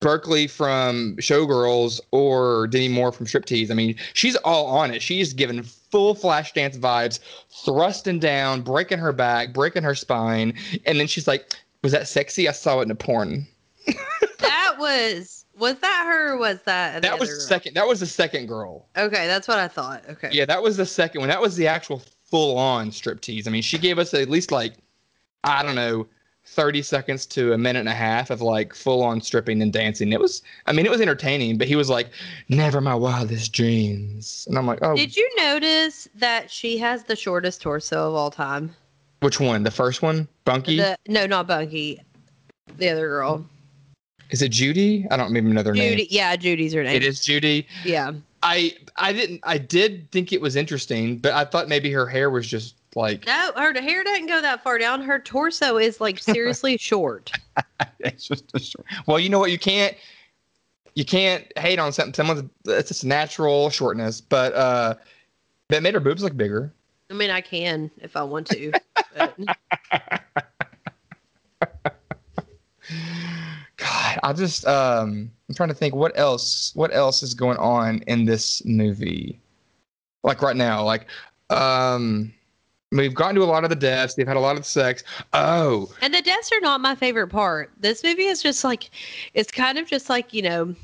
Berkley 0.00 0.46
from 0.46 1.16
Showgirls 1.16 1.98
or 2.10 2.66
Demi 2.66 2.88
Moore 2.88 3.10
from 3.10 3.24
Striptease. 3.24 3.70
I 3.70 3.74
mean, 3.74 3.96
she's 4.12 4.36
all 4.36 4.66
on 4.66 4.90
it. 4.90 5.00
She's 5.00 5.32
given 5.32 5.62
full 5.62 6.14
Flashdance 6.14 6.78
vibes, 6.78 7.20
thrusting 7.64 8.18
down, 8.18 8.60
breaking 8.60 8.98
her 8.98 9.12
back, 9.14 9.54
breaking 9.54 9.82
her 9.82 9.94
spine, 9.94 10.52
and 10.84 11.00
then 11.00 11.06
she's 11.06 11.26
like, 11.26 11.54
"Was 11.82 11.92
that 11.92 12.06
sexy? 12.06 12.46
I 12.48 12.52
saw 12.52 12.80
it 12.80 12.82
in 12.82 12.90
a 12.90 12.94
porn." 12.94 13.46
That 14.38 14.76
was 14.78 15.43
was 15.58 15.76
that 15.80 16.04
her 16.06 16.32
or 16.34 16.36
was 16.38 16.60
that 16.64 17.02
That 17.02 17.18
was 17.18 17.28
the 17.28 17.34
girl? 17.36 17.40
second. 17.42 17.74
That 17.74 17.86
was 17.86 18.00
the 18.00 18.06
second 18.06 18.46
girl. 18.46 18.86
Okay, 18.96 19.26
that's 19.26 19.46
what 19.48 19.58
I 19.58 19.68
thought. 19.68 20.02
Okay. 20.08 20.30
Yeah, 20.32 20.44
that 20.46 20.62
was 20.62 20.76
the 20.76 20.86
second 20.86 21.20
one. 21.20 21.28
That 21.28 21.40
was 21.40 21.56
the 21.56 21.66
actual 21.66 22.02
full 22.24 22.56
on 22.58 22.90
striptease. 22.90 23.46
I 23.46 23.50
mean, 23.50 23.62
she 23.62 23.78
gave 23.78 23.98
us 23.98 24.14
at 24.14 24.28
least 24.28 24.50
like, 24.50 24.74
I 25.44 25.62
don't 25.62 25.74
know, 25.76 26.06
30 26.46 26.82
seconds 26.82 27.24
to 27.26 27.52
a 27.54 27.58
minute 27.58 27.80
and 27.80 27.88
a 27.88 27.94
half 27.94 28.28
of 28.30 28.42
like 28.42 28.74
full 28.74 29.02
on 29.02 29.20
stripping 29.20 29.62
and 29.62 29.72
dancing. 29.72 30.12
It 30.12 30.20
was, 30.20 30.42
I 30.66 30.72
mean, 30.72 30.84
it 30.84 30.90
was 30.90 31.00
entertaining, 31.00 31.56
but 31.56 31.68
he 31.68 31.76
was 31.76 31.88
like, 31.88 32.10
never 32.48 32.80
my 32.80 32.94
wildest 32.94 33.52
dreams. 33.52 34.44
And 34.48 34.58
I'm 34.58 34.66
like, 34.66 34.80
oh, 34.82 34.94
Did 34.96 35.16
you 35.16 35.30
notice 35.38 36.06
that 36.16 36.50
she 36.50 36.76
has 36.78 37.04
the 37.04 37.16
shortest 37.16 37.62
torso 37.62 38.08
of 38.08 38.14
all 38.14 38.30
time? 38.30 38.74
which 39.20 39.40
one? 39.40 39.62
The 39.62 39.70
first 39.70 40.02
one? 40.02 40.28
Bunky? 40.44 40.76
The 40.76 40.98
no, 41.08 41.24
not 41.24 41.46
Bunky. 41.46 42.02
The 42.76 42.90
other 42.90 43.08
girl. 43.08 43.46
Is 44.30 44.42
it 44.42 44.50
Judy? 44.50 45.06
I 45.10 45.16
don't 45.16 45.26
remember 45.26 45.50
another 45.50 45.72
Judy. 45.72 45.96
name. 45.96 46.06
Yeah, 46.10 46.34
Judy's 46.36 46.72
her 46.72 46.82
name. 46.82 46.96
It 46.96 47.04
is 47.04 47.20
Judy. 47.20 47.66
Yeah. 47.84 48.12
I 48.42 48.74
I 48.96 49.12
didn't 49.12 49.40
I 49.44 49.58
did 49.58 50.10
think 50.10 50.32
it 50.32 50.40
was 50.40 50.56
interesting, 50.56 51.18
but 51.18 51.32
I 51.32 51.44
thought 51.44 51.68
maybe 51.68 51.90
her 51.92 52.06
hair 52.06 52.30
was 52.30 52.46
just 52.46 52.76
like 52.94 53.26
No, 53.26 53.52
her 53.56 53.72
hair 53.80 54.04
doesn't 54.04 54.26
go 54.26 54.40
that 54.40 54.62
far 54.62 54.78
down. 54.78 55.02
Her 55.02 55.18
torso 55.18 55.78
is 55.78 56.00
like 56.00 56.18
seriously 56.18 56.76
short. 56.80 57.32
it's 58.00 58.28
just 58.28 58.44
a 58.54 58.58
short. 58.60 58.86
Well, 59.06 59.18
you 59.18 59.28
know 59.28 59.38
what? 59.38 59.50
You 59.50 59.58
can't 59.58 59.96
you 60.94 61.04
can't 61.04 61.46
hate 61.58 61.78
on 61.78 61.92
something. 61.92 62.14
Someone's 62.14 62.44
it's 62.66 62.88
just 62.88 63.04
natural 63.04 63.70
shortness, 63.70 64.20
but 64.20 64.54
uh, 64.54 64.94
that 65.70 65.82
made 65.82 65.94
her 65.94 66.00
boobs 66.00 66.22
look 66.22 66.36
bigger. 66.36 66.72
I 67.10 67.14
mean, 67.14 67.30
I 67.30 67.40
can 67.40 67.90
if 67.98 68.16
I 68.16 68.22
want 68.22 68.46
to. 68.48 68.72
I 74.22 74.32
just 74.32 74.66
um, 74.66 75.30
I'm 75.48 75.54
trying 75.54 75.68
to 75.68 75.74
think 75.74 75.94
what 75.94 76.12
else 76.18 76.72
what 76.74 76.94
else 76.94 77.22
is 77.22 77.34
going 77.34 77.58
on 77.58 77.98
in 78.06 78.24
this 78.24 78.64
movie, 78.64 79.40
like 80.22 80.42
right 80.42 80.56
now, 80.56 80.82
like 80.84 81.06
um. 81.50 82.32
We've 82.92 83.14
gotten 83.14 83.34
to 83.34 83.42
a 83.42 83.44
lot 83.44 83.64
of 83.64 83.70
the 83.70 83.76
deaths. 83.76 84.14
They've 84.14 84.28
had 84.28 84.36
a 84.36 84.40
lot 84.40 84.56
of 84.56 84.64
sex. 84.64 85.02
Oh, 85.32 85.92
and 86.00 86.14
the 86.14 86.22
deaths 86.22 86.52
are 86.52 86.60
not 86.60 86.80
my 86.80 86.94
favorite 86.94 87.26
part. 87.26 87.72
This 87.80 88.04
movie 88.04 88.26
is 88.26 88.40
just 88.40 88.62
like, 88.62 88.88
it's 89.32 89.50
kind 89.50 89.78
of 89.78 89.88
just 89.88 90.08
like 90.08 90.32
you 90.32 90.42
know, 90.42 90.76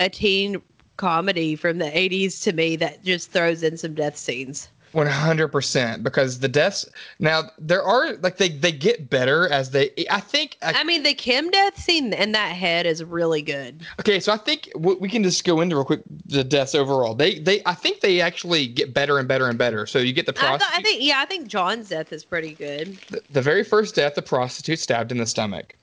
a 0.00 0.10
teen 0.10 0.60
comedy 0.98 1.56
from 1.56 1.78
the 1.78 1.86
'80s 1.86 2.42
to 2.42 2.52
me 2.52 2.76
that 2.76 3.04
just 3.04 3.30
throws 3.30 3.62
in 3.62 3.78
some 3.78 3.94
death 3.94 4.18
scenes. 4.18 4.68
One 4.92 5.06
hundred 5.06 5.48
percent, 5.48 6.02
because 6.02 6.40
the 6.40 6.48
deaths 6.48 6.88
now 7.18 7.42
there 7.58 7.82
are 7.82 8.14
like 8.16 8.38
they 8.38 8.48
they 8.48 8.72
get 8.72 9.10
better 9.10 9.48
as 9.48 9.70
they. 9.70 9.90
I 10.10 10.20
think 10.20 10.56
I 10.62 10.82
mean, 10.84 11.02
the 11.02 11.14
Kim 11.14 11.50
death 11.50 11.78
scene 11.78 12.12
in 12.12 12.32
that 12.32 12.52
head 12.52 12.86
is 12.86 13.04
really 13.04 13.42
good. 13.42 13.82
okay, 14.00 14.18
so 14.18 14.32
I 14.32 14.36
think 14.38 14.70
w- 14.72 14.98
we 14.98 15.08
can 15.08 15.22
just 15.22 15.44
go 15.44 15.60
into 15.60 15.76
real 15.76 15.84
quick 15.84 16.00
the 16.26 16.42
deaths 16.42 16.74
overall. 16.74 17.14
They 17.14 17.38
they 17.38 17.62
I 17.66 17.74
think 17.74 18.00
they 18.00 18.20
actually 18.20 18.66
get 18.66 18.94
better 18.94 19.18
and 19.18 19.28
better 19.28 19.48
and 19.48 19.58
better. 19.58 19.86
So 19.86 19.98
you 19.98 20.12
get 20.12 20.26
the 20.26 20.32
I, 20.38 20.58
thought. 20.58 20.62
I 20.74 20.82
think, 20.82 21.02
yeah, 21.02 21.20
I 21.20 21.26
think 21.26 21.48
John's 21.48 21.88
death 21.88 22.12
is 22.12 22.24
pretty 22.24 22.54
good. 22.54 22.98
the, 23.10 23.20
the 23.30 23.42
very 23.42 23.64
first 23.64 23.94
death, 23.94 24.14
the 24.14 24.22
prostitute 24.22 24.78
stabbed 24.78 25.12
in 25.12 25.18
the 25.18 25.26
stomach. 25.26 25.74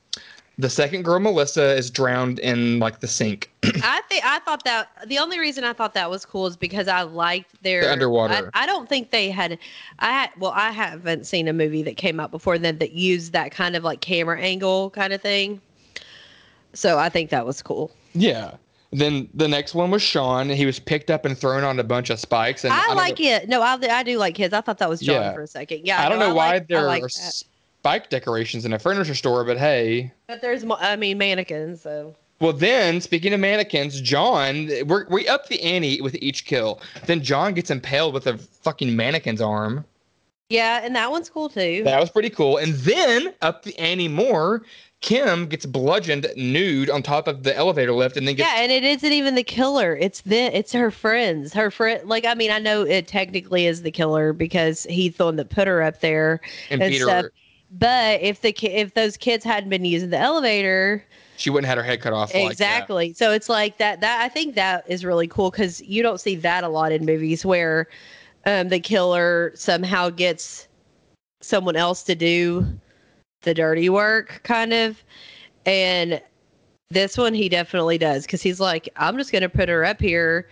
The 0.58 0.70
second 0.70 1.04
girl, 1.04 1.20
Melissa, 1.20 1.76
is 1.76 1.91
drowned 1.91 2.39
in 2.39 2.80
like 2.80 3.02
the 3.02 3.08
sink. 3.08 3.52
I 3.63 4.02
think 4.08 4.24
I 4.26 4.39
thought 4.39 4.63
that 4.63 4.88
the 5.08 5.18
only 5.20 5.38
reason 5.38 5.65
I 5.65 5.74
thought 5.74 5.94
that 5.96 6.10
was 6.10 6.26
cool 6.26 6.48
is 6.48 6.56
because 6.56 6.88
I 6.88 7.02
liked 7.02 7.62
their 7.62 7.82
The 7.82 7.91
underwater. 7.91 8.50
I, 8.54 8.63
I 8.63 8.65
don't 8.65 8.88
think 8.88 9.12
they 9.12 9.30
had. 9.30 9.58
I 10.00 10.12
had 10.12 10.30
well, 10.39 10.54
I 10.56 10.72
haven't 10.72 11.26
seen 11.28 11.48
a 11.50 11.54
movie 11.54 11.84
that 11.84 11.98
came 11.98 12.20
out 12.22 12.32
before 12.32 12.58
then 12.58 12.78
that 12.78 12.94
used 12.94 13.34
that 13.34 13.52
kind 13.52 13.76
of 13.76 13.84
like 13.84 14.00
camera 14.00 14.39
angle 14.39 14.91
kind 14.91 15.12
of 15.12 15.22
thing. 15.22 15.60
So 16.74 16.98
I 17.00 17.10
think 17.10 17.30
that 17.32 17.46
was 17.46 17.62
cool. 17.62 17.91
yeah. 18.13 18.56
Then 18.91 19.28
the 19.34 19.48
next 19.48 19.74
one 19.76 19.91
was 19.91 20.02
Sean. 20.02 20.48
He 20.48 20.65
was 20.65 20.80
picked 20.80 21.12
up 21.12 21.26
and 21.26 21.38
thrown 21.38 21.65
on 21.65 21.80
a 21.80 21.84
bunch 21.84 22.10
of 22.12 22.18
spikes. 22.18 22.63
And 22.63 22.72
I, 22.74 22.86
don't 22.86 22.96
like 22.96 23.20
know, 23.20 23.26
it. 23.26 23.50
No, 23.50 23.62
I, 23.62 23.74
I 23.89 24.04
do 24.04 24.18
like 24.18 24.38
his. 24.38 24.54
I 24.54 24.62
thought 24.62 24.78
that 24.78 24.88
was 24.88 25.02
John 25.02 25.15
Yeah. 25.15 25.34
for 25.34 25.41
a 25.41 25.48
second. 25.48 25.82
Yeah, 25.86 26.06
I 26.06 26.08
don't 26.08 26.20
no, 26.20 26.30
know 26.30 26.36
why 26.36 26.54
like- 26.54 26.62
I 26.62 26.65
there 26.70 26.84
like 26.84 27.04
are 27.04 27.08
that. 27.08 27.44
Spike 27.86 28.10
decorations 28.10 28.65
in 28.65 28.74
a 28.74 28.80
furniture 28.80 29.13
store, 29.13 29.43
but 29.43 29.60
hey, 29.60 30.12
But 30.28 30.41
there's, 30.41 30.65
I 30.80 30.95
mean, 30.95 31.19
mannequins. 31.19 31.82
So 31.82 32.15
Well, 32.39 32.52
then 32.52 33.00
speaking 33.00 33.32
of 33.32 33.39
mannequins, 33.39 34.02
John, 34.02 34.71
we're, 34.88 35.06
we 35.08 35.28
up 35.28 35.50
the 35.50 35.62
ante 35.62 36.02
with 36.02 36.15
each 36.15 36.45
kill. 36.45 36.82
Then 37.06 37.21
John 37.21 37.54
gets 37.54 37.69
impaled 37.69 38.15
with 38.15 38.26
a 38.26 38.39
fucking 38.39 38.95
mannequin's 38.95 39.39
arm. 39.39 39.86
yeah, 40.50 40.82
and 40.84 40.95
that 40.95 41.12
one's 41.12 41.30
cool 41.30 41.48
too. 41.48 41.84
That 41.84 42.00
was 42.00 42.10
pretty 42.10 42.32
cool. 42.32 42.58
And 42.58 42.74
then 42.74 43.36
up 43.43 43.62
the 43.62 43.78
ante 43.78 44.08
more, 44.08 44.63
Kim 45.02 45.45
gets 45.45 45.67
bludgeoned 45.67 46.26
nude 46.36 46.89
on 46.89 47.04
top 47.04 47.28
of 47.28 47.43
the 47.43 47.56
elevator 47.56 47.93
lift, 47.93 48.17
and 48.17 48.28
then 48.28 48.34
gets 48.34 48.50
Yeah, 48.50 48.64
and 48.64 48.72
it 48.72 48.84
isn't 48.84 49.14
even 49.14 49.36
the 49.36 49.43
killer. 49.43 49.95
It's 49.95 50.22
the 50.22 50.57
it's 50.57 50.74
her 50.74 50.89
friends. 50.89 51.53
Her 51.53 51.70
friend 51.70 52.10
like 52.10 52.26
I 52.26 52.34
mean, 52.34 52.49
I 52.49 52.57
know 52.57 52.82
it 52.82 53.07
technically 53.07 53.68
is 53.68 53.84
the 53.84 53.91
killer 53.91 54.34
because 54.34 54.88
he's 54.89 55.18
the 55.18 55.26
one 55.26 55.36
that 55.36 55.51
put 55.51 55.68
her 55.68 55.84
up 55.84 55.99
there. 55.99 56.41
and 56.72 56.82
and 56.82 56.95
stuff. 56.95 57.26
her. 57.26 57.32
But 57.78 58.21
if 58.21 58.41
the 58.41 58.51
ki- 58.53 58.67
if 58.67 58.93
those 58.93 59.17
kids 59.17 59.43
hadn't 59.43 59.69
been 59.69 59.84
using 59.84 60.09
the 60.09 60.17
elevator, 60.17 61.03
She 61.38 61.49
wouldn't 61.49 61.67
have 61.67 61.78
had 61.78 61.84
her 61.84 61.89
head 61.89 62.01
cut 62.01 62.13
off. 62.13 62.34
like 62.34 62.43
that. 62.43 62.51
exactly. 62.51 63.13
So 63.13 63.32
it's 63.32 63.49
like 63.49 63.78
that 63.80 63.99
that 64.01 64.21
I 64.21 64.30
think 64.30 64.55
that 64.55 64.86
is 64.88 65.03
really 65.03 65.28
cool 65.28 65.51
cuz 65.51 65.82
you 65.82 66.01
don't 66.01 66.21
see 66.21 66.36
that 66.38 66.63
a 66.63 66.69
lot 66.69 66.91
in 66.93 67.05
movies 67.05 67.45
where 67.45 67.88
um 68.45 68.69
the 68.69 68.80
killer 68.80 69.51
somehow 69.55 70.09
gets 70.09 70.67
someone 71.41 71.76
else 71.76 72.01
to 72.03 72.15
do 72.15 72.65
the 73.41 73.53
dirty 73.53 73.89
work 73.89 74.39
kind 74.43 74.73
of. 74.73 75.03
And 75.65 76.21
this 76.91 77.17
one 77.17 77.34
he 77.34 77.49
definitely 77.49 77.97
does 77.97 78.26
cuz 78.26 78.41
he's 78.41 78.59
like 78.61 78.88
I'm 78.95 79.17
just 79.17 79.32
going 79.34 79.41
to 79.41 79.49
put 79.49 79.67
her 79.67 79.84
up 79.84 79.99
here. 79.99 80.47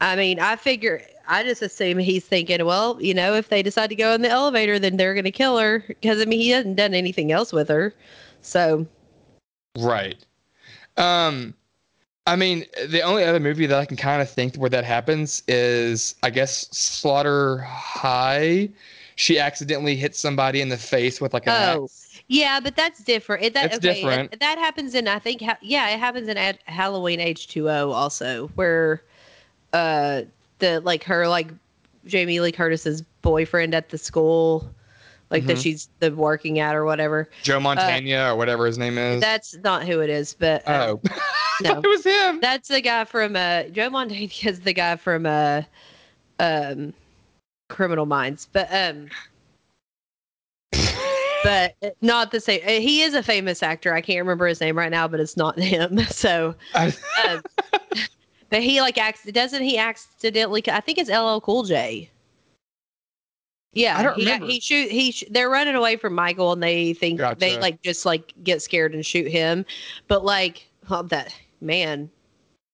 I 0.00 0.16
mean, 0.16 0.38
I 0.40 0.56
figure 0.56 1.02
I 1.30 1.42
just 1.44 1.62
assume 1.62 1.98
he's 1.98 2.24
thinking, 2.24 2.64
well, 2.66 2.98
you 3.00 3.14
know, 3.14 3.34
if 3.34 3.48
they 3.48 3.62
decide 3.62 3.88
to 3.90 3.94
go 3.96 4.12
in 4.12 4.22
the 4.22 4.28
elevator, 4.28 4.78
then 4.78 4.96
they're 4.96 5.14
going 5.14 5.24
to 5.24 5.30
kill 5.30 5.58
her 5.58 5.84
because 5.86 6.20
I 6.20 6.24
mean 6.24 6.40
he 6.40 6.50
hasn't 6.50 6.76
done 6.76 6.92
anything 6.92 7.30
else 7.32 7.52
with 7.52 7.68
her, 7.68 7.94
so 8.42 8.86
Right. 9.78 10.16
Um, 10.96 11.54
I 12.26 12.36
mean, 12.36 12.66
the 12.88 13.00
only 13.02 13.24
other 13.24 13.40
movie 13.40 13.66
that 13.66 13.78
I 13.78 13.84
can 13.84 13.96
kind 13.96 14.20
of 14.20 14.28
think 14.28 14.56
where 14.56 14.70
that 14.70 14.84
happens 14.84 15.42
is, 15.48 16.16
I 16.22 16.30
guess, 16.30 16.68
Slaughter 16.76 17.58
High. 17.58 18.68
She 19.16 19.38
accidentally 19.38 19.96
hits 19.96 20.18
somebody 20.18 20.60
in 20.60 20.68
the 20.68 20.76
face 20.76 21.20
with 21.20 21.32
like 21.34 21.46
an 21.46 21.52
Oh, 21.52 21.84
axe. 21.84 22.20
yeah, 22.28 22.58
but 22.60 22.74
that's 22.74 23.04
different. 23.04 23.44
It, 23.44 23.54
that 23.54 23.66
It's 23.66 23.76
okay, 23.76 23.94
different. 23.94 24.32
it- 24.32 24.40
that 24.40 24.58
happens 24.58 24.94
in 24.94 25.06
I 25.08 25.18
think 25.18 25.42
ha- 25.42 25.58
yeah, 25.62 25.88
it 25.90 25.98
happens 25.98 26.28
in 26.28 26.36
Ad- 26.36 26.58
Halloween 26.64 27.20
H 27.20 27.46
two 27.48 27.70
O 27.70 27.90
also 27.92 28.48
where 28.54 29.02
uh 29.72 30.22
the 30.60 30.80
like 30.80 31.02
her 31.04 31.28
like 31.28 31.48
Jamie 32.06 32.40
Lee 32.40 32.52
Curtis's 32.52 33.02
boyfriend 33.22 33.74
at 33.74 33.88
the 33.90 33.98
school 33.98 34.70
like 35.30 35.46
that 35.46 35.56
Mhm. 35.56 35.62
she's 35.62 35.88
the 36.00 36.10
working 36.14 36.58
at 36.58 36.74
or 36.74 36.84
whatever. 36.84 37.28
Joe 37.42 37.60
Montana 37.60 38.32
or 38.32 38.36
whatever 38.36 38.66
his 38.66 38.78
name 38.78 38.98
is. 38.98 39.18
uh, 39.18 39.20
That's 39.26 39.56
not 39.58 39.84
who 39.86 40.00
it 40.00 40.10
is, 40.10 40.34
but 40.34 40.66
uh, 40.66 40.96
oh, 40.96 41.00
no. 41.62 41.80
it 41.80 41.86
was 41.86 42.04
him. 42.04 42.40
That's 42.40 42.68
the 42.68 42.80
guy 42.80 43.04
from 43.04 43.36
uh 43.36 43.64
Joe 43.64 43.90
Montana 43.90 44.28
is 44.44 44.60
the 44.60 44.72
guy 44.72 44.96
from 44.96 45.26
uh 45.26 45.62
um 46.38 46.92
Criminal 47.68 48.06
Minds. 48.06 48.48
But 48.52 48.68
um 48.72 49.08
but 51.44 51.74
not 52.00 52.30
the 52.32 52.40
same. 52.40 52.60
uh, 52.64 52.80
He 52.80 53.02
is 53.02 53.14
a 53.14 53.22
famous 53.22 53.62
actor. 53.62 53.94
I 53.94 54.00
can't 54.00 54.18
remember 54.18 54.46
his 54.46 54.60
name 54.60 54.76
right 54.76 54.90
now, 54.90 55.06
but 55.08 55.20
it's 55.20 55.36
not 55.36 55.58
him. 55.58 55.98
So 56.10 56.54
um, 56.74 57.42
but 58.50 58.62
he 58.62 58.80
like 58.80 58.98
acts 58.98 59.24
doesn't 59.24 59.62
he 59.62 59.78
accidentally 59.78 60.62
I 60.68 60.80
think 60.80 60.98
it's 60.98 61.10
LL 61.10 61.38
Cool 61.40 61.62
J. 61.64 62.10
Yeah, 63.72 63.96
I 63.96 64.02
don't 64.02 64.16
he, 64.16 64.24
remember. 64.24 64.46
he 64.46 64.58
shoot 64.60 64.90
he 64.90 65.12
sh- 65.12 65.24
they're 65.30 65.48
running 65.48 65.76
away 65.76 65.96
from 65.96 66.14
Michael 66.14 66.52
and 66.52 66.62
they 66.62 66.92
think 66.92 67.20
they 67.38 67.58
like 67.58 67.80
just 67.82 68.04
like 68.04 68.34
get 68.42 68.60
scared 68.62 68.94
and 68.94 69.06
shoot 69.06 69.28
him. 69.30 69.64
But 70.08 70.24
like 70.24 70.66
oh, 70.90 71.02
that 71.04 71.34
man 71.60 72.10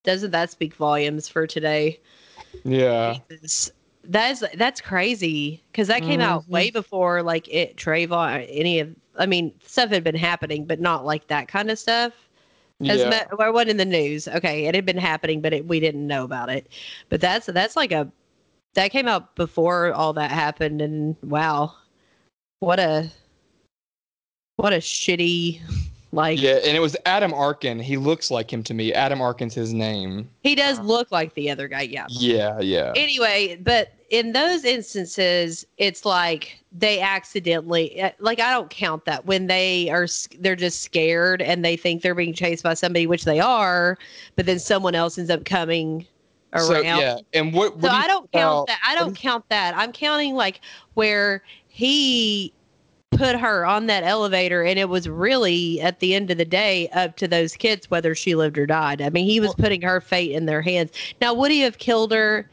doesn't 0.04 0.30
that 0.30 0.50
speak 0.50 0.74
volumes 0.74 1.28
for 1.28 1.46
today? 1.46 2.00
yeah. 2.64 3.16
Jesus. 3.28 3.70
That's 4.04 4.42
that's 4.54 4.80
crazy 4.80 5.62
because 5.72 5.88
that 5.88 6.02
came 6.02 6.20
out 6.20 6.44
Mhm. 6.44 6.48
way 6.48 6.70
before 6.70 7.22
like 7.22 7.46
it 7.48 7.76
Trayvon 7.76 8.46
any 8.48 8.78
of 8.80 8.94
I 9.18 9.26
mean 9.26 9.52
stuff 9.64 9.90
had 9.90 10.04
been 10.04 10.14
happening 10.14 10.64
but 10.64 10.80
not 10.80 11.04
like 11.04 11.26
that 11.26 11.48
kind 11.48 11.70
of 11.70 11.78
stuff. 11.78 12.12
As 12.84 13.00
Yeah. 13.00 13.08
me- 13.10 13.36
well, 13.38 13.48
it 13.48 13.52
wasn't 13.54 13.70
in 13.70 13.76
the 13.78 13.84
news. 13.86 14.28
Okay, 14.28 14.66
it 14.66 14.74
had 14.74 14.84
been 14.84 14.98
happening, 14.98 15.40
but 15.40 15.52
it, 15.54 15.66
we 15.66 15.80
didn't 15.80 16.06
know 16.06 16.24
about 16.24 16.50
it. 16.50 16.68
But 17.08 17.20
that's 17.20 17.46
that's 17.46 17.74
like 17.76 17.92
a 17.92 18.10
that 18.74 18.90
came 18.90 19.08
out 19.08 19.34
before 19.34 19.92
all 19.94 20.12
that 20.14 20.30
happened, 20.30 20.82
and 20.82 21.16
wow, 21.22 21.74
what 22.60 22.78
a 22.78 23.10
what 24.56 24.72
a 24.74 24.76
shitty 24.78 25.60
like. 26.12 26.40
yeah, 26.40 26.58
and 26.64 26.76
it 26.76 26.80
was 26.80 26.96
Adam 27.06 27.32
Arkin. 27.32 27.78
He 27.78 27.96
looks 27.96 28.30
like 28.30 28.52
him 28.52 28.62
to 28.64 28.74
me. 28.74 28.92
Adam 28.92 29.20
Arkin's 29.22 29.54
his 29.54 29.72
name. 29.72 30.28
He 30.42 30.54
does 30.54 30.78
look 30.80 31.10
like 31.10 31.32
the 31.34 31.50
other 31.50 31.68
guy, 31.68 31.82
yeah. 31.82 32.06
Yeah, 32.10 32.60
yeah. 32.60 32.92
Anyway, 32.94 33.56
but 33.62 33.92
in 34.10 34.32
those 34.32 34.64
instances, 34.64 35.66
it's 35.78 36.04
like 36.04 36.62
they 36.72 37.00
accidentally 37.00 38.00
uh, 38.00 38.10
like 38.18 38.40
I 38.40 38.50
don't 38.52 38.70
count 38.70 39.04
that 39.06 39.26
when 39.26 39.46
they 39.48 39.90
are 39.90 40.06
they're 40.38 40.56
just 40.56 40.82
scared 40.82 41.42
and 41.42 41.64
they 41.64 41.76
think 41.76 42.02
they're 42.02 42.14
being 42.14 42.34
chased 42.34 42.62
by 42.62 42.74
somebody, 42.74 43.06
which 43.06 43.24
they 43.24 43.40
are, 43.40 43.98
but 44.36 44.46
then 44.46 44.58
someone 44.58 44.94
else 44.94 45.18
ends 45.18 45.30
up 45.30 45.44
coming 45.44 46.06
around. 46.52 46.66
So 46.66 46.80
yeah, 46.80 47.18
and 47.32 47.52
what? 47.52 47.74
what 47.76 47.82
So 47.84 47.88
do 47.88 47.94
I 47.94 48.06
don't 48.06 48.30
count 48.32 48.54
about- 48.54 48.66
that. 48.68 48.80
I 48.86 48.94
do 48.94 49.00
don't 49.00 49.16
count 49.16 49.44
that. 49.48 49.76
I'm 49.76 49.92
counting 49.92 50.34
like 50.34 50.60
where 50.94 51.42
he 51.68 52.52
put 53.10 53.36
her 53.36 53.64
on 53.64 53.86
that 53.86 54.02
elevator 54.04 54.62
and 54.62 54.78
it 54.78 54.88
was 54.88 55.08
really 55.08 55.80
at 55.80 56.00
the 56.00 56.14
end 56.14 56.30
of 56.30 56.36
the 56.38 56.44
day 56.44 56.86
up 56.90 57.16
to 57.16 57.26
those 57.26 57.56
kids 57.56 57.90
whether 57.90 58.14
she 58.14 58.34
lived 58.34 58.58
or 58.58 58.66
died. 58.66 59.00
I 59.00 59.08
mean, 59.10 59.24
he 59.24 59.40
was 59.40 59.48
Well- 59.48 59.56
putting 59.58 59.82
her 59.82 60.00
fate 60.00 60.32
in 60.32 60.46
their 60.46 60.62
hands. 60.62 60.90
Now, 61.20 61.32
would 61.34 61.50
he 61.50 61.60
have 61.60 61.78
killed 61.78 62.12
her 62.12 62.48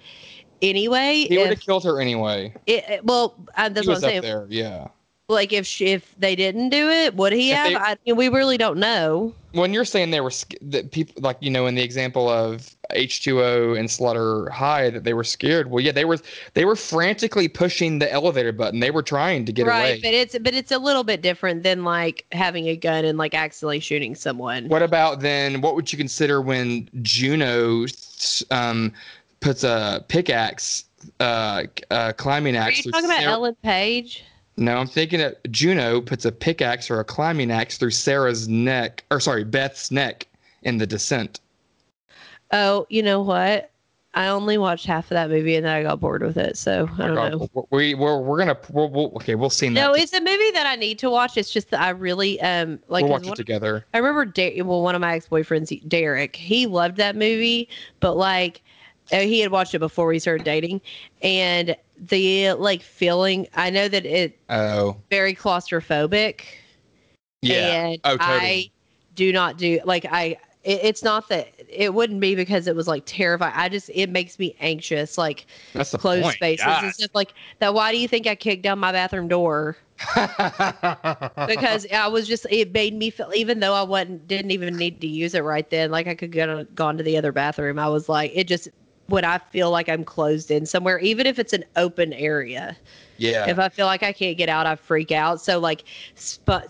anyway? 0.62 1.26
He 1.28 1.38
would 1.38 1.48
have 1.48 1.60
killed 1.62 1.84
her 1.86 2.00
anyway. 2.00 2.54
it, 2.68 3.04
well, 3.04 3.36
uh, 3.58 3.70
that's 3.70 3.86
he 3.86 3.90
what 3.90 3.96
was 3.96 4.04
I'm 4.04 4.08
up 4.08 4.12
saying. 4.12 4.22
there. 4.22 4.46
Yeah. 4.50 4.88
Like 5.30 5.54
if 5.54 5.66
she, 5.66 5.88
if 5.88 6.14
they 6.20 6.36
didn't 6.36 6.70
do 6.70 6.90
it, 6.90 7.16
would 7.16 7.32
he 7.34 7.52
If 7.52 7.58
have? 7.58 7.70
they- 7.70 7.76
I 7.78 7.96
mean, 8.06 8.18
we 8.18 8.28
really 8.30 8.58
don't 8.58 8.78
know. 8.78 9.34
When 9.54 9.72
you're 9.72 9.86
saying 9.86 10.10
they 10.12 10.20
were 10.20 10.32
that 10.64 10.92
people 10.92 11.14
like 11.22 11.38
you 11.40 11.52
know 11.52 11.68
in 11.68 11.76
the 11.76 11.84
example 11.84 12.28
of 12.28 12.76
H2O 12.92 13.78
and 13.78 13.90
Slaughter 13.90 14.50
High 14.50 14.90
that 14.90 15.04
they 15.04 15.14
were 15.14 15.24
scared. 15.24 15.70
Well, 15.70 15.80
yeah, 15.84 15.92
they 15.92 16.06
were 16.06 16.18
they 16.56 16.66
were 16.66 16.76
frantically 16.76 17.48
pushing 17.48 18.00
the 18.00 18.12
elevator 18.12 18.52
button. 18.52 18.80
They 18.80 18.90
were 18.90 19.04
trying 19.04 19.46
to 19.46 19.52
get 19.54 19.68
right, 19.68 19.82
away. 19.84 20.02
but 20.02 20.14
it's 20.14 20.38
but 20.40 20.56
it's 20.56 20.72
a 20.72 20.80
little 20.80 21.04
bit 21.04 21.22
different 21.22 21.62
than 21.62 21.84
like 21.84 22.26
having 22.32 22.68
a 22.68 22.76
gun 22.76 23.06
and 23.06 23.18
like 23.20 23.36
accidentally 23.36 23.80
shooting 23.80 24.16
someone. 24.16 24.68
What 24.70 24.82
about 24.82 25.20
then? 25.20 25.62
What 25.62 25.76
would 25.76 25.92
you 25.92 25.98
consider 26.00 26.42
when 26.42 26.90
Juno 27.04 27.86
um, 28.50 28.92
puts 29.44 29.64
a 29.64 30.04
pickaxe, 30.08 30.86
uh, 31.20 31.64
uh, 31.92 32.14
climbing 32.14 32.56
Are 32.56 32.62
axe? 32.62 32.78
you 32.78 32.84
through 32.84 32.92
talking 32.94 33.06
about 33.06 33.20
Sarah- 33.20 33.32
Ellen 33.34 33.56
Page? 33.62 34.24
No, 34.56 34.78
I'm 34.78 34.88
thinking 34.88 35.20
that 35.20 35.44
Juno 35.52 36.00
puts 36.00 36.26
a 36.26 36.32
pickaxe 36.32 36.90
or 36.90 37.00
a 37.00 37.04
climbing 37.04 37.52
axe 37.52 37.78
through 37.78 37.92
Sarah's 37.92 38.48
neck, 38.48 39.04
or 39.10 39.20
sorry, 39.20 39.44
Beth's 39.44 39.92
neck 39.92 40.28
in 40.62 40.78
the 40.78 40.86
descent. 40.86 41.40
Oh, 42.52 42.86
you 42.90 43.02
know 43.02 43.22
what? 43.22 43.72
I 44.16 44.28
only 44.28 44.60
watched 44.60 44.86
half 44.86 45.06
of 45.06 45.16
that 45.16 45.30
movie 45.30 45.56
and 45.56 45.66
then 45.66 45.74
I 45.74 45.82
got 45.82 46.00
bored 46.00 46.22
with 46.22 46.38
it. 46.38 46.56
So 46.56 46.88
I 47.00 47.08
don't 47.08 47.16
know. 47.16 47.68
We 47.72 47.96
we're, 47.96 48.20
we're 48.20 48.38
gonna 48.38 48.58
we'll, 48.70 48.90
we'll, 48.90 49.08
okay 49.16 49.34
we'll 49.34 49.50
see 49.50 49.70
that. 49.70 49.74
No, 49.74 49.94
it's 49.94 50.14
a 50.14 50.20
movie 50.20 50.52
that 50.52 50.68
I 50.68 50.76
need 50.76 51.00
to 51.00 51.10
watch. 51.10 51.36
It's 51.36 51.50
just 51.50 51.72
that 51.72 51.82
I 51.82 51.90
really 51.90 52.40
um 52.42 52.80
like. 52.90 53.04
we'll 53.04 53.14
watch 53.14 53.28
it 53.28 53.36
together. 53.36 53.86
I 53.92 53.98
remember, 53.98 54.32
well, 54.64 54.84
one 54.84 54.94
of 54.94 55.02
my 55.02 55.16
ex 55.16 55.28
boyfriends, 55.28 55.88
Derek, 55.90 56.36
he 56.36 56.68
loved 56.68 56.98
that 56.98 57.16
movie, 57.16 57.70
but 58.02 58.16
like, 58.16 58.62
Oh, 59.12 59.20
he 59.20 59.40
had 59.42 59.52
watched 59.52 59.76
it 59.76 59.80
before 59.80 60.08
we 60.08 60.20
started 60.20 60.44
dating, 60.44 60.82
and 61.22 61.76
the 61.98 62.54
like 62.54 62.82
feeling. 62.82 63.48
I 63.56 63.70
know 63.70 63.88
that 63.88 64.06
it 64.06 64.38
Oh 64.50 64.98
very 65.10 65.36
claustrophobic. 65.36 66.42
yeah. 67.42 67.58
And 67.58 68.00
Oh, 68.04 68.18
totally. 68.18 68.38
I 68.38 68.72
do 69.16 69.32
not 69.34 69.58
do 69.58 69.80
like 69.86 70.06
I. 70.06 70.38
It, 70.64 70.80
it's 70.82 71.04
not 71.04 71.28
that 71.28 71.50
it 71.68 71.94
wouldn't 71.94 72.22
be 72.22 72.36
because 72.36 72.68
it 72.68 72.76
was 72.76 72.88
like 72.88 73.04
terrifying. 73.06 73.54
I 73.56 73.68
just 73.68 73.90
it 73.94 74.10
makes 74.10 74.40
me 74.40 74.56
anxious, 74.62 75.18
like 75.18 75.46
That's 75.74 75.92
the 75.92 75.98
closed 75.98 76.24
point. 76.24 76.36
spaces 76.36 76.66
God. 76.66 76.84
and 76.84 76.94
stuff 76.94 77.12
like 77.14 77.34
that. 77.60 77.74
Why 77.74 77.92
do 77.92 77.98
you 78.00 78.08
think 78.08 78.28
I 78.28 78.36
kicked 78.36 78.64
down 78.64 78.80
my 78.80 78.92
bathroom 78.94 79.28
door? 79.28 79.76
because 80.16 81.86
I 81.94 82.08
was 82.08 82.28
just 82.28 82.46
it 82.50 82.74
made 82.74 82.94
me 82.94 83.10
feel 83.10 83.32
even 83.36 83.60
though 83.60 83.74
I 83.74 83.84
wasn't 83.84 84.28
didn't 84.28 84.52
even 84.52 84.76
need 84.78 85.00
to 85.02 85.08
use 85.08 85.34
it 85.34 85.42
right 85.44 85.70
then 85.70 85.92
like 85.92 86.08
I 86.08 86.16
could 86.16 86.32
go 86.32 86.66
gone 86.76 86.98
to 86.98 87.04
the 87.04 87.18
other 87.18 87.32
bathroom 87.32 87.80
I 87.80 87.88
was 87.88 88.10
like 88.10 88.32
it 88.34 88.48
just 88.48 88.70
when 89.08 89.26
I 89.26 89.38
feel 89.38 89.70
like 89.70 89.90
I'm 89.90 90.04
closed 90.04 90.50
in 90.50 90.66
somewhere 90.66 91.00
even 91.00 91.28
if 91.28 91.40
it's 91.40 91.54
an 91.54 91.66
open 91.76 92.14
area. 92.14 92.76
Yeah. 93.18 93.48
if 93.48 93.60
I 93.60 93.70
feel 93.70 93.86
like 93.86 94.02
I 94.02 94.12
can't 94.12 94.38
get 94.38 94.50
out 94.50 94.66
I 94.66 94.76
freak 94.76 95.12
out. 95.12 95.40
So 95.40 95.60
like 95.60 95.84
sp- 96.16 96.50
uh, 96.50 96.62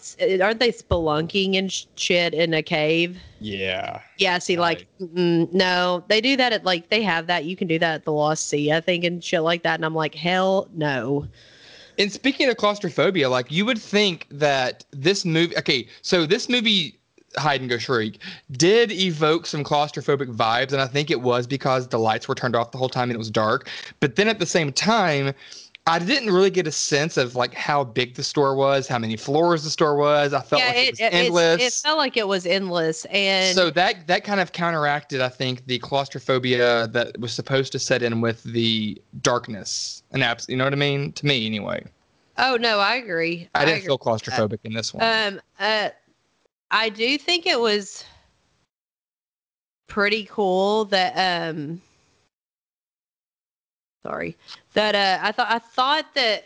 aren't 0.42 0.60
they 0.60 0.72
spelunking 0.72 1.58
and 1.58 1.72
sh- 1.72 1.86
shit 1.96 2.34
in 2.34 2.54
a 2.54 2.62
cave? 2.62 3.18
Yeah. 3.40 4.02
yeah 4.18 4.40
see 4.40 4.58
like 4.58 4.88
no. 5.00 6.04
They 6.08 6.22
do 6.22 6.36
that 6.38 6.54
at 6.54 6.64
like 6.66 6.90
they 6.90 7.02
have 7.02 7.28
that. 7.28 7.46
You 7.46 7.56
can 7.56 7.68
do 7.68 7.80
that 7.80 7.96
at 7.96 8.04
the 8.04 8.12
Lost 8.12 8.48
Sea 8.48 8.72
I 8.72 8.82
think 8.82 9.04
and 9.04 9.24
shit 9.24 9.42
like 9.42 9.64
that. 9.64 9.76
And 9.76 9.86
I'm 9.86 9.96
like 9.96 10.16
hell 10.16 10.68
no. 10.74 11.28
And 11.98 12.12
speaking 12.12 12.50
of 12.50 12.58
claustrophobia, 12.58 13.30
like 13.30 13.52
you 13.52 13.66
would 13.66 13.80
think 13.80 14.28
that 14.32 14.86
this 14.92 15.26
movie, 15.26 15.56
okay, 15.58 15.88
so 16.02 16.26
this 16.26 16.50
movie, 16.50 17.00
Hide 17.38 17.62
and 17.62 17.70
Go 17.70 17.78
Shriek, 17.78 18.20
did 18.52 18.92
evoke 18.92 19.46
some 19.46 19.64
claustrophobic 19.64 20.34
vibes, 20.36 20.72
and 20.72 20.82
I 20.82 20.88
think 20.88 21.12
it 21.12 21.22
was 21.22 21.48
because 21.48 21.88
the 21.88 22.00
lights 22.00 22.28
were 22.28 22.36
turned 22.36 22.56
off 22.56 22.72
the 22.72 22.78
whole 22.78 22.90
time 22.90 23.10
and 23.10 23.16
it 23.16 23.20
was 23.20 23.32
dark. 23.32 23.70
But 24.00 24.16
then 24.16 24.28
at 24.28 24.40
the 24.40 24.46
same 24.46 24.72
time, 24.72 25.34
I 25.86 26.00
didn't 26.00 26.32
really 26.32 26.50
get 26.50 26.66
a 26.66 26.72
sense 26.72 27.18
of 27.18 27.36
like 27.36 27.54
how 27.54 27.84
big 27.84 28.16
the 28.16 28.24
store 28.24 28.56
was, 28.56 28.88
how 28.88 28.98
many 28.98 29.18
floors 29.18 29.66
the 29.66 29.70
store 29.70 29.98
was. 29.98 30.34
I 30.34 30.40
felt 30.42 30.62
like 30.62 30.76
it, 30.76 30.92
was 30.92 31.00
it's- 31.02 31.14
endless. 31.14 31.62
it 31.62 31.74
felt 31.74 31.98
like 31.98 32.16
it 32.16 32.28
was 32.28 32.46
endless, 32.46 33.04
and 33.06 33.54
so 33.54 33.70
that 33.72 34.08
that 34.08 34.24
kind 34.24 34.40
of 34.40 34.54
counteracted, 34.54 35.20
I 35.20 35.28
think, 35.28 35.66
the 35.68 35.80
claustrophobia 35.80 36.88
that 36.88 37.20
was 37.20 37.34
supposed 37.34 37.74
to 37.74 37.80
set 37.80 38.02
in 38.02 38.22
with 38.22 38.44
the 38.44 39.02
darkness 39.22 40.04
and 40.12 40.24
abs. 40.24 40.48
You 40.48 40.56
know 40.56 40.64
what 40.64 40.74
I 40.74 40.78
mean? 40.78 41.12
To 41.14 41.26
me, 41.26 41.46
anyway. 41.46 41.84
oh 42.38 42.56
no, 42.56 42.80
I 42.80 42.96
agree. 42.96 43.50
I 43.54 43.66
didn't 43.66 43.80
agree. 43.80 43.88
feel 43.88 44.00
claustrophobic 44.00 44.60
in 44.64 44.74
this 44.74 44.94
one. 44.94 45.04
Um, 45.04 45.42
uh, 45.60 45.90
I 46.74 46.90
do 46.90 47.20
think 47.20 47.46
it 47.46 47.60
was 47.60 48.04
pretty 49.88 50.26
cool 50.26 50.86
that 50.86 51.54
um. 51.54 51.82
Sorry, 54.04 54.36
that 54.74 54.96
uh, 54.96 55.26
I 55.26 55.32
thought 55.32 55.52
I 55.52 55.60
thought 55.60 56.14
that 56.16 56.46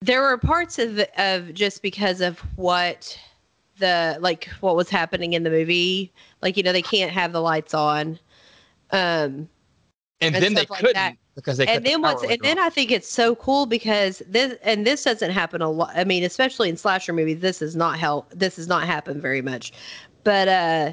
there 0.00 0.22
were 0.22 0.38
parts 0.38 0.78
of 0.78 0.98
of 1.18 1.52
just 1.52 1.82
because 1.82 2.22
of 2.22 2.38
what 2.56 3.18
the 3.78 4.16
like 4.20 4.46
what 4.60 4.76
was 4.76 4.88
happening 4.88 5.34
in 5.34 5.42
the 5.42 5.50
movie 5.50 6.12
like 6.42 6.56
you 6.56 6.62
know 6.62 6.72
they 6.72 6.82
can't 6.82 7.10
have 7.10 7.32
the 7.32 7.40
lights 7.40 7.72
on 7.72 8.18
um 8.92 9.48
and, 10.20 10.34
and 10.34 10.36
then 10.36 10.54
they 10.54 10.66
like 10.66 10.80
couldn't 10.80 10.94
that. 10.94 11.16
Because 11.40 11.58
they 11.58 11.66
and 11.66 11.84
then 11.84 12.02
what's 12.02 12.22
and 12.22 12.40
then 12.42 12.58
I 12.58 12.68
think 12.68 12.90
it's 12.90 13.08
so 13.08 13.34
cool 13.34 13.66
because 13.66 14.22
this 14.26 14.56
and 14.62 14.86
this 14.86 15.04
doesn't 15.04 15.30
happen 15.30 15.62
a 15.62 15.70
lot. 15.70 15.90
I 15.94 16.04
mean, 16.04 16.24
especially 16.24 16.68
in 16.68 16.76
slasher 16.76 17.12
movies, 17.12 17.40
this 17.40 17.62
is 17.62 17.74
not 17.76 17.98
how 17.98 18.26
this 18.30 18.56
has 18.56 18.68
not 18.68 18.84
happened 18.84 19.22
very 19.22 19.42
much. 19.42 19.72
But 20.24 20.48
uh 20.48 20.92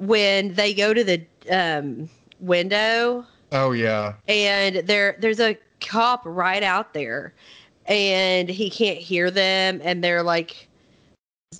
when 0.00 0.54
they 0.54 0.72
go 0.72 0.94
to 0.94 1.04
the 1.04 1.22
um 1.50 2.08
window 2.40 3.24
oh 3.52 3.72
yeah 3.72 4.14
and 4.28 4.76
there 4.76 5.14
there's 5.20 5.40
a 5.40 5.58
cop 5.80 6.22
right 6.24 6.62
out 6.62 6.94
there 6.94 7.34
and 7.84 8.48
he 8.48 8.70
can't 8.70 8.96
hear 8.98 9.30
them 9.30 9.78
and 9.84 10.02
they're 10.02 10.22
like 10.22 10.69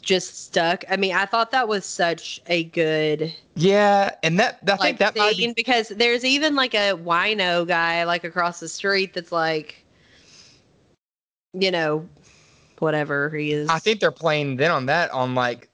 just 0.00 0.44
stuck. 0.44 0.84
I 0.88 0.96
mean, 0.96 1.14
I 1.14 1.26
thought 1.26 1.50
that 1.50 1.66
was 1.66 1.84
such 1.84 2.40
a 2.46 2.64
good 2.64 3.34
yeah 3.56 4.14
and 4.22 4.38
that 4.38 4.58
i 4.68 4.70
like 4.70 4.80
think 4.80 4.98
that 4.98 5.16
might 5.16 5.36
be 5.36 5.52
because 5.54 5.88
there's 5.88 6.24
even 6.24 6.54
like 6.54 6.72
a 6.72 6.92
wino 6.92 7.66
guy 7.66 8.04
like 8.04 8.24
across 8.24 8.60
the 8.60 8.68
street 8.68 9.12
that's 9.12 9.32
like 9.32 9.84
you 11.52 11.70
know 11.70 12.08
whatever 12.78 13.28
he 13.30 13.52
is 13.52 13.68
I 13.68 13.78
think 13.78 14.00
they're 14.00 14.10
playing 14.10 14.56
then 14.56 14.70
on 14.70 14.86
that 14.86 15.10
on 15.10 15.34
like 15.34 15.68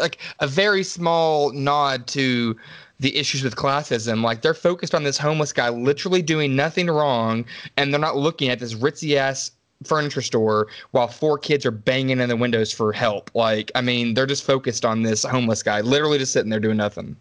like 0.00 0.18
a 0.38 0.46
very 0.46 0.82
small 0.82 1.52
nod 1.52 2.06
to 2.08 2.56
the 3.00 3.14
issues 3.16 3.42
with 3.42 3.56
classism. 3.56 4.22
Like 4.22 4.40
they're 4.40 4.54
focused 4.54 4.94
on 4.94 5.02
this 5.02 5.18
homeless 5.18 5.52
guy 5.52 5.68
literally 5.68 6.22
doing 6.22 6.56
nothing 6.56 6.86
wrong, 6.86 7.44
and 7.76 7.92
they're 7.92 8.00
not 8.00 8.16
looking 8.16 8.48
at 8.48 8.60
this 8.60 8.74
ritzy 8.74 9.16
ass 9.16 9.50
furniture 9.84 10.22
store 10.22 10.68
while 10.92 11.08
four 11.08 11.36
kids 11.38 11.66
are 11.66 11.70
banging 11.70 12.20
in 12.20 12.28
the 12.28 12.36
windows 12.36 12.72
for 12.72 12.92
help. 12.92 13.30
Like 13.34 13.70
I 13.74 13.80
mean, 13.80 14.14
they're 14.14 14.26
just 14.26 14.44
focused 14.44 14.84
on 14.84 15.02
this 15.02 15.24
homeless 15.24 15.62
guy, 15.62 15.80
literally 15.80 16.18
just 16.18 16.32
sitting 16.32 16.50
there 16.50 16.60
doing 16.60 16.76
nothing. 16.76 17.16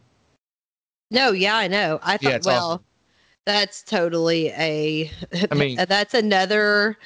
no 1.12 1.32
yeah 1.32 1.56
i 1.58 1.68
know 1.68 2.00
i 2.04 2.18
thought 2.18 2.32
Yeah, 2.32 2.40
well 2.46 2.72
awesome. 2.72 2.84
that's 3.46 3.84
totally 3.84 4.48
a 4.58 5.12
I 5.52 5.56
mean- 5.56 5.78
that's 5.88 6.14
another 6.14 6.98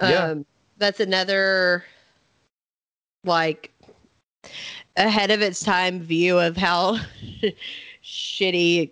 um 0.00 0.10
Yeah. 0.10 0.34
that's 0.78 1.00
another 1.00 1.84
like 3.24 3.72
ahead 4.96 5.30
of 5.30 5.42
its 5.42 5.60
time 5.62 6.00
view 6.00 6.38
of 6.38 6.56
how 6.56 6.98
shitty 8.02 8.90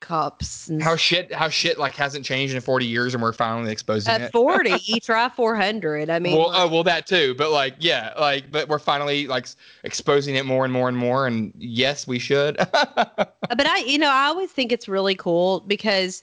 cops 0.00 0.68
and 0.68 0.82
How 0.82 0.94
shit 0.96 1.32
how 1.32 1.48
shit 1.48 1.78
like 1.78 1.94
hasn't 1.94 2.24
changed 2.24 2.54
in 2.54 2.60
40 2.60 2.86
years 2.86 3.14
and 3.14 3.22
we're 3.22 3.32
finally 3.32 3.72
exposing 3.72 4.12
at 4.14 4.20
it. 4.20 4.32
40 4.32 4.76
you 4.84 5.00
try 5.00 5.28
400 5.28 6.08
i 6.08 6.18
mean 6.18 6.36
well, 6.36 6.48
like- 6.48 6.60
oh, 6.60 6.68
well, 6.68 6.84
that 6.84 7.06
too. 7.06 7.34
But 7.36 7.50
like, 7.50 7.74
yeah, 7.78 8.12
like, 8.18 8.50
but 8.50 8.68
we're 8.68 8.78
finally 8.78 9.26
like 9.26 9.48
exposing 9.84 10.36
it 10.36 10.46
more 10.46 10.64
and 10.64 10.72
more 10.72 10.88
and 10.88 10.96
more. 10.96 11.26
And 11.26 11.52
yes, 11.56 12.06
we 12.06 12.18
should. 12.18 12.56
but 12.72 13.34
I, 13.50 13.78
you 13.86 13.98
know, 13.98 14.10
I 14.10 14.26
always 14.26 14.50
think 14.50 14.70
it's 14.72 14.88
really 14.88 15.14
cool 15.14 15.60
because 15.60 16.22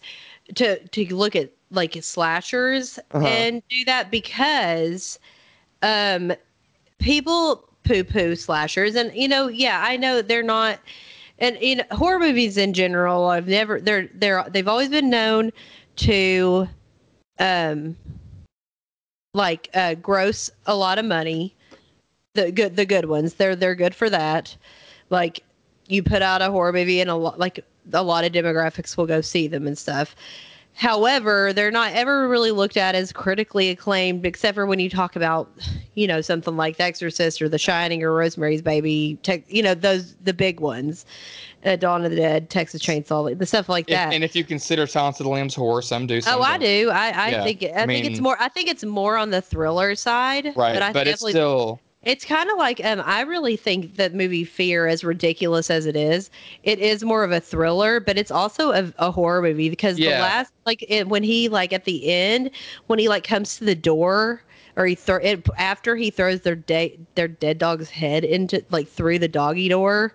to 0.55 0.79
to 0.87 1.15
look 1.15 1.35
at 1.35 1.51
like 1.71 1.97
slashers 2.01 2.97
Uh-huh. 3.11 3.25
and 3.27 3.61
do 3.69 3.83
that 3.85 4.09
because 4.11 5.19
um 5.81 6.31
people 6.99 7.67
poo 7.83 8.03
poo 8.03 8.35
slashers 8.35 8.95
and 8.95 9.13
you 9.13 9.27
know, 9.27 9.47
yeah, 9.47 9.81
I 9.85 9.97
know 9.97 10.21
they're 10.21 10.43
not 10.43 10.79
and 11.39 11.57
in 11.59 11.83
horror 11.91 12.19
movies 12.19 12.57
in 12.57 12.73
general, 12.73 13.25
I've 13.25 13.47
never 13.47 13.81
they're 13.81 14.09
they're 14.13 14.45
they've 14.49 14.67
always 14.67 14.89
been 14.89 15.09
known 15.09 15.51
to 15.97 16.67
um 17.39 17.95
like 19.33 19.69
uh 19.73 19.95
gross 19.95 20.49
a 20.65 20.75
lot 20.75 20.97
of 20.97 21.05
money. 21.05 21.53
The 22.33 22.51
good 22.51 22.75
the 22.75 22.85
good 22.85 23.05
ones. 23.05 23.33
They're 23.33 23.55
they're 23.55 23.75
good 23.75 23.95
for 23.95 24.09
that. 24.09 24.55
Like 25.09 25.43
you 25.87 26.03
put 26.03 26.21
out 26.21 26.41
a 26.41 26.51
horror 26.51 26.73
movie 26.73 27.01
and 27.01 27.09
a 27.09 27.15
lot 27.15 27.39
like 27.39 27.63
a 27.93 28.03
lot 28.03 28.25
of 28.25 28.31
demographics 28.31 28.97
will 28.97 29.05
go 29.05 29.21
see 29.21 29.47
them 29.47 29.67
and 29.67 29.77
stuff. 29.77 30.15
However, 30.77 31.53
they're 31.53 31.71
not 31.71 31.93
ever 31.93 32.27
really 32.27 32.51
looked 32.51 32.75
at 32.75 32.95
as 32.95 33.13
critically 33.13 33.69
acclaimed, 33.69 34.25
except 34.25 34.55
for 34.55 34.65
when 34.65 34.79
you 34.79 34.89
talk 34.89 35.15
about, 35.15 35.49
you 35.93 36.05
know, 36.05 36.19
something 36.19 36.57
like 36.57 36.75
The 36.75 36.83
Exorcist 36.83 37.41
or 37.41 37.47
The 37.47 37.57
Shining 37.57 38.03
or 38.03 38.13
Rosemary's 38.13 38.61
Baby. 38.61 39.17
Te- 39.23 39.45
you 39.47 39.63
know, 39.63 39.73
those 39.73 40.15
the 40.15 40.33
big 40.33 40.59
ones, 40.59 41.05
uh, 41.63 41.77
Dawn 41.77 42.03
of 42.03 42.11
the 42.11 42.17
Dead, 42.17 42.49
Texas 42.49 42.81
Chainsaw, 42.81 43.37
the 43.37 43.45
stuff 43.45 43.69
like 43.69 43.85
If- 43.89 43.95
that. 43.95 44.13
and 44.13 44.21
if 44.21 44.35
you 44.35 44.43
consider 44.43 44.85
Silence 44.85 45.17
of 45.21 45.23
the 45.23 45.29
Lambs 45.29 45.55
horror, 45.55 45.81
some 45.81 46.07
do. 46.07 46.19
Some 46.19 46.39
oh, 46.39 46.43
I 46.43 46.57
don't. 46.57 46.59
do. 46.61 46.89
I, 46.89 47.07
I 47.09 47.29
Yeah, 47.29 47.43
think 47.45 47.63
I, 47.63 47.83
I 47.83 47.85
think 47.87 48.05
it's 48.05 48.19
more. 48.19 48.35
I 48.37 48.49
think 48.49 48.67
it's 48.67 48.83
more 48.83 49.15
on 49.17 49.29
the 49.29 49.41
thriller 49.41 49.95
side. 49.95 50.47
Right, 50.57 50.73
but 50.73 50.81
I 50.81 50.91
but 50.91 51.07
it's 51.07 51.21
still 51.25 51.79
it's 52.05 52.23
kind 52.23 52.49
of 52.49 52.57
like 52.57 52.83
um, 52.85 53.01
I 53.03 53.21
really 53.21 53.57
think 53.57 53.95
that 53.95 54.13
movie 54.13 54.43
Fear, 54.43 54.87
as 54.87 55.03
ridiculous 55.03 55.69
as 55.69 55.85
it 55.87 55.95
is, 55.95 56.29
it 56.63 56.79
is 56.79 57.03
more 57.03 57.23
of 57.23 57.31
a 57.31 57.39
thriller, 57.39 57.99
but 57.99 58.17
it's 58.17 58.31
also 58.31 58.71
a, 58.71 58.93
a 58.97 59.11
horror 59.11 59.41
movie 59.41 59.69
because 59.69 59.97
the 59.97 60.09
last 60.09 60.53
like 60.65 60.85
it, 60.87 61.07
when 61.07 61.23
he 61.23 61.49
like 61.49 61.73
at 61.73 61.85
the 61.85 62.07
end 62.07 62.51
when 62.87 62.99
he 62.99 63.09
like 63.09 63.23
comes 63.23 63.57
to 63.57 63.65
the 63.65 63.75
door 63.75 64.41
or 64.75 64.85
he 64.85 64.95
throw 64.95 65.17
it 65.17 65.47
after 65.57 65.95
he 65.95 66.09
throws 66.09 66.41
their 66.41 66.55
day 66.55 66.97
their 67.15 67.27
dead 67.27 67.57
dog's 67.57 67.89
head 67.89 68.23
into 68.23 68.63
like 68.69 68.87
through 68.87 69.19
the 69.19 69.27
doggy 69.27 69.69
door. 69.69 70.13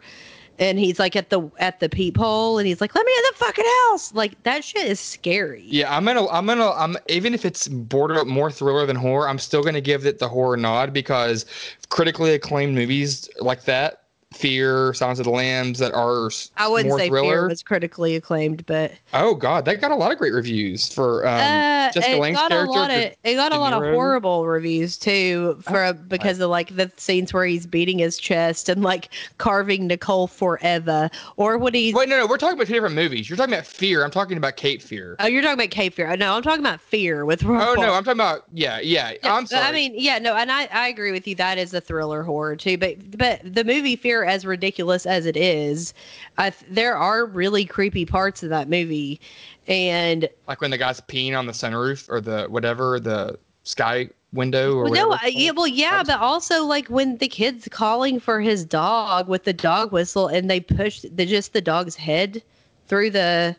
And 0.61 0.79
he's 0.79 0.99
like 0.99 1.17
at 1.17 1.31
the 1.31 1.51
at 1.59 1.81
the 1.81 1.89
peephole, 1.89 2.59
and 2.59 2.67
he's 2.67 2.81
like, 2.83 2.95
"Let 2.95 3.07
me 3.07 3.13
in 3.17 3.23
the 3.31 3.37
fucking 3.39 3.65
house!" 3.89 4.13
Like 4.15 4.41
that 4.43 4.63
shit 4.63 4.87
is 4.87 5.01
scary. 5.01 5.65
yeah. 5.67 5.95
I'm 5.95 6.05
gonna 6.05 6.29
I'm 6.29 6.47
gonna 6.47 6.71
I'm 6.73 6.97
even 7.09 7.33
if 7.33 7.45
it's 7.47 7.67
border 7.67 8.23
more 8.27 8.51
thriller 8.51 8.85
than 8.85 8.97
horror, 8.97 9.27
I'm 9.29 9.39
still 9.39 9.63
gonna 9.63 9.81
give 9.81 10.05
it 10.05 10.19
the 10.19 10.29
horror 10.29 10.59
nod 10.59 10.93
because 10.93 11.47
critically 11.89 12.35
acclaimed 12.35 12.75
movies 12.75 13.29
like 13.41 13.65
that, 13.65 14.00
Fear, 14.33 14.95
Silence 14.95 15.19
of 15.19 15.25
the 15.25 15.31
Lambs, 15.31 15.81
that 15.81 15.93
are 15.93 16.31
I 16.57 16.69
wouldn't 16.69 16.89
more 16.91 16.99
say 16.99 17.09
thriller. 17.09 17.33
Fear 17.33 17.49
was 17.49 17.63
critically 17.65 18.15
acclaimed, 18.15 18.65
but 18.65 18.93
Oh 19.13 19.35
God, 19.35 19.65
that 19.65 19.81
got 19.81 19.91
a 19.91 19.97
lot 19.97 20.13
of 20.13 20.19
great 20.19 20.33
reviews 20.33 20.93
for 20.93 21.27
um, 21.27 21.41
uh, 21.41 21.91
Jessica 21.93 22.15
it 22.15 22.21
Lange's 22.21 22.39
got 22.39 22.53
a 22.53 22.55
character. 22.55 22.73
lot 22.73 22.91
of 22.91 23.13
it 23.25 23.35
got 23.35 23.53
a 23.53 23.59
lot 23.59 23.73
of 23.73 23.83
horrible 23.83 24.47
reviews 24.47 24.97
too 24.97 25.59
for 25.63 25.93
because 25.93 26.39
of 26.39 26.49
like 26.49 26.77
the 26.77 26.91
scenes 26.97 27.33
where 27.33 27.45
he's 27.45 27.67
beating 27.67 27.99
his 27.99 28.19
chest 28.19 28.69
and 28.69 28.85
like 28.85 29.09
carving 29.39 29.89
Nicole 29.89 30.29
forever, 30.29 31.11
or 31.37 31.59
when 31.59 31.75
he's 31.75 31.93
Wait, 31.93 32.09
no, 32.09 32.17
no, 32.17 32.27
we're 32.29 32.39
talking 32.39 32.55
about 32.55 32.69
two 32.69 32.75
different 32.75 32.95
movies. 32.95 33.29
You're 33.29 33.37
talking 33.37 33.55
about 33.55 33.67
Fear. 33.67 34.05
I'm 34.05 34.13
talking 34.13 34.37
about 34.37 34.57
Cape 34.57 34.81
Fear. 34.81 35.17
oh 35.19 35.27
you're 35.27 35.43
talking 35.43 35.59
about 35.59 35.71
Cape 35.71 35.95
Fear. 35.95 36.17
No, 36.17 36.37
I'm 36.37 36.43
talking 36.43 36.61
about 36.65 36.81
Fear 36.81 37.25
with 37.25 37.45
Oh 37.45 37.75
no, 37.75 37.95
I'm 37.95 38.05
talking 38.05 38.13
about 38.13 38.45
yeah, 38.53 38.79
yeah. 38.79 39.13
Yeah, 39.25 39.35
I'm 39.35 39.47
sorry. 39.47 39.67
I 39.67 39.73
mean, 39.73 39.95
yeah, 39.97 40.21
no, 40.21 40.37
and 40.37 40.53
I, 40.53 40.67
I 40.67 40.87
agree 40.87 41.11
with 41.11 41.27
you. 41.27 41.35
That 41.35 41.59
is 41.59 41.75
a 41.75 41.81
thriller 41.81 42.23
horror 42.23 42.55
too. 42.55 42.79
But 42.79 43.19
but 43.19 43.41
the 43.43 43.65
movie 43.65 43.97
Fear, 43.97 44.20
as 44.25 44.45
ridiculous 44.45 45.07
as 45.07 45.27
it 45.27 45.37
is, 45.37 45.95
I, 46.39 46.51
th- 46.51 46.71
there 46.71 46.97
are 46.97 47.27
really 47.27 47.65
creepy 47.65 48.05
parts 48.07 48.43
of 48.43 48.51
that 48.51 48.69
movie, 48.69 49.21
and 49.67 50.29
like 50.49 50.61
when 50.61 50.71
the 50.71 50.79
guy's 50.79 51.01
peeing 51.01 51.37
on 51.39 51.47
the 51.47 51.53
sunroof 51.53 52.09
or 52.09 52.21
the 52.21 52.47
whatever 52.49 53.01
the 53.01 53.39
sky 53.65 54.09
window 54.33 54.77
or 54.77 54.89
no, 54.89 55.13
I, 55.13 55.27
yeah, 55.35 55.51
well, 55.51 55.67
yeah, 55.67 56.03
but 56.05 56.21
also 56.21 56.65
like 56.65 56.89
when 56.89 57.19
the 57.19 57.29
kid's 57.29 57.69
calling 57.69 58.21
for 58.21 58.41
his 58.41 58.65
dog 58.65 59.29
with 59.29 59.45
the 59.45 59.53
dog 59.53 59.93
whistle, 59.93 60.29
and 60.29 60.49
they 60.51 60.61
push 60.61 61.01
the 61.01 61.27
just 61.27 61.53
the 61.53 61.61
dog's 61.61 61.97
head 61.97 62.43
through 62.87 63.11
the 63.11 63.57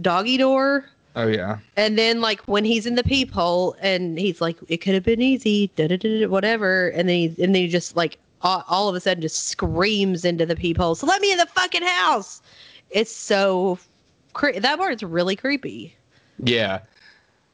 doggy 0.00 0.36
door, 0.36 0.84
Oh 1.16 1.26
yeah. 1.26 1.58
and 1.76 1.98
then 1.98 2.20
like 2.20 2.40
when 2.42 2.64
he's 2.64 2.86
in 2.86 2.94
the 2.94 3.02
peephole, 3.02 3.76
and 3.80 4.18
he's 4.18 4.40
like, 4.40 4.56
"It 4.68 4.78
could 4.78 4.94
have 4.94 5.04
been 5.04 5.22
easy," 5.22 5.70
da, 5.76 5.88
da, 5.88 5.96
da, 5.96 6.26
whatever, 6.26 6.88
and 6.90 7.08
then 7.08 7.16
he 7.16 7.26
and 7.42 7.54
then 7.54 7.62
he 7.62 7.68
just 7.68 7.96
like 7.96 8.18
all, 8.42 8.64
all 8.68 8.88
of 8.88 8.94
a 8.94 9.00
sudden 9.00 9.20
just 9.20 9.48
screams 9.48 10.24
into 10.24 10.46
the 10.46 10.56
peephole, 10.56 10.94
"So 10.94 11.06
let 11.06 11.20
me 11.20 11.32
in 11.32 11.38
the 11.38 11.46
fucking 11.46 11.82
house!" 11.82 12.40
It's 12.90 13.14
so 13.14 13.78
cre- 14.32 14.58
that 14.60 14.78
part's 14.78 15.02
really 15.02 15.36
creepy. 15.36 15.94
Yeah. 16.42 16.80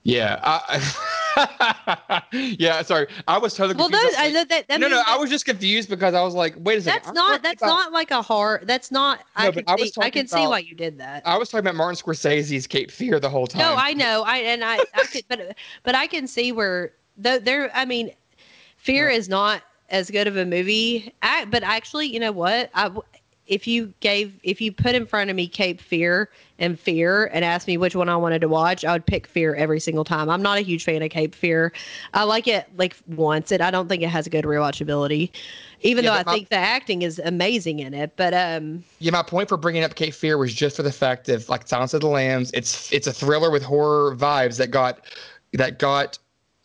Yeah. 0.07 0.39
I, 0.43 2.22
yeah. 2.32 2.82
Sorry, 2.82 3.07
I 3.26 3.39
was 3.39 3.55
totally. 3.55 3.76
Well, 3.78 3.89
confused. 3.89 4.14
those, 4.14 4.20
I 4.20 4.26
I 4.26 4.28
like- 4.32 4.49
that. 4.51 4.68
that 4.68 4.78
no, 4.80 4.89
no, 4.89 5.03
I 5.07 5.16
was 5.16 5.30
just 5.30 5.47
confused 5.47 5.89
because 5.89 6.12
I 6.14 6.22
was 6.22 6.35
like, 6.35 6.55
wait 6.59 6.78
a 6.78 6.82
second. 6.82 6.99
That's 6.99 7.09
I'm 7.09 7.14
not. 7.14 7.43
That's 7.43 7.62
about- 7.62 7.68
not 7.68 7.93
like 7.93 8.11
a 8.11 8.20
horror. 8.20 8.61
That's 8.64 8.91
not. 8.93 9.20
I 9.35 9.47
No, 9.47 9.53
can 9.53 9.64
but 9.64 9.72
I 9.72 9.74
was 9.80 9.95
see. 9.95 10.01
I 10.03 10.11
can 10.11 10.26
talking 10.26 10.45
see 10.45 10.47
why 10.47 10.59
you 10.59 10.74
did 10.74 10.99
that. 10.99 11.22
I 11.26 11.39
was 11.39 11.49
talking 11.49 11.61
about 11.66 11.74
Martin 11.76 11.97
Scorsese's 11.97 12.66
Cape 12.66 12.91
Fear 12.91 13.18
the 13.20 13.30
whole 13.30 13.47
time. 13.47 13.61
No, 13.61 13.74
I 13.76 13.95
know. 13.95 14.22
I 14.26 14.39
and 14.39 14.62
I. 14.62 14.76
I 14.95 15.05
could, 15.11 15.24
but 15.28 15.57
but 15.85 15.95
I 15.95 16.07
can 16.07 16.26
see 16.26 16.53
where 16.53 16.93
though 17.16 17.39
there. 17.39 17.70
I 17.74 17.87
mean, 17.87 18.12
Fear 18.76 19.09
is 19.09 19.28
not 19.30 19.62
as 19.95 20.11
good 20.11 20.26
of 20.26 20.36
a 20.36 20.45
movie. 20.45 21.14
I, 21.22 21.45
but 21.47 21.62
actually, 21.62 22.09
you 22.09 22.18
know 22.20 22.32
what? 22.32 22.68
I 22.74 22.90
if 23.47 23.66
you 23.66 23.92
gave 24.01 24.34
if 24.42 24.61
you 24.61 24.72
put 24.72 24.95
in 24.95 25.05
front 25.07 25.28
of 25.28 25.36
me 25.36 25.47
Cape 25.47 25.78
Fear 25.80 26.30
and 26.59 26.80
Fear 26.80 27.26
and 27.26 27.45
asked 27.45 27.66
me 27.66 27.76
which 27.76 27.95
one 27.95 28.09
I 28.09 28.16
wanted 28.16 28.40
to 28.40 28.49
watch, 28.49 28.84
I 28.86 28.92
would 28.95 29.05
pick 29.07 29.26
Fear 29.26 29.55
every 29.55 29.80
single 29.80 30.03
time. 30.03 30.30
I'm 30.30 30.40
not 30.42 30.57
a 30.59 30.62
huge 30.62 30.82
fan 30.84 31.03
of 31.03 31.11
Cape 31.11 31.34
Fear. 31.34 31.72
I 32.14 32.24
like 32.24 32.49
it 32.49 32.66
like 32.78 32.97
once, 33.07 33.53
and 33.53 33.62
I 33.62 33.70
don't 33.70 33.86
think 33.88 34.03
it 34.03 34.09
has 34.09 34.26
a 34.26 34.30
good 34.30 34.45
rewatchability. 34.47 35.30
Even 35.82 36.05
Yeah, 36.05 36.11
though 36.12 36.16
I 36.20 36.22
my- 36.24 36.32
think 36.32 36.49
the 36.49 36.57
acting 36.57 37.03
is 37.03 37.18
amazing 37.22 37.80
in 37.80 37.92
it, 37.92 38.12
but 38.16 38.32
um, 38.32 38.82
Yeah, 38.99 39.11
my 39.11 39.22
point 39.22 39.51
for 39.51 39.59
bringing 39.59 39.84
up 39.84 39.95
Cape 39.95 40.14
Fear 40.14 40.38
was 40.38 40.55
just 40.55 40.76
for 40.76 40.82
the 40.82 40.92
fact 40.92 41.28
of 41.28 41.47
like 41.51 41.68
Silence 41.68 41.92
of 41.92 42.01
the 42.01 42.09
Lambs. 42.09 42.51
It's 42.55 42.90
it's 42.92 43.07
a 43.07 43.12
thriller 43.12 43.51
with 43.51 43.62
horror 43.62 44.16
vibes 44.16 44.57
that 44.57 44.70
got 44.70 45.05
that 45.53 45.78
got 45.78 46.18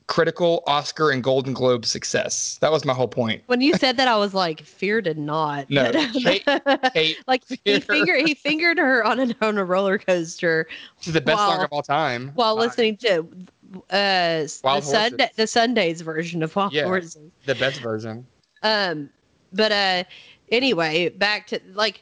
critical 0.10 0.64
Oscar 0.66 1.12
and 1.12 1.24
Golden 1.24 1.53
Globe 1.53 1.86
success. 1.86 2.57
That 2.62 2.72
was 2.72 2.84
my 2.84 2.93
whole 2.95 3.07
point. 3.07 3.43
When 3.45 3.62
you 3.62 3.76
said 3.76 3.95
that, 3.97 4.07
I 4.07 4.18
was 4.18 4.34
like, 4.34 4.62
"Fear 4.62 5.03
did 5.03 5.20
not." 5.20 5.70
No, 5.70 5.91
Kate, 6.14 6.43
Kate 6.93 7.18
like 7.28 7.43
he 7.64 7.80
fingered 7.80 8.28
he 8.28 8.34
fingered 8.34 8.80
her 8.80 9.05
on 9.05 9.20
a 9.20 9.36
on 9.41 9.57
a 9.60 9.64
roller 9.64 9.99
coaster 9.99 10.68
She's 10.99 11.14
the 11.14 11.22
best 11.22 11.38
song 11.39 11.62
of 11.64 11.70
all 11.72 11.84
time. 11.84 12.32
while 12.34 12.57
Uh, 12.57 12.62
listening 12.64 12.97
to 12.97 13.20
uh 13.91 14.47
Wild 14.64 14.82
the 14.82 14.82
Sunday 14.82 15.30
the 15.36 15.47
Sundays 15.47 16.01
version 16.01 16.41
of 16.41 16.55
Wild 16.55 16.74
Yeah. 16.74 16.86
Horses. 16.86 17.32
the 17.45 17.55
best 17.55 17.80
version. 17.80 18.26
Um, 18.64 19.10
but 19.53 19.72
uh, 19.72 20.03
anyway, 20.51 21.10
back 21.10 21.45
to 21.47 21.60
like, 21.74 22.01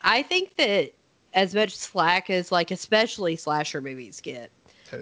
I 0.00 0.22
think 0.22 0.54
that 0.56 0.92
as 1.34 1.54
much 1.56 1.74
slack 1.74 2.30
as 2.30 2.52
like, 2.52 2.70
especially 2.70 3.34
slasher 3.36 3.80
movies 3.80 4.20
get, 4.20 4.50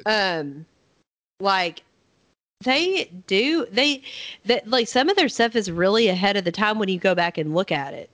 um, 0.07 0.65
like 1.43 1.83
they 2.65 3.11
do 3.27 3.67
they 3.71 4.03
that 4.45 4.67
like 4.69 4.89
some 4.89 5.09
of 5.09 5.17
their 5.17 5.29
stuff 5.29 5.57
is 5.57 5.71
really 5.71 6.09
ahead 6.09 6.37
of 6.37 6.45
the 6.45 6.53
time 6.53 6.79
when 6.79 6.89
you 6.89 6.99
go 6.99 7.15
back 7.15 7.37
and 7.37 7.55
look 7.55 7.73
at 7.73 7.93
it. 7.93 8.09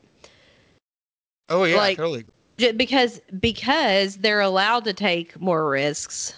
Oh 1.48 1.64
yeah, 1.64 1.76
like- 1.76 1.96
totally. 1.96 2.24
J- 2.56 2.72
because 2.72 3.20
because 3.38 4.16
they're 4.16 4.40
allowed 4.40 4.84
to 4.84 4.92
take 4.92 5.40
more 5.40 5.68
risks 5.70 6.34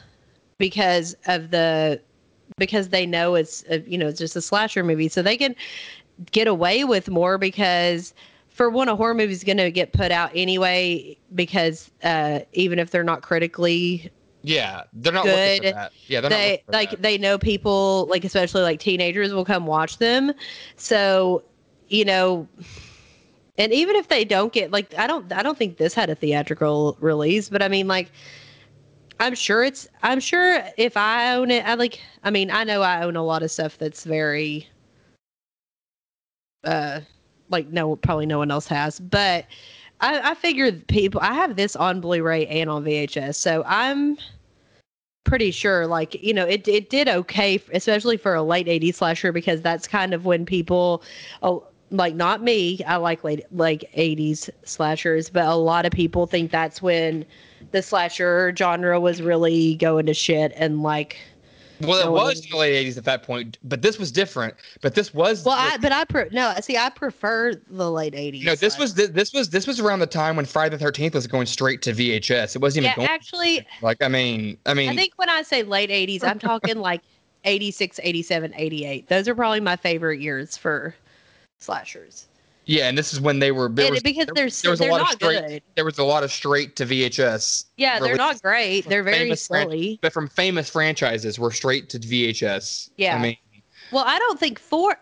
because 0.59 1.16
of 1.26 1.51
the 1.51 1.99
because 2.59 2.91
they 2.91 3.07
know 3.07 3.36
it's 3.36 3.64
a, 3.70 3.80
you 3.80 3.97
know 3.97 4.07
it's 4.09 4.18
just 4.18 4.36
a 4.36 4.43
slasher 4.43 4.84
movie 4.84 5.09
so 5.09 5.22
they 5.22 5.36
can 5.36 5.57
get 6.30 6.47
away 6.47 6.84
with 6.84 7.09
more 7.09 7.38
because 7.38 8.12
for 8.51 8.68
one 8.68 8.88
a 8.88 8.95
horror 8.97 9.14
movie 9.14 9.32
is 9.32 9.43
going 9.43 9.57
to 9.57 9.70
get 9.70 9.93
put 9.93 10.12
out 10.12 10.30
anyway 10.34 11.16
because 11.34 11.91
uh 12.05 12.41
even 12.53 12.78
if 12.78 12.91
they're 12.91 13.03
not 13.03 13.22
critically 13.22 14.11
Yeah, 14.43 14.84
they're 14.95 15.12
not 15.12 15.24
looking 15.24 15.38
Good. 15.38 15.57
for 15.59 15.74
that. 15.74 15.93
Yeah, 16.09 16.20
they're 16.20 16.30
not 16.30 16.36
they 16.36 16.51
looking 16.53 16.64
for 16.66 16.72
like 16.72 16.91
that. 16.91 17.03
they 17.03 17.18
know 17.18 17.38
people 17.38 18.07
like 18.11 18.24
especially 18.24 18.62
like 18.62 18.80
teenagers 18.80 19.32
will 19.32 19.45
come 19.45 19.66
watch 19.66 19.99
them 19.99 20.32
so 20.76 21.43
you 21.88 22.05
know 22.05 22.49
and 23.59 23.72
even 23.72 23.97
if 23.97 24.09
they 24.09 24.24
don't 24.24 24.53
get 24.53 24.70
like 24.70 24.95
i 24.97 25.07
don't 25.07 25.30
i 25.32 25.43
don't 25.43 25.59
think 25.59 25.76
this 25.76 25.93
had 25.95 26.09
a 26.09 26.14
theatrical 26.14 26.97
release 27.01 27.49
but 27.49 27.62
i 27.62 27.68
mean 27.68 27.86
like 27.86 28.11
i'm 29.18 29.34
sure 29.34 29.62
it's 29.62 29.86
i'm 30.03 30.20
sure 30.20 30.62
if 30.78 30.97
i 30.97 31.34
own 31.34 31.51
it 31.51 31.66
i 31.66 31.74
like 31.74 32.01
i 32.24 32.30
mean 32.30 32.51
i 32.51 32.64
know 32.64 32.80
i 32.82 33.03
own 33.03 33.16
a 33.16 33.22
lot 33.22 33.43
of 33.43 33.51
stuff 33.51 33.76
that's 33.76 34.05
very 34.05 34.66
uh 36.64 37.01
like 37.51 37.68
no 37.68 37.97
probably 37.97 38.26
no 38.26 38.38
one 38.38 38.51
else 38.51 38.66
has 38.66 38.99
but 39.01 39.45
i 40.01 40.30
i 40.30 40.34
people 40.88 41.20
i 41.20 41.32
have 41.32 41.57
this 41.57 41.76
on 41.76 42.01
blu-ray 42.01 42.46
and 42.46 42.70
on 42.70 42.84
vhs 42.84 43.34
so 43.34 43.62
i'm 43.66 44.16
pretty 45.24 45.51
sure 45.51 45.86
like 45.86 46.20
you 46.22 46.32
know 46.32 46.46
it 46.46 46.66
it 46.66 46.90
did 46.90 47.09
okay 47.09 47.61
especially 47.72 48.16
for 48.16 48.34
a 48.34 48.42
late 48.42 48.66
80s 48.66 48.94
slasher 48.94 49.32
because 49.32 49.61
that's 49.61 49.86
kind 49.86 50.14
of 50.14 50.24
when 50.24 50.46
people 50.46 51.03
oh 51.42 51.66
like 51.90 52.14
not 52.14 52.42
me 52.42 52.82
i 52.84 52.96
like 52.96 53.22
late 53.22 53.44
like 53.53 53.84
80s 53.96 54.48
slashers 54.64 55.28
but 55.28 55.46
a 55.46 55.55
lot 55.55 55.84
of 55.84 55.92
people 55.92 56.26
think 56.26 56.51
that's 56.51 56.80
when 56.80 57.24
the 57.72 57.82
slasher 57.82 58.53
genre 58.57 58.98
was 58.98 59.20
really 59.20 59.76
going 59.76 60.07
to 60.07 60.14
shit 60.14 60.53
and 60.57 60.82
like 60.82 61.18
well, 61.88 62.00
it 62.00 62.04
no 62.04 62.12
was 62.12 62.44
in 62.44 62.50
the 62.50 62.56
late 62.56 62.86
'80s 62.86 62.96
at 62.98 63.04
that 63.04 63.22
point, 63.22 63.58
but 63.64 63.82
this 63.82 63.98
was 63.98 64.12
different. 64.12 64.54
But 64.80 64.94
this 64.94 65.14
was 65.14 65.44
well 65.44 65.56
i 65.58 65.76
but 65.78 65.92
i 65.92 66.04
pre- 66.04 66.28
no 66.30 66.54
see 66.60 66.76
i 66.76 66.90
prefer 66.90 67.54
the 67.68 67.90
late 67.90 68.14
80s 68.14 68.44
no, 68.44 68.54
this 68.54 68.74
slasher. 68.74 68.80
was 68.80 68.94
this 68.94 69.32
was 69.32 69.50
this 69.50 69.66
was 69.66 69.80
around 69.80 70.00
the 70.00 70.06
time 70.06 70.36
when 70.36 70.44
Friday 70.44 70.76
the 70.76 70.84
Thirteenth 70.84 71.14
was 71.14 71.26
going 71.26 71.46
straight 71.46 71.82
to 71.82 71.92
VHS. 71.92 72.56
It 72.56 72.62
wasn't 72.62 72.84
even 72.84 72.96
going 72.96 73.06
yeah 73.06 73.08
going 73.08 73.08
actually 73.08 73.66
like 73.82 74.02
I 74.02 74.08
mean 74.08 74.58
I 74.66 74.74
mean 74.74 74.90
i 74.90 74.94
think 74.94 75.12
when 75.16 75.28
i 75.28 75.42
say 75.42 75.62
late 75.62 75.90
80s 75.90 76.24
i'm 76.24 76.38
talking 76.38 76.78
like 76.80 77.02
86 77.44 78.00
87 78.02 78.52
88 78.54 79.08
those 79.08 79.28
are 79.28 79.34
probably 79.34 79.60
my 79.60 79.76
favorite 79.76 80.20
years 80.20 80.56
for 80.56 80.94
slashers 81.58 82.26
yeah, 82.70 82.88
and 82.88 82.96
this 82.96 83.12
is 83.12 83.20
when 83.20 83.40
they 83.40 83.50
were 83.50 83.66
And 83.66 83.90
was, 83.90 84.00
because 84.00 84.26
there, 84.26 84.48
they're 84.48 84.50
there 84.50 84.70
was 84.70 84.80
a 84.80 84.84
they're 84.84 84.92
lot 84.92 85.00
of 85.00 85.06
not 85.06 85.12
straight 85.14 85.48
good. 85.48 85.62
there 85.74 85.84
was 85.84 85.98
a 85.98 86.04
lot 86.04 86.22
of 86.22 86.30
straight 86.30 86.76
to 86.76 86.86
VHS. 86.86 87.64
Yeah, 87.76 87.98
they're 87.98 88.14
not 88.16 88.40
great. 88.40 88.86
They're 88.88 89.02
very 89.02 89.34
silly. 89.34 89.98
but 90.02 90.12
from 90.12 90.28
famous 90.28 90.70
franchises 90.70 91.36
were 91.36 91.50
straight 91.50 91.88
to 91.90 91.98
VHS. 91.98 92.90
Yeah. 92.96 93.16
I 93.16 93.22
mean 93.22 93.36
Well, 93.90 94.04
I 94.06 94.18
don't 94.20 94.38
think 94.38 94.60
four. 94.60 94.96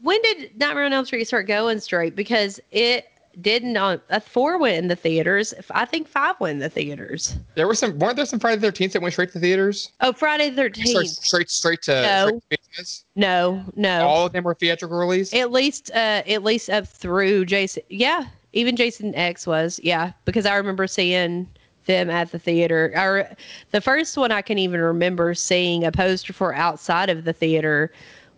When 0.00 0.20
did 0.22 0.58
Nightmare 0.58 0.84
on 0.84 0.92
Elm 0.94 1.04
Street 1.04 1.26
start 1.26 1.46
going 1.46 1.80
straight? 1.80 2.16
Because 2.16 2.60
it 2.70 3.06
didn't 3.40 3.76
on 3.76 4.00
uh, 4.10 4.18
four 4.20 4.58
went 4.58 4.76
in 4.78 4.88
the 4.88 4.96
theaters. 4.96 5.52
I 5.70 5.84
think 5.84 6.08
five 6.08 6.36
went 6.40 6.54
in 6.54 6.58
the 6.60 6.68
theaters. 6.70 7.36
there 7.54 7.66
were 7.66 7.74
some 7.74 7.98
weren't 7.98 8.16
there 8.16 8.24
some 8.26 8.40
Friday 8.40 8.56
the 8.60 8.66
Thirteenth 8.68 8.94
that 8.94 9.02
went 9.02 9.12
straight 9.12 9.32
to 9.32 9.40
theaters? 9.40 9.92
Oh, 10.00 10.12
Friday 10.12 10.50
the 10.50 10.56
Thirteenth. 10.62 11.08
straight 11.08 11.50
straight 11.50 11.82
to, 11.82 12.02
No. 12.02 12.40
straight 12.46 12.60
to 12.76 13.04
No, 13.14 13.62
no. 13.74 14.06
All 14.06 14.26
of 14.26 14.32
them 14.32 14.44
were 14.44 14.54
theatrical 14.54 14.96
release. 14.98 15.34
At 15.34 15.52
least, 15.52 15.90
uh, 15.92 16.22
at 16.26 16.42
least 16.42 16.70
up 16.70 16.86
through 16.88 17.44
Jason. 17.44 17.82
Yeah, 17.90 18.24
even 18.52 18.74
Jason 18.76 19.14
X 19.14 19.46
was. 19.46 19.78
Yeah, 19.82 20.12
because 20.24 20.46
I 20.46 20.56
remember 20.56 20.86
seeing 20.86 21.46
them 21.84 22.10
at 22.10 22.32
the 22.32 22.38
theater. 22.38 22.92
Or 22.96 23.28
the 23.70 23.80
first 23.80 24.16
one 24.16 24.32
I 24.32 24.42
can 24.42 24.58
even 24.58 24.80
remember 24.80 25.34
seeing 25.34 25.84
a 25.84 25.92
poster 25.92 26.32
for 26.32 26.54
outside 26.54 27.10
of 27.10 27.24
the 27.24 27.32
theater 27.32 27.92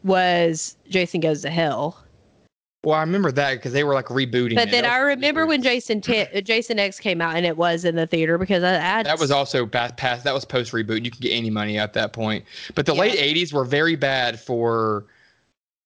was 0.05 0.77
Jason 0.89 1.21
Goes 1.21 1.43
to 1.43 1.51
Hell. 1.51 2.03
Well, 2.85 2.97
I 2.97 3.01
remember 3.01 3.33
that 3.33 3.55
because 3.55 3.73
they 3.73 3.83
were 3.83 3.95
like 3.95 4.07
rebooting. 4.07 4.55
But 4.55 4.69
it. 4.69 4.71
then 4.71 4.85
I 4.85 4.99
remember 4.99 5.47
when 5.47 5.63
Jason 5.63 6.01
T- 6.01 6.23
uh, 6.23 6.41
Jason 6.41 6.79
X 6.79 7.01
came 7.01 7.21
out 7.21 7.35
and 7.35 7.45
it 7.45 7.57
was 7.57 7.85
in 7.85 7.97
the 7.97 8.07
theater 8.07 8.39
because 8.39 8.63
I, 8.63 9.01
I 9.01 9.03
that 9.03 9.19
was 9.19 9.33
also 9.33 9.67
past, 9.67 9.97
past 9.97 10.23
that 10.25 10.33
was 10.33 10.45
post 10.45 10.73
reboot. 10.73 11.05
You 11.05 11.11
can 11.11 11.21
get 11.21 11.33
any 11.33 11.51
money 11.51 11.77
at 11.77 11.93
that 11.95 12.13
point. 12.13 12.45
But 12.77 12.87
the 12.87 12.95
Yeah. 12.95 13.01
late 13.01 13.19
'80s 13.19 13.53
were 13.53 13.65
very 13.65 13.97
bad 13.97 14.39
for 14.39 15.07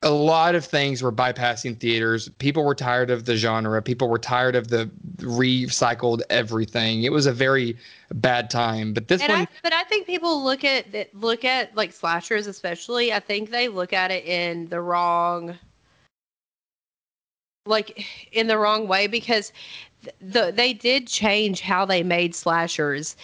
a 0.02 0.10
lot 0.10 0.54
of 0.54 0.66
things. 0.66 1.02
Were 1.02 1.10
bypassing 1.10 1.80
theaters. 1.80 2.28
People 2.38 2.62
were 2.62 2.74
tired 2.74 3.10
of 3.10 3.24
the 3.24 3.36
genre. 3.36 3.80
People 3.80 4.10
were 4.10 4.18
tired 4.18 4.54
of 4.54 4.68
the 4.68 4.90
recycled 5.16 6.20
everything. 6.28 7.04
It 7.04 7.12
was 7.12 7.24
a 7.24 7.32
very 7.32 7.74
bad 8.12 8.50
time. 8.50 8.92
But 8.92 9.08
this 9.08 9.22
and 9.22 9.32
one, 9.32 9.42
I, 9.42 9.48
but 9.62 9.72
I 9.72 9.84
think 9.84 10.06
people 10.06 10.44
look 10.44 10.62
at 10.62 10.86
look 11.14 11.46
at 11.46 11.74
like 11.74 11.92
slashers 11.92 12.46
especially. 12.46 13.14
I 13.14 13.20
think 13.20 13.48
they 13.50 13.68
look 13.68 13.94
at 13.94 14.10
it 14.10 14.26
in 14.26 14.68
the 14.68 14.82
wrong 14.82 15.58
like 17.66 18.06
in 18.32 18.46
the 18.46 18.58
wrong 18.58 18.88
way 18.88 19.06
because 19.06 19.52
the 20.20 20.52
they 20.54 20.72
did 20.72 21.06
change 21.06 21.60
how 21.60 21.84
they 21.84 22.02
made 22.02 22.34
slashers 22.34 23.16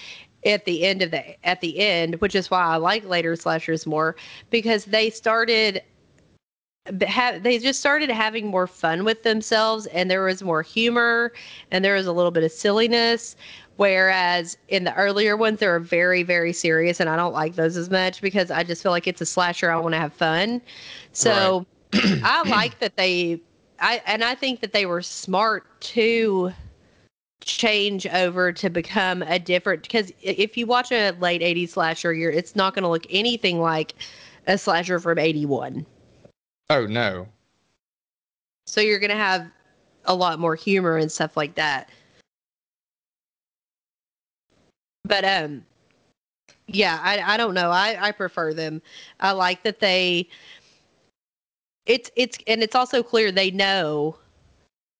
at 0.47 0.65
the 0.65 0.85
end 0.85 1.03
of 1.03 1.11
the 1.11 1.47
at 1.47 1.61
the 1.61 1.79
end, 1.81 2.15
which 2.21 2.35
is 2.35 2.51
why 2.51 2.63
I 2.63 2.77
like 2.77 3.05
later 3.05 3.35
slashers 3.35 3.87
more 3.87 4.15
because 4.51 4.85
they 4.87 5.11
started 5.11 5.83
have 7.07 7.43
they 7.43 7.59
just 7.59 7.81
started 7.81 8.11
having 8.11 8.47
more 8.47 8.67
fun 8.67 9.05
with 9.05 9.23
themselves 9.25 9.87
and 9.87 10.11
there 10.11 10.25
was 10.25 10.43
more 10.43 10.63
humor 10.63 11.33
and 11.71 11.85
there 11.85 11.95
was 11.95 12.07
a 12.07 12.13
little 12.13 12.31
bit 12.31 12.45
of 12.45 12.53
silliness. 12.53 13.35
Whereas 13.77 14.57
in 14.69 14.85
the 14.85 14.95
earlier 14.95 15.37
ones 15.37 15.61
they 15.61 15.67
were 15.69 15.79
very 15.81 16.23
very 16.25 16.53
serious 16.53 16.99
and 16.99 17.09
i 17.09 17.15
don't 17.15 17.33
like 17.33 17.55
those 17.55 17.77
as 17.77 17.91
much 17.91 18.21
because 18.21 18.51
i 18.51 18.65
just 18.65 18.83
feel 18.83 18.91
like 18.91 19.07
it's 19.07 19.21
a 19.21 19.27
slasher 19.27 19.71
i 19.71 19.77
want 19.77 19.95
to 19.95 20.01
have 20.01 20.13
fun. 20.13 20.61
So 21.13 21.67
i 21.93 22.49
like 22.49 22.79
that 22.81 22.97
they 22.97 23.41
i 23.81 24.03
and 24.07 24.25
i 24.25 24.35
think 24.35 24.61
that 24.61 24.73
they 24.73 24.87
were 24.87 25.03
smart 25.03 25.81
to 25.81 26.53
change 27.41 28.07
over 28.09 28.53
to 28.53 28.69
become 28.69 29.23
a 29.23 29.39
different 29.39 29.83
because 29.83 30.13
if 30.23 30.57
you 30.57 30.67
watch 30.67 30.91
a 30.93 31.13
late 31.13 31.41
80s 31.41 31.71
slasher 31.71 32.13
you're 32.13 32.31
it's 32.31 32.57
not 32.57 32.75
going 32.75 32.83
to 32.83 32.89
look 32.89 33.07
anything 33.11 33.61
like 33.61 33.95
a 34.47 34.59
slasher 34.59 34.99
from 34.99 35.19
81 35.19 35.87
oh 36.71 36.87
no, 36.87 37.27
so 38.67 38.81
you're 38.81 38.99
going 38.99 39.11
to 39.11 39.17
have 39.17 39.51
a 40.05 40.15
lot 40.15 40.39
more 40.39 40.55
humor 40.55 40.97
and 40.97 41.13
stuff 41.13 41.37
like 41.37 41.55
that. 41.55 41.91
But 45.05 45.25
um 45.25 45.65
yeah, 46.67 46.99
I 47.03 47.35
I 47.35 47.37
don't 47.37 47.55
know. 47.55 47.71
I 47.71 47.97
I 47.99 48.13
prefer 48.13 48.53
them. 48.53 48.83
I 49.21 49.33
like 49.33 49.63
that 49.63 49.81
they 49.81 50.29
it's 51.89 52.11
it's 52.15 52.39
and 52.47 52.63
it's 52.63 52.77
also 52.77 53.03
clear 53.03 53.33
they 53.33 53.51
know 53.51 54.17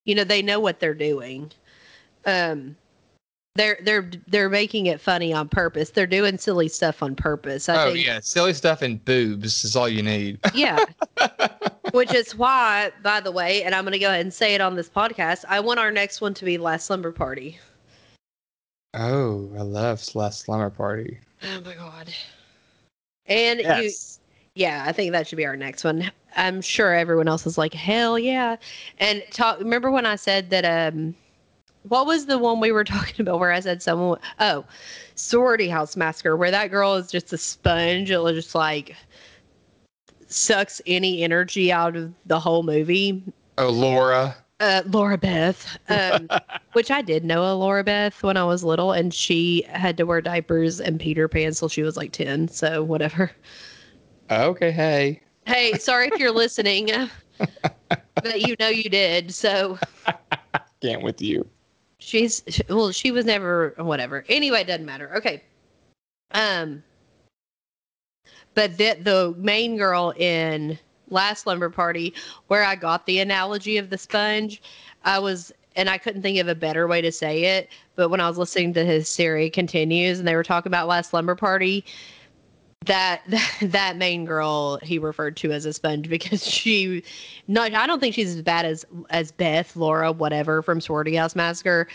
you 0.05 0.15
know, 0.15 0.25
they 0.25 0.41
know 0.43 0.59
what 0.59 0.81
they're 0.81 0.95
doing. 0.95 1.53
Um 2.27 2.77
they're 3.55 3.79
they're 3.83 4.11
they're 4.29 4.49
making 4.49 4.87
it 4.87 5.01
funny 5.01 5.33
on 5.33 5.49
purpose. 5.49 5.91
They're 5.91 6.07
doing 6.07 6.39
silly 6.39 6.69
stuff 6.69 7.03
on 7.03 7.15
purpose. 7.15 7.69
I 7.69 7.85
oh 7.85 7.93
think 7.93 8.07
yeah, 8.07 8.21
silly 8.21 8.55
stuff 8.55 8.83
and 8.83 9.05
boobs 9.05 9.65
is 9.65 9.77
all 9.77 9.89
you 9.89 10.03
need. 10.03 10.39
yeah. 10.55 10.85
Which 11.93 12.13
is 12.15 12.35
why, 12.37 12.93
by 13.03 13.21
the 13.21 13.33
way, 13.33 13.63
and 13.65 13.75
I'm 13.75 13.83
going 13.85 13.93
to 13.93 13.99
go 13.99 14.09
ahead 14.09 14.21
and 14.21 14.33
say 14.33 14.55
it 14.55 14.61
on 14.61 14.77
this 14.77 14.91
podcast, 14.91 15.45
I 15.49 15.59
want 15.61 15.81
our 15.81 15.91
next 15.91 16.21
one 16.21 16.35
to 16.35 16.45
be 16.45 16.59
Last 16.59 16.87
Slumber 16.87 17.13
Party. 17.13 17.59
oh, 18.95 19.51
I 19.57 19.63
love 19.63 20.03
Last 20.15 20.41
Slumber 20.41 20.69
Party. 20.71 21.19
Oh 21.43 21.61
my 21.65 21.75
God. 21.75 22.13
And 23.27 23.61
you, 23.61 23.67
Yes. 23.67 24.21
Yeah, 24.59 24.83
I 24.85 24.93
think 24.93 25.13
that 25.13 25.29
should 25.29 25.37
be 25.37 25.47
our 25.47 25.57
next 25.57 25.85
one. 25.85 26.11
I'm 26.37 26.61
sure 26.61 26.93
everyone 26.93 27.29
else 27.29 27.47
is 27.47 27.57
like, 27.57 27.73
hell 27.73 28.19
yeah. 28.19 28.57
And 28.99 29.23
talk, 29.31 29.61
remember 29.61 29.89
when 29.89 30.05
I 30.05 30.17
said 30.17 30.51
that 30.51 30.65
um, 30.65 31.15
what 31.85 32.07
was 32.07 32.27
the 32.27 32.39
one 32.39 32.59
we 32.59 32.73
were 32.73 32.83
talking 32.97 33.21
about 33.21 33.39
where 33.39 33.53
I 33.53 33.61
said 33.61 33.85
someone? 33.85 34.19
Oh, 34.41 34.65
sorority 35.15 35.69
house 35.69 35.97
massacre, 35.97 36.37
where 36.37 36.51
that 36.51 36.73
girl 36.73 36.97
is 36.97 37.09
just 37.09 37.33
a 37.33 37.39
sponge. 37.39 38.11
It'll 38.11 38.33
just 38.33 38.57
like 38.57 38.97
sucks 40.27 40.83
any 40.89 41.23
energy 41.23 41.71
out 41.71 41.95
of 41.95 42.13
the 42.27 42.41
whole 42.41 42.65
movie. 42.65 43.23
Oh, 43.59 43.71
Laura. 43.71 44.37
Uh, 44.59 44.83
Laura 44.87 45.17
Beth, 45.17 45.79
um, 45.89 46.29
which 46.73 46.91
I 46.91 47.01
did 47.01 47.25
know 47.25 47.45
a 47.45 47.55
Laura 47.55 47.85
Beth 47.85 48.25
when 48.25 48.37
I 48.37 48.43
was 48.43 48.65
little, 48.65 48.91
and 48.91 49.15
she 49.15 49.65
had 49.69 49.97
to 49.99 50.03
wear 50.03 50.21
diapers 50.21 50.81
and 50.81 50.99
Peter 50.99 51.29
pants 51.29 51.61
till 51.61 51.69
she 51.69 51.85
was 51.85 51.97
like 51.97 52.11
ten. 52.11 52.49
So 52.49 52.83
whatever. 52.83 53.31
Okay, 54.31 54.71
hey. 54.71 55.21
Hey, 55.47 55.73
sorry 55.79 56.09
if 56.13 56.19
you're 56.21 56.31
listening, 56.33 56.91
but 58.15 58.41
you 58.47 58.55
know 58.61 58.69
you 58.69 58.91
did. 58.91 59.33
So 59.33 59.79
Can't 60.83 61.03
with 61.03 61.23
you. 61.23 61.47
she's 61.99 62.43
well, 62.69 62.93
she 62.93 63.11
was 63.11 63.25
never 63.25 63.75
whatever. 63.79 64.25
Anyway, 64.29 64.61
it 64.61 64.67
doesn't 64.67 64.85
matter. 64.87 65.15
Okay. 65.17 65.43
Um. 66.33 66.83
But 68.55 68.77
the 68.77 68.99
the 69.01 69.35
main 69.39 69.77
girl 69.77 70.13
in 70.17 70.79
Last 71.09 71.45
Slumber 71.45 71.71
Party, 71.71 72.13
where 72.49 72.65
I 72.65 72.75
got 72.75 73.07
the 73.07 73.21
analogy 73.21 73.79
of 73.79 73.89
the 73.89 73.97
sponge, 73.97 74.61
I 75.05 75.19
was 75.19 75.53
and 75.77 75.89
I 75.89 75.97
couldn't 75.97 76.23
think 76.23 76.39
of 76.39 76.49
a 76.49 76.55
better 76.55 76.87
way 76.87 77.01
to 77.01 77.13
say 77.13 77.45
it. 77.45 77.71
But 77.95 78.11
when 78.11 78.21
I 78.21 78.29
was 78.29 78.37
listening 78.37 78.75
to 78.75 78.85
Hysteria 78.85 79.49
Continues, 79.49 80.19
and 80.19 80.29
they 80.29 80.35
were 80.35 80.43
talking 80.43 80.69
about 80.69 80.89
Last 80.89 81.11
Slumber 81.11 81.37
Party, 81.37 81.85
that 82.87 83.23
that 83.63 83.97
main 83.97 84.25
girl 84.25 84.79
he 84.83 84.99
referred 84.99 85.37
to 85.37 85.53
as 85.53 85.65
a 85.65 85.73
sponge 85.73 86.09
because 86.09 86.45
she 86.51 87.03
not 87.47 87.73
I 87.75 87.87
don't 87.87 88.01
think 88.01 88.15
she's 88.15 88.35
as 88.35 88.43
bad 88.43 88.67
as 88.67 88.85
as 89.11 89.31
Beth, 89.31 89.77
Laura, 89.77 90.11
whatever 90.11 90.63
from 90.63 90.81
Sorority 90.81 91.15
House 91.15 91.37
Massacre, 91.37 91.87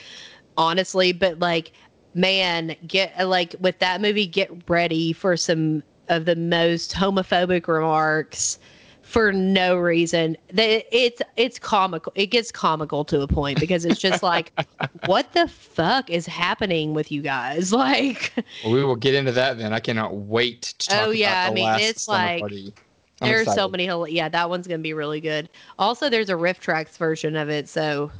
honestly, 0.57 1.11
but 1.11 1.39
like 1.39 1.73
man, 2.15 2.75
get 2.87 3.27
like 3.27 3.55
with 3.59 3.79
that 3.79 3.99
movie 3.99 4.27
get 4.27 4.51
ready 4.69 5.13
for 5.13 5.35
some 5.35 5.83
of 6.09 6.25
the 6.25 6.35
most 6.35 6.93
homophobic 6.93 7.67
remarks 7.67 8.59
for 9.03 9.31
no 9.31 9.75
reason. 9.75 10.35
That 10.53 10.85
it's 10.91 11.21
it's 11.37 11.59
comical. 11.59 12.11
It 12.15 12.27
gets 12.27 12.51
comical 12.51 13.05
to 13.05 13.21
a 13.21 13.27
point 13.27 13.59
because 13.59 13.85
it's 13.85 13.99
just 13.99 14.23
like 14.23 14.51
what 15.05 15.31
the 15.33 15.47
fuck 15.47 16.09
is 16.09 16.25
happening 16.25 16.93
with 16.95 17.11
you 17.11 17.21
guys? 17.21 17.71
Like 17.83 18.33
Well, 18.63 18.73
we 18.73 18.83
will 18.83 18.95
get 18.95 19.13
into 19.13 19.31
that 19.33 19.57
then. 19.57 19.73
I 19.73 19.79
cannot 19.79 20.15
wait 20.15 20.61
to 20.79 20.95
oh, 20.95 20.97
talk 20.97 21.07
Oh, 21.07 21.11
yeah, 21.11 21.43
about 21.43 21.51
I 21.51 21.53
mean, 21.53 21.63
last 21.65 21.81
it's 21.83 22.07
like- 22.07 22.39
party. 22.39 22.73
I'm 23.21 23.29
There's 23.29 23.45
so 23.45 23.51
excited. 23.51 23.71
many. 23.71 23.85
hil- 23.85 24.07
Yeah, 24.07 24.27
that 24.29 24.49
one's 24.49 24.67
gonna 24.67 24.79
be 24.79 24.93
really 24.93 25.21
good. 25.21 25.47
Also, 25.79 26.09
there's 26.09 26.29
a 26.29 26.33
RiffTrax 26.33 26.97
version 26.97 27.35
of 27.35 27.49
it. 27.49 27.69
So, 27.69 28.11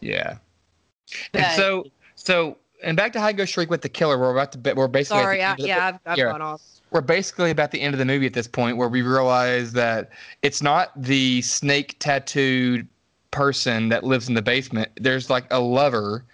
Yeah. 0.00 0.38
And 1.34 1.56
so, 1.56 1.84
so, 2.16 2.56
and 2.82 2.96
back 2.96 3.12
to 3.12 3.20
High 3.20 3.32
Go 3.32 3.44
Shriek 3.44 3.70
with 3.70 3.82
the 3.82 3.88
killer. 3.88 4.18
We're 4.18 4.32
about 4.32 4.52
to, 4.52 4.58
be- 4.58 4.72
we're 4.72 4.88
basically. 4.88 5.22
sorry, 5.22 5.42
I, 5.42 5.54
yeah, 5.58 5.86
I've, 5.86 6.18
I've 6.18 6.18
gone 6.18 6.42
off. 6.42 6.62
we're 6.90 7.00
basically 7.00 7.50
about 7.50 7.70
the 7.70 7.80
end 7.80 7.94
of 7.94 7.98
the 7.98 8.04
movie 8.04 8.26
at 8.26 8.34
this 8.34 8.48
point 8.48 8.76
where 8.76 8.88
we 8.88 9.02
realize 9.02 9.72
that 9.72 10.10
it's 10.42 10.62
not 10.62 10.90
the 11.00 11.42
snake 11.42 11.96
tattooed 11.98 12.86
person 13.30 13.88
that 13.90 14.04
lives 14.04 14.28
in 14.28 14.34
the 14.34 14.42
basement. 14.42 14.90
There's 14.96 15.28
like 15.28 15.46
a 15.50 15.60
lover 15.60 16.24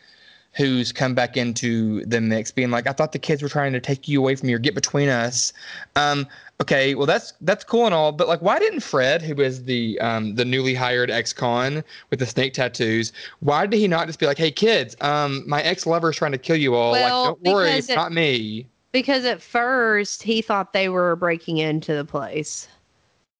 who's 0.52 0.92
come 0.92 1.14
back 1.14 1.36
into 1.36 2.04
the 2.06 2.20
mix 2.20 2.52
being 2.52 2.70
like, 2.70 2.86
I 2.86 2.92
thought 2.92 3.10
the 3.10 3.18
kids 3.18 3.42
were 3.42 3.48
trying 3.48 3.72
to 3.72 3.80
take 3.80 4.06
you 4.06 4.20
away 4.20 4.36
from 4.36 4.46
me 4.46 4.54
or 4.54 4.58
get 4.58 4.74
between 4.74 5.08
us. 5.08 5.52
Um, 5.96 6.28
okay, 6.60 6.94
well 6.94 7.06
that's 7.06 7.32
that's 7.42 7.64
cool 7.64 7.86
and 7.86 7.94
all, 7.94 8.12
but 8.12 8.28
like 8.28 8.40
why 8.40 8.58
didn't 8.58 8.80
Fred, 8.80 9.22
who 9.22 9.40
is 9.40 9.64
the 9.64 9.98
um 10.00 10.34
the 10.34 10.44
newly 10.44 10.74
hired 10.74 11.10
ex-con 11.10 11.82
with 12.10 12.18
the 12.18 12.26
snake 12.26 12.54
tattoos, 12.54 13.12
why 13.40 13.66
did 13.66 13.78
he 13.78 13.88
not 13.88 14.06
just 14.06 14.18
be 14.18 14.26
like, 14.26 14.38
Hey 14.38 14.50
kids, 14.50 14.96
um 15.00 15.42
my 15.48 15.62
ex-lover 15.62 16.10
is 16.10 16.16
trying 16.16 16.32
to 16.32 16.38
kill 16.38 16.56
you 16.56 16.74
all. 16.74 16.92
Well, 16.92 17.24
like, 17.24 17.42
don't 17.42 17.54
worry, 17.54 17.70
it's 17.70 17.88
it- 17.88 17.96
not 17.96 18.12
me. 18.12 18.66
Because 18.92 19.24
at 19.24 19.42
first 19.42 20.22
he 20.22 20.40
thought 20.40 20.72
they 20.72 20.88
were 20.88 21.16
breaking 21.16 21.58
into 21.58 21.94
the 21.94 22.04
place. 22.04 22.68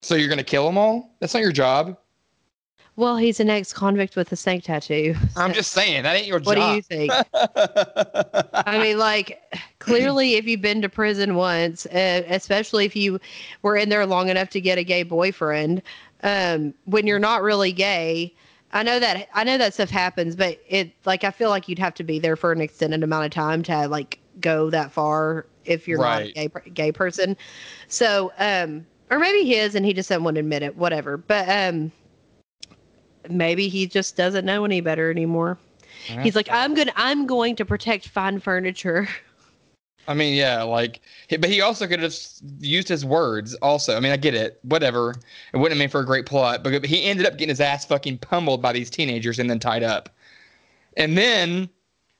So 0.01 0.15
you're 0.15 0.29
gonna 0.29 0.43
kill 0.43 0.65
them 0.65 0.77
all? 0.77 1.15
That's 1.19 1.33
not 1.33 1.43
your 1.43 1.53
job. 1.53 1.97
Well, 2.97 3.17
he's 3.17 3.41
an 3.41 3.49
ex-convict 3.49 4.15
with 4.15 4.31
a 4.31 4.37
snake 4.37 4.63
tattoo. 4.63 5.15
I'm 5.35 5.53
just 5.53 5.73
saying 5.73 6.03
that 6.03 6.15
ain't 6.15 6.27
your 6.27 6.39
job. 6.39 6.47
What 6.47 6.55
do 6.55 6.75
you 6.75 6.81
think? 6.81 7.11
I 8.53 8.77
mean, 8.81 8.97
like, 8.97 9.41
clearly, 9.79 10.35
if 10.35 10.45
you've 10.45 10.61
been 10.61 10.81
to 10.81 10.89
prison 10.89 11.35
once, 11.35 11.85
uh, 11.87 12.23
especially 12.29 12.85
if 12.85 12.95
you 12.95 13.19
were 13.63 13.75
in 13.75 13.89
there 13.89 14.05
long 14.05 14.29
enough 14.29 14.49
to 14.51 14.61
get 14.61 14.77
a 14.77 14.83
gay 14.83 15.03
boyfriend, 15.03 15.81
um, 16.23 16.73
when 16.85 17.05
you're 17.05 17.19
not 17.19 17.41
really 17.41 17.73
gay, 17.73 18.33
I 18.71 18.83
know 18.83 18.99
that 18.99 19.27
I 19.33 19.43
know 19.43 19.57
that 19.57 19.73
stuff 19.73 19.89
happens, 19.89 20.35
but 20.35 20.59
it 20.67 20.91
like 21.05 21.23
I 21.23 21.31
feel 21.31 21.49
like 21.49 21.69
you'd 21.69 21.79
have 21.79 21.93
to 21.95 22.03
be 22.03 22.19
there 22.19 22.35
for 22.35 22.51
an 22.51 22.61
extended 22.61 23.03
amount 23.03 23.25
of 23.25 23.31
time 23.31 23.63
to 23.63 23.87
like 23.87 24.19
go 24.41 24.69
that 24.69 24.91
far 24.91 25.45
if 25.63 25.87
you're 25.87 25.99
not 25.99 26.23
a 26.23 26.31
gay 26.31 26.49
gay 26.73 26.91
person. 26.91 27.37
So, 27.87 28.33
um, 28.37 28.85
or 29.11 29.19
maybe 29.19 29.45
he 29.45 29.55
is 29.55 29.75
and 29.75 29.85
he 29.85 29.93
just 29.93 30.09
doesn't 30.09 30.23
want 30.23 30.35
to 30.35 30.39
admit 30.39 30.63
it. 30.63 30.75
Whatever, 30.75 31.15
but 31.17 31.47
um, 31.47 31.91
maybe 33.29 33.67
he 33.67 33.87
just 33.87 34.15
doesn't 34.15 34.45
know 34.45 34.65
any 34.65 34.81
better 34.81 35.09
anymore. 35.09 35.57
He's 36.21 36.35
like, 36.35 36.49
I'm 36.51 36.75
gonna, 36.75 36.93
I'm 36.95 37.25
going 37.25 37.55
to 37.55 37.65
protect 37.65 38.07
fine 38.07 38.39
furniture. 38.39 39.07
I 40.07 40.13
mean, 40.13 40.35
yeah, 40.35 40.61
like, 40.61 41.01
but 41.39 41.49
he 41.49 41.61
also 41.61 41.87
could 41.87 41.99
have 41.99 42.15
used 42.59 42.87
his 42.87 43.03
words. 43.03 43.55
Also, 43.55 43.97
I 43.97 43.99
mean, 43.99 44.11
I 44.11 44.17
get 44.17 44.35
it. 44.35 44.59
Whatever. 44.61 45.15
It 45.53 45.57
wouldn't 45.57 45.79
have 45.79 45.83
made 45.83 45.91
for 45.91 46.01
a 46.01 46.05
great 46.05 46.25
plot, 46.25 46.63
but 46.63 46.73
but 46.73 46.85
he 46.85 47.03
ended 47.05 47.25
up 47.25 47.33
getting 47.33 47.49
his 47.49 47.61
ass 47.61 47.85
fucking 47.85 48.19
pummeled 48.19 48.61
by 48.61 48.71
these 48.71 48.89
teenagers 48.89 49.39
and 49.39 49.49
then 49.49 49.59
tied 49.59 49.83
up. 49.83 50.09
And 50.95 51.17
then, 51.17 51.69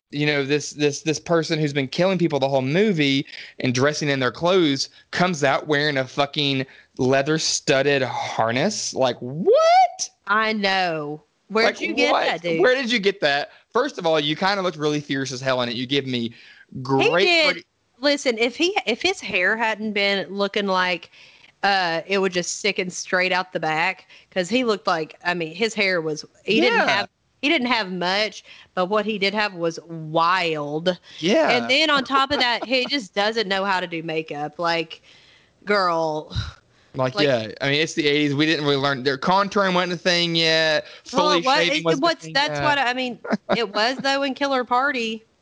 you 0.10 0.26
know, 0.26 0.44
this 0.44 0.72
this 0.72 1.02
this 1.02 1.20
person 1.20 1.60
who's 1.60 1.74
been 1.74 1.88
killing 1.88 2.18
people 2.18 2.40
the 2.40 2.50
whole 2.50 2.64
movie 2.64 3.26
and 3.60 3.74
dressing 3.74 4.10
in 4.10 4.20
their 4.20 4.32
clothes 4.32 4.90
comes 5.12 5.44
out 5.44 5.68
wearing 5.68 5.98
a 5.98 6.08
fucking 6.08 6.66
leather 6.98 7.38
studded 7.38 8.02
harness. 8.04 8.94
Like 8.94 9.18
what? 9.20 10.10
I 10.28 10.54
know. 10.54 11.24
Where'd 11.50 11.66
Like, 11.66 11.82
you 11.82 11.94
get 11.94 12.12
what? 12.12 12.26
that, 12.26 12.42
dude? 12.42 12.60
Where 12.62 12.74
did 12.76 12.92
you 12.92 13.00
get 13.00 13.22
that? 13.22 13.52
First 13.72 13.98
of 14.00 14.06
all, 14.06 14.20
you 14.20 14.36
kind 14.36 14.58
of 14.60 14.66
looked 14.66 14.78
really 14.78 15.00
fierce 15.02 15.32
as 15.32 15.42
hell 15.42 15.62
in 15.62 15.70
it. 15.70 15.76
You 15.76 15.86
give 15.86 16.08
me 16.08 16.34
great. 16.82 17.12
pretty- 17.12 17.64
Listen, 18.02 18.38
if 18.38 18.56
he, 18.58 18.78
if 18.86 19.02
his 19.02 19.22
hair 19.22 19.56
hadn't 19.56 19.94
been 19.94 20.28
looking 20.30 20.68
like, 20.68 21.12
uh, 21.64 22.02
it 22.06 22.18
would 22.20 22.34
just 22.34 22.58
sticking 22.58 22.90
straight 22.90 23.32
out 23.32 23.54
the 23.54 23.60
back, 23.60 24.08
because 24.30 24.50
he 24.50 24.64
looked 24.66 24.86
like, 24.86 25.18
I 25.24 25.34
mean, 25.34 25.56
his 25.56 25.74
hair 25.74 26.02
was. 26.02 26.26
He 26.44 26.60
didn't 26.62 26.88
have. 26.88 27.10
He 27.42 27.50
didn't 27.50 27.68
have 27.68 27.92
much, 27.92 28.44
but 28.74 28.88
what 28.88 29.06
he 29.06 29.18
did 29.20 29.34
have 29.34 29.54
was 29.54 29.80
wild. 29.88 31.00
yeah. 31.20 31.52
And 31.52 31.70
then 31.70 31.90
on 31.90 32.04
top 32.04 32.32
of 32.32 32.40
that, 32.40 32.66
he 32.66 32.86
just 32.88 33.14
doesn't 33.14 33.48
know 33.48 33.64
how 33.64 33.80
to 33.80 33.88
do 33.88 34.02
makeup. 34.04 34.58
Like, 34.60 35.02
girl, 35.64 36.36
Like, 36.98 37.16
Like- 37.16 37.26
yeah, 37.28 37.52
I 37.62 37.70
mean 37.70 37.82
it's 37.82 37.94
the 37.94 38.06
'80s. 38.06 38.34
We 38.34 38.46
didn't 38.46 38.66
really 38.66 38.78
learn. 38.78 39.04
Their 39.04 39.18
contouring 39.18 39.74
wasn't 39.74 39.94
a 39.94 39.98
thing 39.98 40.36
yet. 40.36 40.86
Fully 41.06 41.42
was, 41.42 41.66
shaving 41.68 41.90
it, 41.90 42.00
what's 42.00 42.28
that's 42.34 42.60
what 42.62 42.78
I 42.78 42.94
mean. 42.94 43.20
It 43.56 43.74
was 43.74 43.98
though 43.98 44.24
in 44.24 44.34
Killer 44.34 44.64
Party. 44.64 45.24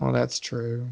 Oh, 0.00 0.12
that's 0.12 0.38
true. 0.38 0.86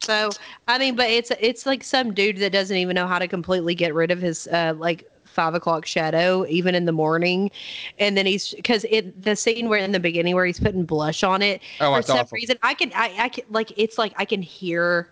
So 0.00 0.30
I 0.68 0.78
mean, 0.78 0.96
but 0.96 1.10
it's 1.10 1.30
it's 1.40 1.66
like 1.66 1.84
some 1.84 2.14
dude 2.14 2.38
that 2.38 2.52
doesn't 2.52 2.76
even 2.76 2.94
know 2.94 3.06
how 3.06 3.18
to 3.18 3.28
completely 3.28 3.74
get 3.74 3.94
rid 3.94 4.10
of 4.10 4.20
his 4.20 4.46
uh 4.48 4.72
like 4.78 5.10
five 5.24 5.54
o'clock 5.54 5.84
shadow 5.84 6.46
even 6.48 6.74
in 6.74 6.86
the 6.86 6.92
morning, 6.92 7.50
and 7.98 8.16
then 8.16 8.24
he's 8.24 8.54
because 8.54 8.84
it 8.88 9.22
the 9.22 9.36
scene 9.36 9.68
where 9.68 9.78
in 9.78 9.92
the 9.92 10.00
beginning 10.00 10.34
where 10.34 10.46
he's 10.46 10.58
putting 10.60 10.84
blush 10.84 11.22
on 11.22 11.42
it 11.42 11.60
Oh, 11.80 11.94
for 11.94 12.02
some 12.02 12.18
awful. 12.20 12.36
reason 12.36 12.56
I 12.62 12.72
can 12.72 12.90
I 12.94 13.14
I 13.18 13.28
can 13.28 13.44
like 13.50 13.72
it's 13.76 13.98
like 13.98 14.14
I 14.16 14.24
can 14.24 14.40
hear 14.40 15.10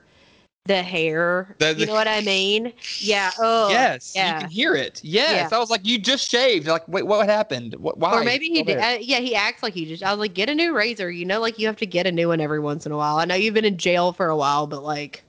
the 0.67 0.83
hair. 0.83 1.55
The- 1.59 1.75
you 1.75 1.87
know 1.87 1.93
what 1.93 2.09
I 2.09 2.23
mean? 2.23 2.73
Yeah. 2.99 3.31
Oh. 3.39 3.69
yes, 3.69 4.13
yeah. 4.17 4.35
you 4.37 4.41
can 4.41 4.51
hear 4.51 4.75
it. 4.75 5.01
Yes, 5.05 5.53
I 5.53 5.59
was 5.59 5.69
like, 5.69 5.85
you 5.85 5.99
just 5.99 6.29
shaved. 6.31 6.67
Like, 6.67 6.89
wait, 6.89 7.07
what 7.07 7.29
happened? 7.29 7.75
What? 7.75 7.99
Why? 7.99 8.21
Or 8.21 8.25
maybe 8.25 8.47
he 8.49 8.63
did. 8.63 8.79
Uh, 8.79 8.97
yeah, 9.01 9.19
he 9.19 9.35
acts 9.35 9.63
like 9.63 9.75
he 9.75 9.85
just. 9.85 10.03
I 10.03 10.11
was 10.11 10.19
like, 10.19 10.33
get 10.33 10.49
a 10.49 10.55
new 10.55 10.75
razor. 10.75 11.11
You 11.11 11.27
know, 11.27 11.41
like 11.41 11.59
you 11.59 11.67
have 11.67 11.77
to 11.77 11.87
get 11.87 12.07
a 12.07 12.13
new 12.13 12.29
one 12.29 12.41
every 12.41 12.61
once 12.61 12.87
in 12.87 12.93
a 12.93 12.97
while. 12.97 13.17
I 13.19 13.27
know 13.27 13.35
you've 13.35 13.53
been 13.55 13.67
in 13.67 13.77
jail 13.77 14.13
for 14.15 14.29
a 14.29 14.37
while, 14.37 14.67
but 14.67 14.83
like, 14.83 15.23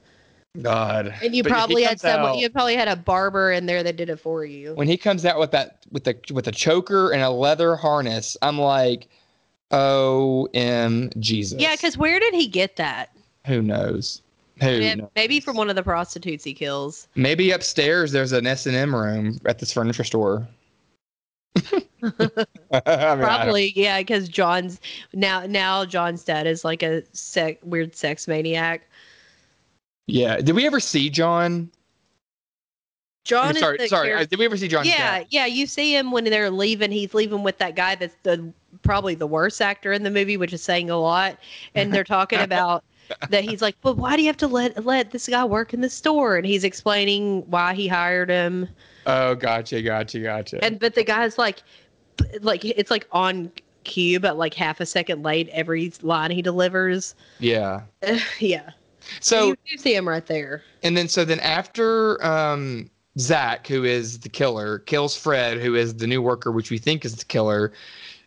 God. 0.61 1.13
and 1.21 1.35
you 1.35 1.43
But 1.43 1.51
probably 1.51 1.83
had 1.83 1.99
someone. 1.99 2.31
out- 2.31 2.37
You 2.37 2.49
probably 2.49 2.77
had 2.77 2.87
a 2.87 2.95
barber 2.95 3.51
in 3.51 3.65
there 3.65 3.83
that 3.83 3.97
did 3.97 4.09
it 4.09 4.21
for 4.21 4.45
you. 4.45 4.73
when 4.75 4.87
he 4.87 4.95
comes 4.95 5.25
out 5.25 5.37
with 5.37 5.51
that 5.51 5.79
with 5.91 6.05
the 6.05 6.15
with 6.31 6.47
a 6.47 6.51
choker 6.53 7.11
and 7.11 7.21
a 7.21 7.29
leather 7.29 7.75
harness, 7.75 8.37
I'm 8.41 8.57
like, 8.57 9.09
oh, 9.71 10.47
m 10.53 11.09
Jesus. 11.19 11.59
Yeah, 11.61 11.75
because 11.75 11.97
where 11.97 12.21
did 12.21 12.33
he 12.33 12.47
get 12.47 12.77
that? 12.77 13.09
who 13.45 13.61
knows? 13.61 14.21
Who? 14.61 15.09
Maybe 15.15 15.39
from 15.39 15.57
one 15.57 15.69
of 15.69 15.75
the 15.75 15.83
prostitutes 15.83 16.43
he 16.43 16.53
kills. 16.53 17.07
Maybe 17.15 17.51
upstairs 17.51 18.11
there's 18.11 18.31
an 18.31 18.47
S 18.47 18.65
and 18.65 18.75
M 18.75 18.95
room 18.95 19.39
at 19.45 19.59
this 19.59 19.71
furniture 19.73 20.03
store. 20.03 20.47
I 22.01 22.01
mean, 22.01 23.19
Probably, 23.19 23.73
yeah, 23.75 23.99
because 23.99 24.29
John's 24.29 24.79
now 25.13 25.45
now 25.45 25.85
John's 25.85 26.23
dad 26.23 26.47
is 26.47 26.63
like 26.63 26.83
a 26.83 27.03
sec, 27.13 27.59
weird 27.63 27.95
sex 27.95 28.27
maniac. 28.27 28.87
Yeah. 30.07 30.37
Did 30.37 30.55
we 30.55 30.65
ever 30.65 30.79
see 30.79 31.09
John? 31.09 31.69
I 31.71 33.27
John 33.27 33.53
mean, 33.55 33.61
sorry, 33.61 33.87
sorry. 33.87 34.13
uh, 34.13 34.25
Did 34.25 34.37
we 34.37 34.45
ever 34.45 34.55
see 34.55 34.67
John? 34.67 34.85
yeah, 34.85 35.23
yeah. 35.31 35.47
You 35.47 35.65
see 35.65 35.95
him 35.95 36.11
when 36.11 36.25
they're 36.25 36.51
leaving. 36.51 36.91
He's 36.91 37.15
leaving 37.15 37.41
with 37.41 37.57
that 37.57 37.75
guy 37.75 37.95
that's 37.95 38.15
the 38.21 38.53
probably 38.83 39.15
the 39.15 39.25
worst 39.25 39.61
actor 39.61 39.91
in 39.91 40.03
the 40.03 40.11
movie, 40.11 40.37
which 40.37 40.53
is 40.53 40.61
saying 40.61 40.91
a 40.91 40.97
lot. 40.97 41.39
And 41.73 41.91
they're 41.91 42.03
talking 42.03 42.39
about 42.41 42.83
that 43.29 43.43
he's 43.43 43.61
like, 43.61 43.75
"But 43.81 43.97
why 43.97 44.15
do 44.15 44.21
you 44.21 44.27
have 44.27 44.37
to 44.37 44.47
let 44.47 44.85
let 44.85 45.11
this 45.11 45.27
guy 45.27 45.45
work 45.45 45.73
in 45.73 45.81
the 45.81 45.89
store?" 45.89 46.37
And 46.37 46.45
he's 46.45 46.63
explaining 46.63 47.49
why 47.49 47.73
he 47.73 47.87
hired 47.87 48.29
him. 48.29 48.67
Oh, 49.05 49.35
gotcha, 49.35 49.81
gotcha, 49.81 50.19
gotcha. 50.19 50.63
And 50.63 50.79
but 50.79 50.95
the 50.95 51.03
guy's 51.03 51.37
like, 51.37 51.63
like 52.41 52.65
it's 52.65 52.91
like 52.91 53.07
on 53.11 53.51
cue, 53.83 54.19
but 54.19 54.37
like 54.37 54.53
half 54.53 54.79
a 54.79 54.85
second 54.85 55.23
late 55.23 55.49
every 55.49 55.93
line 56.01 56.31
he 56.31 56.41
delivers. 56.41 57.15
yeah. 57.39 57.81
yeah. 58.39 58.71
So 59.19 59.49
you 59.49 59.55
do 59.69 59.77
see 59.77 59.95
him 59.95 60.07
right 60.07 60.25
there. 60.25 60.63
and 60.81 60.97
then 60.97 61.07
so 61.07 61.23
then 61.25 61.39
after 61.41 62.23
um 62.25 62.89
Zach, 63.17 63.67
who 63.67 63.83
is 63.83 64.19
the 64.19 64.29
killer, 64.29 64.79
kills 64.79 65.15
Fred, 65.15 65.59
who 65.59 65.75
is 65.75 65.95
the 65.95 66.07
new 66.07 66.21
worker, 66.21 66.51
which 66.51 66.69
we 66.69 66.77
think 66.77 67.05
is 67.05 67.15
the 67.15 67.25
killer. 67.25 67.71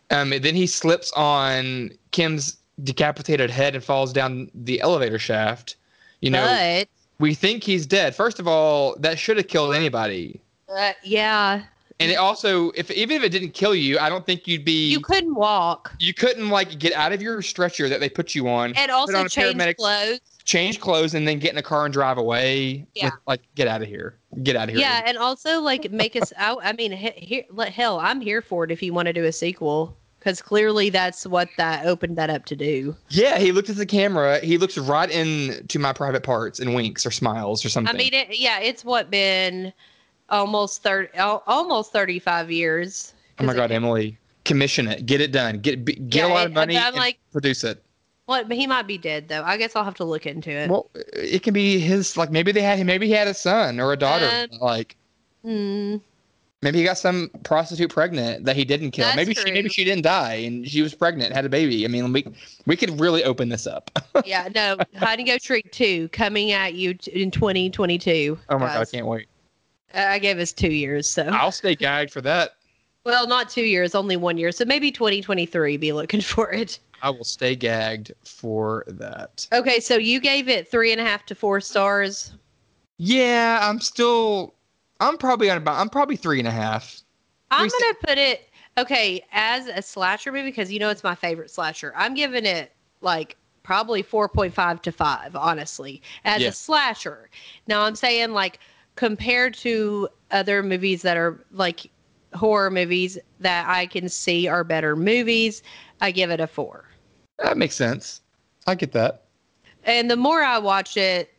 Um, 0.09 0.33
and 0.33 0.43
then 0.43 0.55
he 0.55 0.65
slips 0.65 1.11
on 1.15 1.91
Kim's 2.11 2.57
decapitated 2.83 3.49
head 3.49 3.75
and 3.75 3.83
falls 3.83 4.13
down 4.13 4.49
the 4.53 4.79
elevator 4.81 5.19
shaft. 5.19 5.75
You 6.21 6.31
know, 6.31 6.43
but 6.45 6.87
we 7.19 7.33
think 7.33 7.63
he's 7.63 7.85
dead. 7.85 8.15
First 8.15 8.39
of 8.39 8.47
all, 8.47 8.95
that 8.99 9.17
should 9.17 9.37
have 9.37 9.47
killed 9.47 9.73
anybody. 9.73 10.41
uh, 10.73 10.91
yeah, 11.03 11.63
And 11.99 12.11
it 12.11 12.15
also, 12.15 12.71
if 12.71 12.91
even 12.91 13.15
if 13.17 13.23
it 13.23 13.29
didn't 13.29 13.51
kill 13.51 13.73
you, 13.73 13.97
I 13.99 14.09
don't 14.09 14.25
think 14.25 14.45
you'd 14.47 14.65
be. 14.65 14.89
you 14.91 14.99
couldn't 14.99 15.35
walk 15.35 15.93
you 15.99 16.13
couldn't 16.13 16.49
like 16.49 16.77
get 16.77 16.93
out 16.93 17.13
of 17.13 17.21
your 17.21 17.41
stretcher 17.41 17.87
that 17.89 17.99
they 18.01 18.09
put 18.09 18.35
you 18.35 18.49
on, 18.49 18.73
and 18.75 18.91
also 18.91 19.23
a 19.25 19.29
change 19.29 19.77
clothes. 19.77 20.19
change 20.43 20.79
clothes, 20.81 21.13
and 21.13 21.25
then 21.27 21.39
get 21.39 21.51
in 21.53 21.57
a 21.57 21.63
car 21.63 21.85
and 21.85 21.93
drive 21.93 22.17
away. 22.17 22.85
Yeah. 22.95 23.05
With, 23.05 23.13
like, 23.27 23.41
get 23.55 23.67
out 23.67 23.81
of 23.81 23.87
here. 23.87 24.15
Get 24.43 24.55
out 24.57 24.67
of 24.69 24.75
here. 24.75 24.81
Yeah, 24.81 25.01
and 25.05 25.17
also 25.17 25.61
like 25.61 25.89
make 25.91 26.15
us 26.17 26.33
out. 26.37 26.59
I 26.63 26.73
mean, 26.73 26.91
he- 26.91 27.11
here, 27.15 27.43
hell, 27.69 27.99
I'm 27.99 28.19
here 28.19 28.41
for 28.41 28.65
it 28.65 28.71
if 28.71 28.83
you 28.83 28.93
want 28.93 29.05
to 29.07 29.13
do 29.13 29.23
a 29.23 29.31
sequel 29.31 29.95
because 30.19 30.41
clearly 30.41 30.89
that's 30.89 31.25
what 31.25 31.49
that 31.57 31.85
opened 31.85 32.17
that 32.17 32.29
up 32.29 32.45
to 32.45 32.55
do. 32.55 32.95
Yeah, 33.09 33.37
he 33.39 33.51
looked 33.51 33.69
at 33.69 33.77
the 33.77 33.85
camera. 33.85 34.39
He 34.39 34.57
looks 34.57 34.77
right 34.77 35.09
into 35.09 35.79
my 35.79 35.93
private 35.93 36.23
parts 36.23 36.59
and 36.59 36.75
winks 36.75 37.05
or 37.05 37.11
smiles 37.11 37.63
or 37.65 37.69
something. 37.69 37.95
I 37.95 37.97
mean, 37.97 38.13
it, 38.13 38.37
yeah, 38.37 38.59
it's 38.59 38.83
what 38.85 39.09
been 39.09 39.71
almost 40.29 40.83
thirty, 40.83 41.17
almost 41.17 41.91
thirty 41.91 42.19
five 42.19 42.51
years. 42.51 43.13
oh 43.39 43.43
my 43.45 43.53
God, 43.53 43.71
it- 43.71 43.75
Emily, 43.75 44.17
commission 44.45 44.87
it, 44.87 45.05
get 45.05 45.21
it 45.21 45.31
done, 45.31 45.59
get 45.59 45.85
get 45.85 45.99
Yeah, 46.13 46.27
a 46.27 46.29
lot 46.33 46.41
it- 46.43 46.45
of 46.47 46.53
money, 46.53 46.77
I'm 46.77 46.87
and 46.87 46.95
like- 46.97 47.19
produce 47.31 47.63
it. 47.63 47.81
What? 48.25 48.47
But 48.47 48.57
he 48.57 48.67
might 48.67 48.85
be 48.85 48.99
dead 48.99 49.27
though. 49.27 49.41
I 49.43 49.57
guess 49.57 49.75
I'll 49.75 49.83
have 49.83 49.95
to 49.95 50.03
look 50.03 50.27
into 50.27 50.51
it. 50.51 50.69
Well, 50.69 50.87
it 51.13 51.41
can 51.41 51.51
be 51.53 51.79
his. 51.79 52.15
Like 52.15 52.29
maybe 52.29 52.51
they 52.51 52.61
had 52.61 52.85
maybe 52.85 53.07
he 53.07 53.13
had 53.13 53.27
a 53.27 53.33
son 53.33 53.79
or 53.79 53.91
a 53.91 53.97
daughter. 53.97 54.29
Um, 54.51 54.59
like 54.59 54.95
Hmm. 55.43 55.95
Maybe 56.61 56.79
he 56.79 56.83
got 56.83 56.97
some 56.97 57.29
prostitute 57.43 57.89
pregnant 57.91 58.45
that 58.45 58.55
he 58.55 58.65
didn't 58.65 58.91
kill. 58.91 59.05
That's 59.05 59.15
maybe 59.15 59.33
she 59.33 59.51
maybe 59.51 59.69
she 59.69 59.83
didn't 59.83 60.03
die 60.03 60.35
and 60.35 60.67
she 60.67 60.81
was 60.81 60.93
pregnant, 60.93 61.33
had 61.33 61.45
a 61.45 61.49
baby. 61.49 61.85
I 61.85 61.87
mean, 61.87 62.11
we 62.13 62.25
we 62.65 62.75
could 62.75 62.99
really 62.99 63.23
open 63.23 63.49
this 63.49 63.65
up. 63.67 63.89
yeah, 64.25 64.49
no, 64.53 64.77
Hide 64.97 65.19
and 65.19 65.27
Go 65.27 65.37
Shriek 65.37 65.71
two 65.71 66.09
coming 66.09 66.51
at 66.51 66.73
you 66.73 66.93
t- 66.93 67.11
in 67.21 67.31
2022. 67.31 68.37
oh 68.49 68.59
my 68.59 68.67
God, 68.67 68.77
I 68.81 68.85
can't 68.85 69.07
wait. 69.07 69.27
I 69.93 70.19
gave 70.19 70.37
us 70.37 70.53
two 70.53 70.71
years, 70.71 71.09
so 71.09 71.23
I'll 71.23 71.51
stay 71.51 71.75
gagged 71.75 72.11
for 72.11 72.21
that. 72.21 72.51
well, 73.05 73.27
not 73.27 73.49
two 73.49 73.63
years, 73.63 73.95
only 73.95 74.17
one 74.17 74.37
year. 74.37 74.51
So 74.51 74.65
maybe 74.65 74.91
2023. 74.91 75.77
Be 75.77 75.91
looking 75.93 76.21
for 76.33 76.51
it. 76.51 76.79
I 77.01 77.09
will 77.09 77.23
stay 77.23 77.55
gagged 77.55 78.11
for 78.25 78.83
that. 78.87 79.47
Okay, 79.53 79.79
so 79.79 79.95
you 79.95 80.19
gave 80.19 80.49
it 80.49 80.69
three 80.69 80.91
and 80.91 80.99
a 80.99 81.03
half 81.05 81.25
to 81.27 81.33
four 81.35 81.61
stars. 81.61 82.33
Yeah, 82.97 83.59
I'm 83.61 83.79
still. 83.79 84.53
I'm 84.99 85.17
probably 85.17 85.49
on 85.49 85.57
about. 85.57 85.79
I'm 85.79 85.89
probably 85.89 86.15
three 86.15 86.39
and 86.39 86.47
a 86.47 86.51
half. 86.51 87.01
I'm 87.51 87.67
gonna 87.67 87.93
put 88.05 88.17
it 88.17 88.49
okay 88.77 89.23
as 89.31 89.67
a 89.67 89.81
slasher 89.81 90.31
movie 90.31 90.49
because 90.49 90.71
you 90.71 90.79
know 90.79 90.89
it's 90.89 91.03
my 91.03 91.15
favorite 91.15 91.49
slasher. 91.51 91.93
I'm 91.95 92.13
giving 92.13 92.45
it 92.45 92.71
like 93.01 93.35
probably 93.63 94.01
4.5 94.01 94.81
to 94.81 94.91
5 94.91 95.35
honestly 95.35 96.01
as 96.25 96.41
Yeah. 96.41 96.47
a 96.47 96.51
slasher 96.51 97.29
now 97.67 97.81
i'm 97.83 97.95
saying 97.95 98.31
like 98.31 98.59
compared 98.95 99.53
to 99.55 100.09
other 100.31 100.63
movies 100.63 101.03
that 101.03 101.17
are 101.17 101.45
like 101.51 101.91
horror 102.33 102.71
movies 102.71 103.19
that 103.39 103.67
i 103.67 103.85
can 103.85 104.09
see 104.09 104.47
are 104.47 104.63
better 104.63 104.95
movies 104.95 105.61
i 106.01 106.09
give 106.09 106.31
it 106.31 106.39
a 106.39 106.47
4 106.47 106.85
That 107.37 107.57
makes 107.57 107.75
sense. 107.75 108.21
I 108.65 108.73
get 108.75 108.91
that. 108.93 109.25
and 109.83 110.09
the 110.09 110.17
more 110.17 110.41
i 110.41 110.57
watch 110.57 110.97
it 110.97 111.31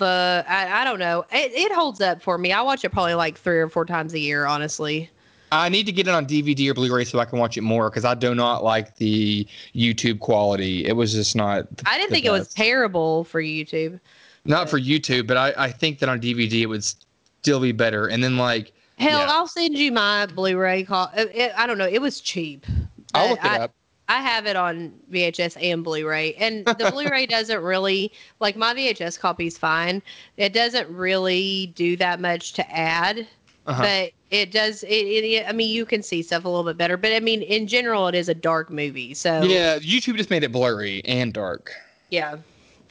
the 0.00 0.44
i, 0.48 0.82
I 0.82 0.84
don't 0.84 0.98
know 0.98 1.24
it, 1.30 1.52
it 1.52 1.72
holds 1.72 2.00
up 2.00 2.20
for 2.20 2.36
me 2.36 2.52
i 2.52 2.60
watch 2.60 2.84
it 2.84 2.90
probably 2.90 3.14
like 3.14 3.38
three 3.38 3.60
or 3.60 3.68
four 3.68 3.84
times 3.86 4.12
a 4.14 4.18
year 4.18 4.46
honestly 4.46 5.08
I 5.52 5.68
need 5.68 5.84
to 5.86 5.90
get 5.90 6.06
it 6.06 6.14
on 6.14 6.26
DVD 6.26 6.70
or 6.70 6.74
Blu-ray 6.74 7.04
so 7.04 7.18
I 7.18 7.24
can 7.24 7.40
watch 7.40 7.56
it 7.56 7.62
more 7.62 7.90
because 7.90 8.04
I 8.04 8.14
do 8.14 8.36
not 8.36 8.62
like 8.62 8.94
the 8.98 9.44
YouTube 9.74 10.20
quality. 10.20 10.86
It 10.86 10.92
was 10.92 11.12
just 11.12 11.34
not. 11.34 11.66
i 11.86 11.98
didn't 11.98 12.10
the 12.10 12.14
think 12.14 12.24
it 12.24 12.30
was 12.30 12.54
terrible 12.54 13.24
for 13.24 13.42
youtube 13.42 13.98
not 14.44 14.70
for 14.70 14.78
YouTube, 14.78 15.26
but 15.26 15.36
I, 15.36 15.52
I 15.56 15.70
think 15.70 15.98
that 15.98 16.08
on 16.08 16.20
DVD 16.20 16.62
it 16.62 16.66
would 16.66 16.84
still 16.84 17.60
be 17.60 17.72
better. 17.72 18.06
And 18.06 18.22
then 18.22 18.36
like 18.36 18.72
Hell, 18.98 19.20
Yeah. 19.20 19.26
I'll 19.30 19.46
send 19.46 19.76
you 19.78 19.92
my 19.92 20.26
Blu-ray. 20.26 20.84
Call. 20.84 21.10
It, 21.16 21.34
it- 21.34 21.52
I 21.56 21.66
don't 21.66 21.78
know. 21.78 21.88
It 21.88 22.00
was 22.00 22.20
cheap. 22.20 22.66
I'll 23.14 23.30
look 23.30 23.38
it 23.38 23.50
I, 23.50 23.58
up. 23.60 23.74
I 24.10 24.20
have 24.20 24.46
it 24.46 24.56
on 24.56 24.92
VHS 25.12 25.56
and 25.62 25.84
Blu-ray, 25.84 26.34
and 26.34 26.64
the 26.66 26.90
Blu-ray 26.92 27.26
doesn't 27.26 27.62
really 27.62 28.12
like 28.40 28.56
my 28.56 28.74
VHS 28.74 29.18
copy's 29.20 29.56
fine. 29.56 30.02
It 30.36 30.52
doesn't 30.52 30.88
really 30.90 31.72
do 31.76 31.96
that 31.98 32.20
much 32.20 32.52
to 32.54 32.68
add, 32.76 33.26
Uh-huh. 33.66 33.82
but 33.82 34.10
it 34.36 34.50
does. 34.50 34.82
It, 34.82 34.88
it. 34.88 35.48
I 35.48 35.52
mean, 35.52 35.72
you 35.72 35.84
can 35.86 36.02
see 36.02 36.22
stuff 36.22 36.44
a 36.44 36.48
little 36.48 36.64
bit 36.64 36.76
better, 36.76 36.96
but 36.96 37.12
I 37.12 37.20
mean, 37.20 37.42
in 37.42 37.68
general, 37.68 38.08
it 38.08 38.16
is 38.16 38.28
a 38.28 38.34
dark 38.34 38.68
movie. 38.70 39.14
So 39.14 39.42
Yeah, 39.42 39.78
YouTube 39.78 40.16
just 40.16 40.30
made 40.30 40.42
it 40.42 40.50
blurry 40.50 41.02
and 41.04 41.32
dark. 41.32 41.72
yeah. 42.10 42.38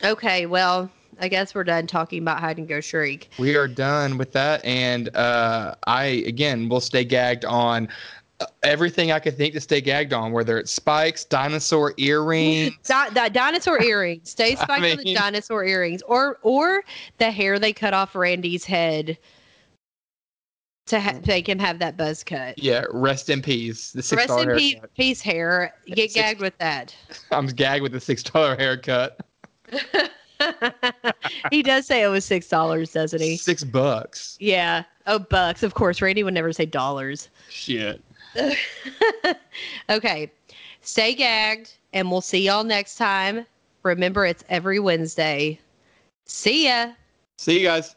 Okay, 0.02 0.46
well, 0.46 0.90
I 1.20 1.28
guess 1.28 1.54
we're 1.54 1.66
done 1.66 1.86
talking 1.86 2.22
about 2.22 2.40
hide 2.40 2.58
and 2.58 2.66
go 2.70 2.80
shriek. 2.80 3.30
We 3.38 3.58
are 3.58 3.68
done 3.68 4.18
with 4.18 4.32
that, 4.32 4.64
and 4.64 5.14
uh, 5.18 5.76
I 5.86 6.24
again 6.26 6.70
will 6.70 6.80
stay 6.80 7.04
gagged 7.04 7.44
on 7.44 7.90
everything 8.64 9.12
I 9.12 9.20
could 9.20 9.36
think 9.38 9.54
to 9.54 9.62
stay 9.62 9.82
gagged 9.82 10.14
on, 10.14 10.32
whether 10.32 10.58
it's 10.58 10.72
spikes, 10.72 11.24
dinosaur 11.26 11.94
earrings. 11.98 12.74
Di- 12.86 13.10
di- 13.10 13.30
dinosaur 13.30 13.82
earrings. 13.84 14.30
Stay 14.30 14.52
I 14.54 14.64
spiked 14.64 14.98
on 15.00 15.04
the 15.04 15.14
dinosaur 15.14 15.64
earrings, 15.66 16.02
or 16.04 16.38
or 16.42 16.84
the 17.18 17.32
hair 17.32 17.60
they 17.60 17.74
cut 17.74 17.94
off 17.94 18.16
Randy's 18.16 18.66
head 18.66 19.18
to 20.88 21.00
ha- 21.00 21.12
mm. 21.12 21.28
make 21.28 21.48
him 21.48 21.60
have 21.60 21.80
that 21.80 21.98
buzz 21.98 22.24
cut. 22.24 22.58
yeah, 22.58 22.84
rest 22.92 23.30
in 23.30 23.42
peace. 23.42 23.92
The 23.92 24.02
six 24.02 24.28
Rest 24.28 24.40
in 24.40 24.58
pe- 24.58 24.82
peace, 24.96 25.22
hair. 25.22 25.74
Get 25.88 26.12
Six- 26.12 26.16
gagged 26.16 26.42
with 26.42 26.58
that. 26.58 26.96
I'm 27.32 27.48
gagged 27.48 27.84
with 27.84 27.92
the 27.92 28.00
six 28.00 28.24
dollar 28.24 28.56
haircut. 28.56 29.20
he 31.52 31.64
does 31.64 31.86
say 31.86 32.04
it 32.04 32.08
was 32.08 32.26
six 32.26 32.48
dollars, 32.48 32.92
doesn't 32.92 33.22
he? 33.22 33.38
Six 33.38 33.64
bucks. 33.64 34.38
Yeah. 34.40 34.84
Oh, 35.08 35.20
bucks. 35.20 35.64
Of 35.64 35.74
course, 35.74 36.02
Randy 36.02 36.24
would 36.24 36.34
never 36.34 36.54
say 36.54 36.66
dollars. 36.66 37.30
Shit. 37.50 38.02
okay. 39.90 40.32
Stay 40.82 41.14
gagged, 41.14 41.74
and 41.94 42.10
we'll 42.10 42.22
see 42.22 42.46
y'all 42.46 42.64
next 42.64 42.96
time. 42.96 43.46
Remember, 43.84 44.26
it's 44.26 44.44
every 44.50 44.80
Wednesday. 44.80 45.60
See 46.26 46.68
ya. 46.68 46.92
See 47.38 47.60
you 47.60 47.66
guys. 47.66 47.96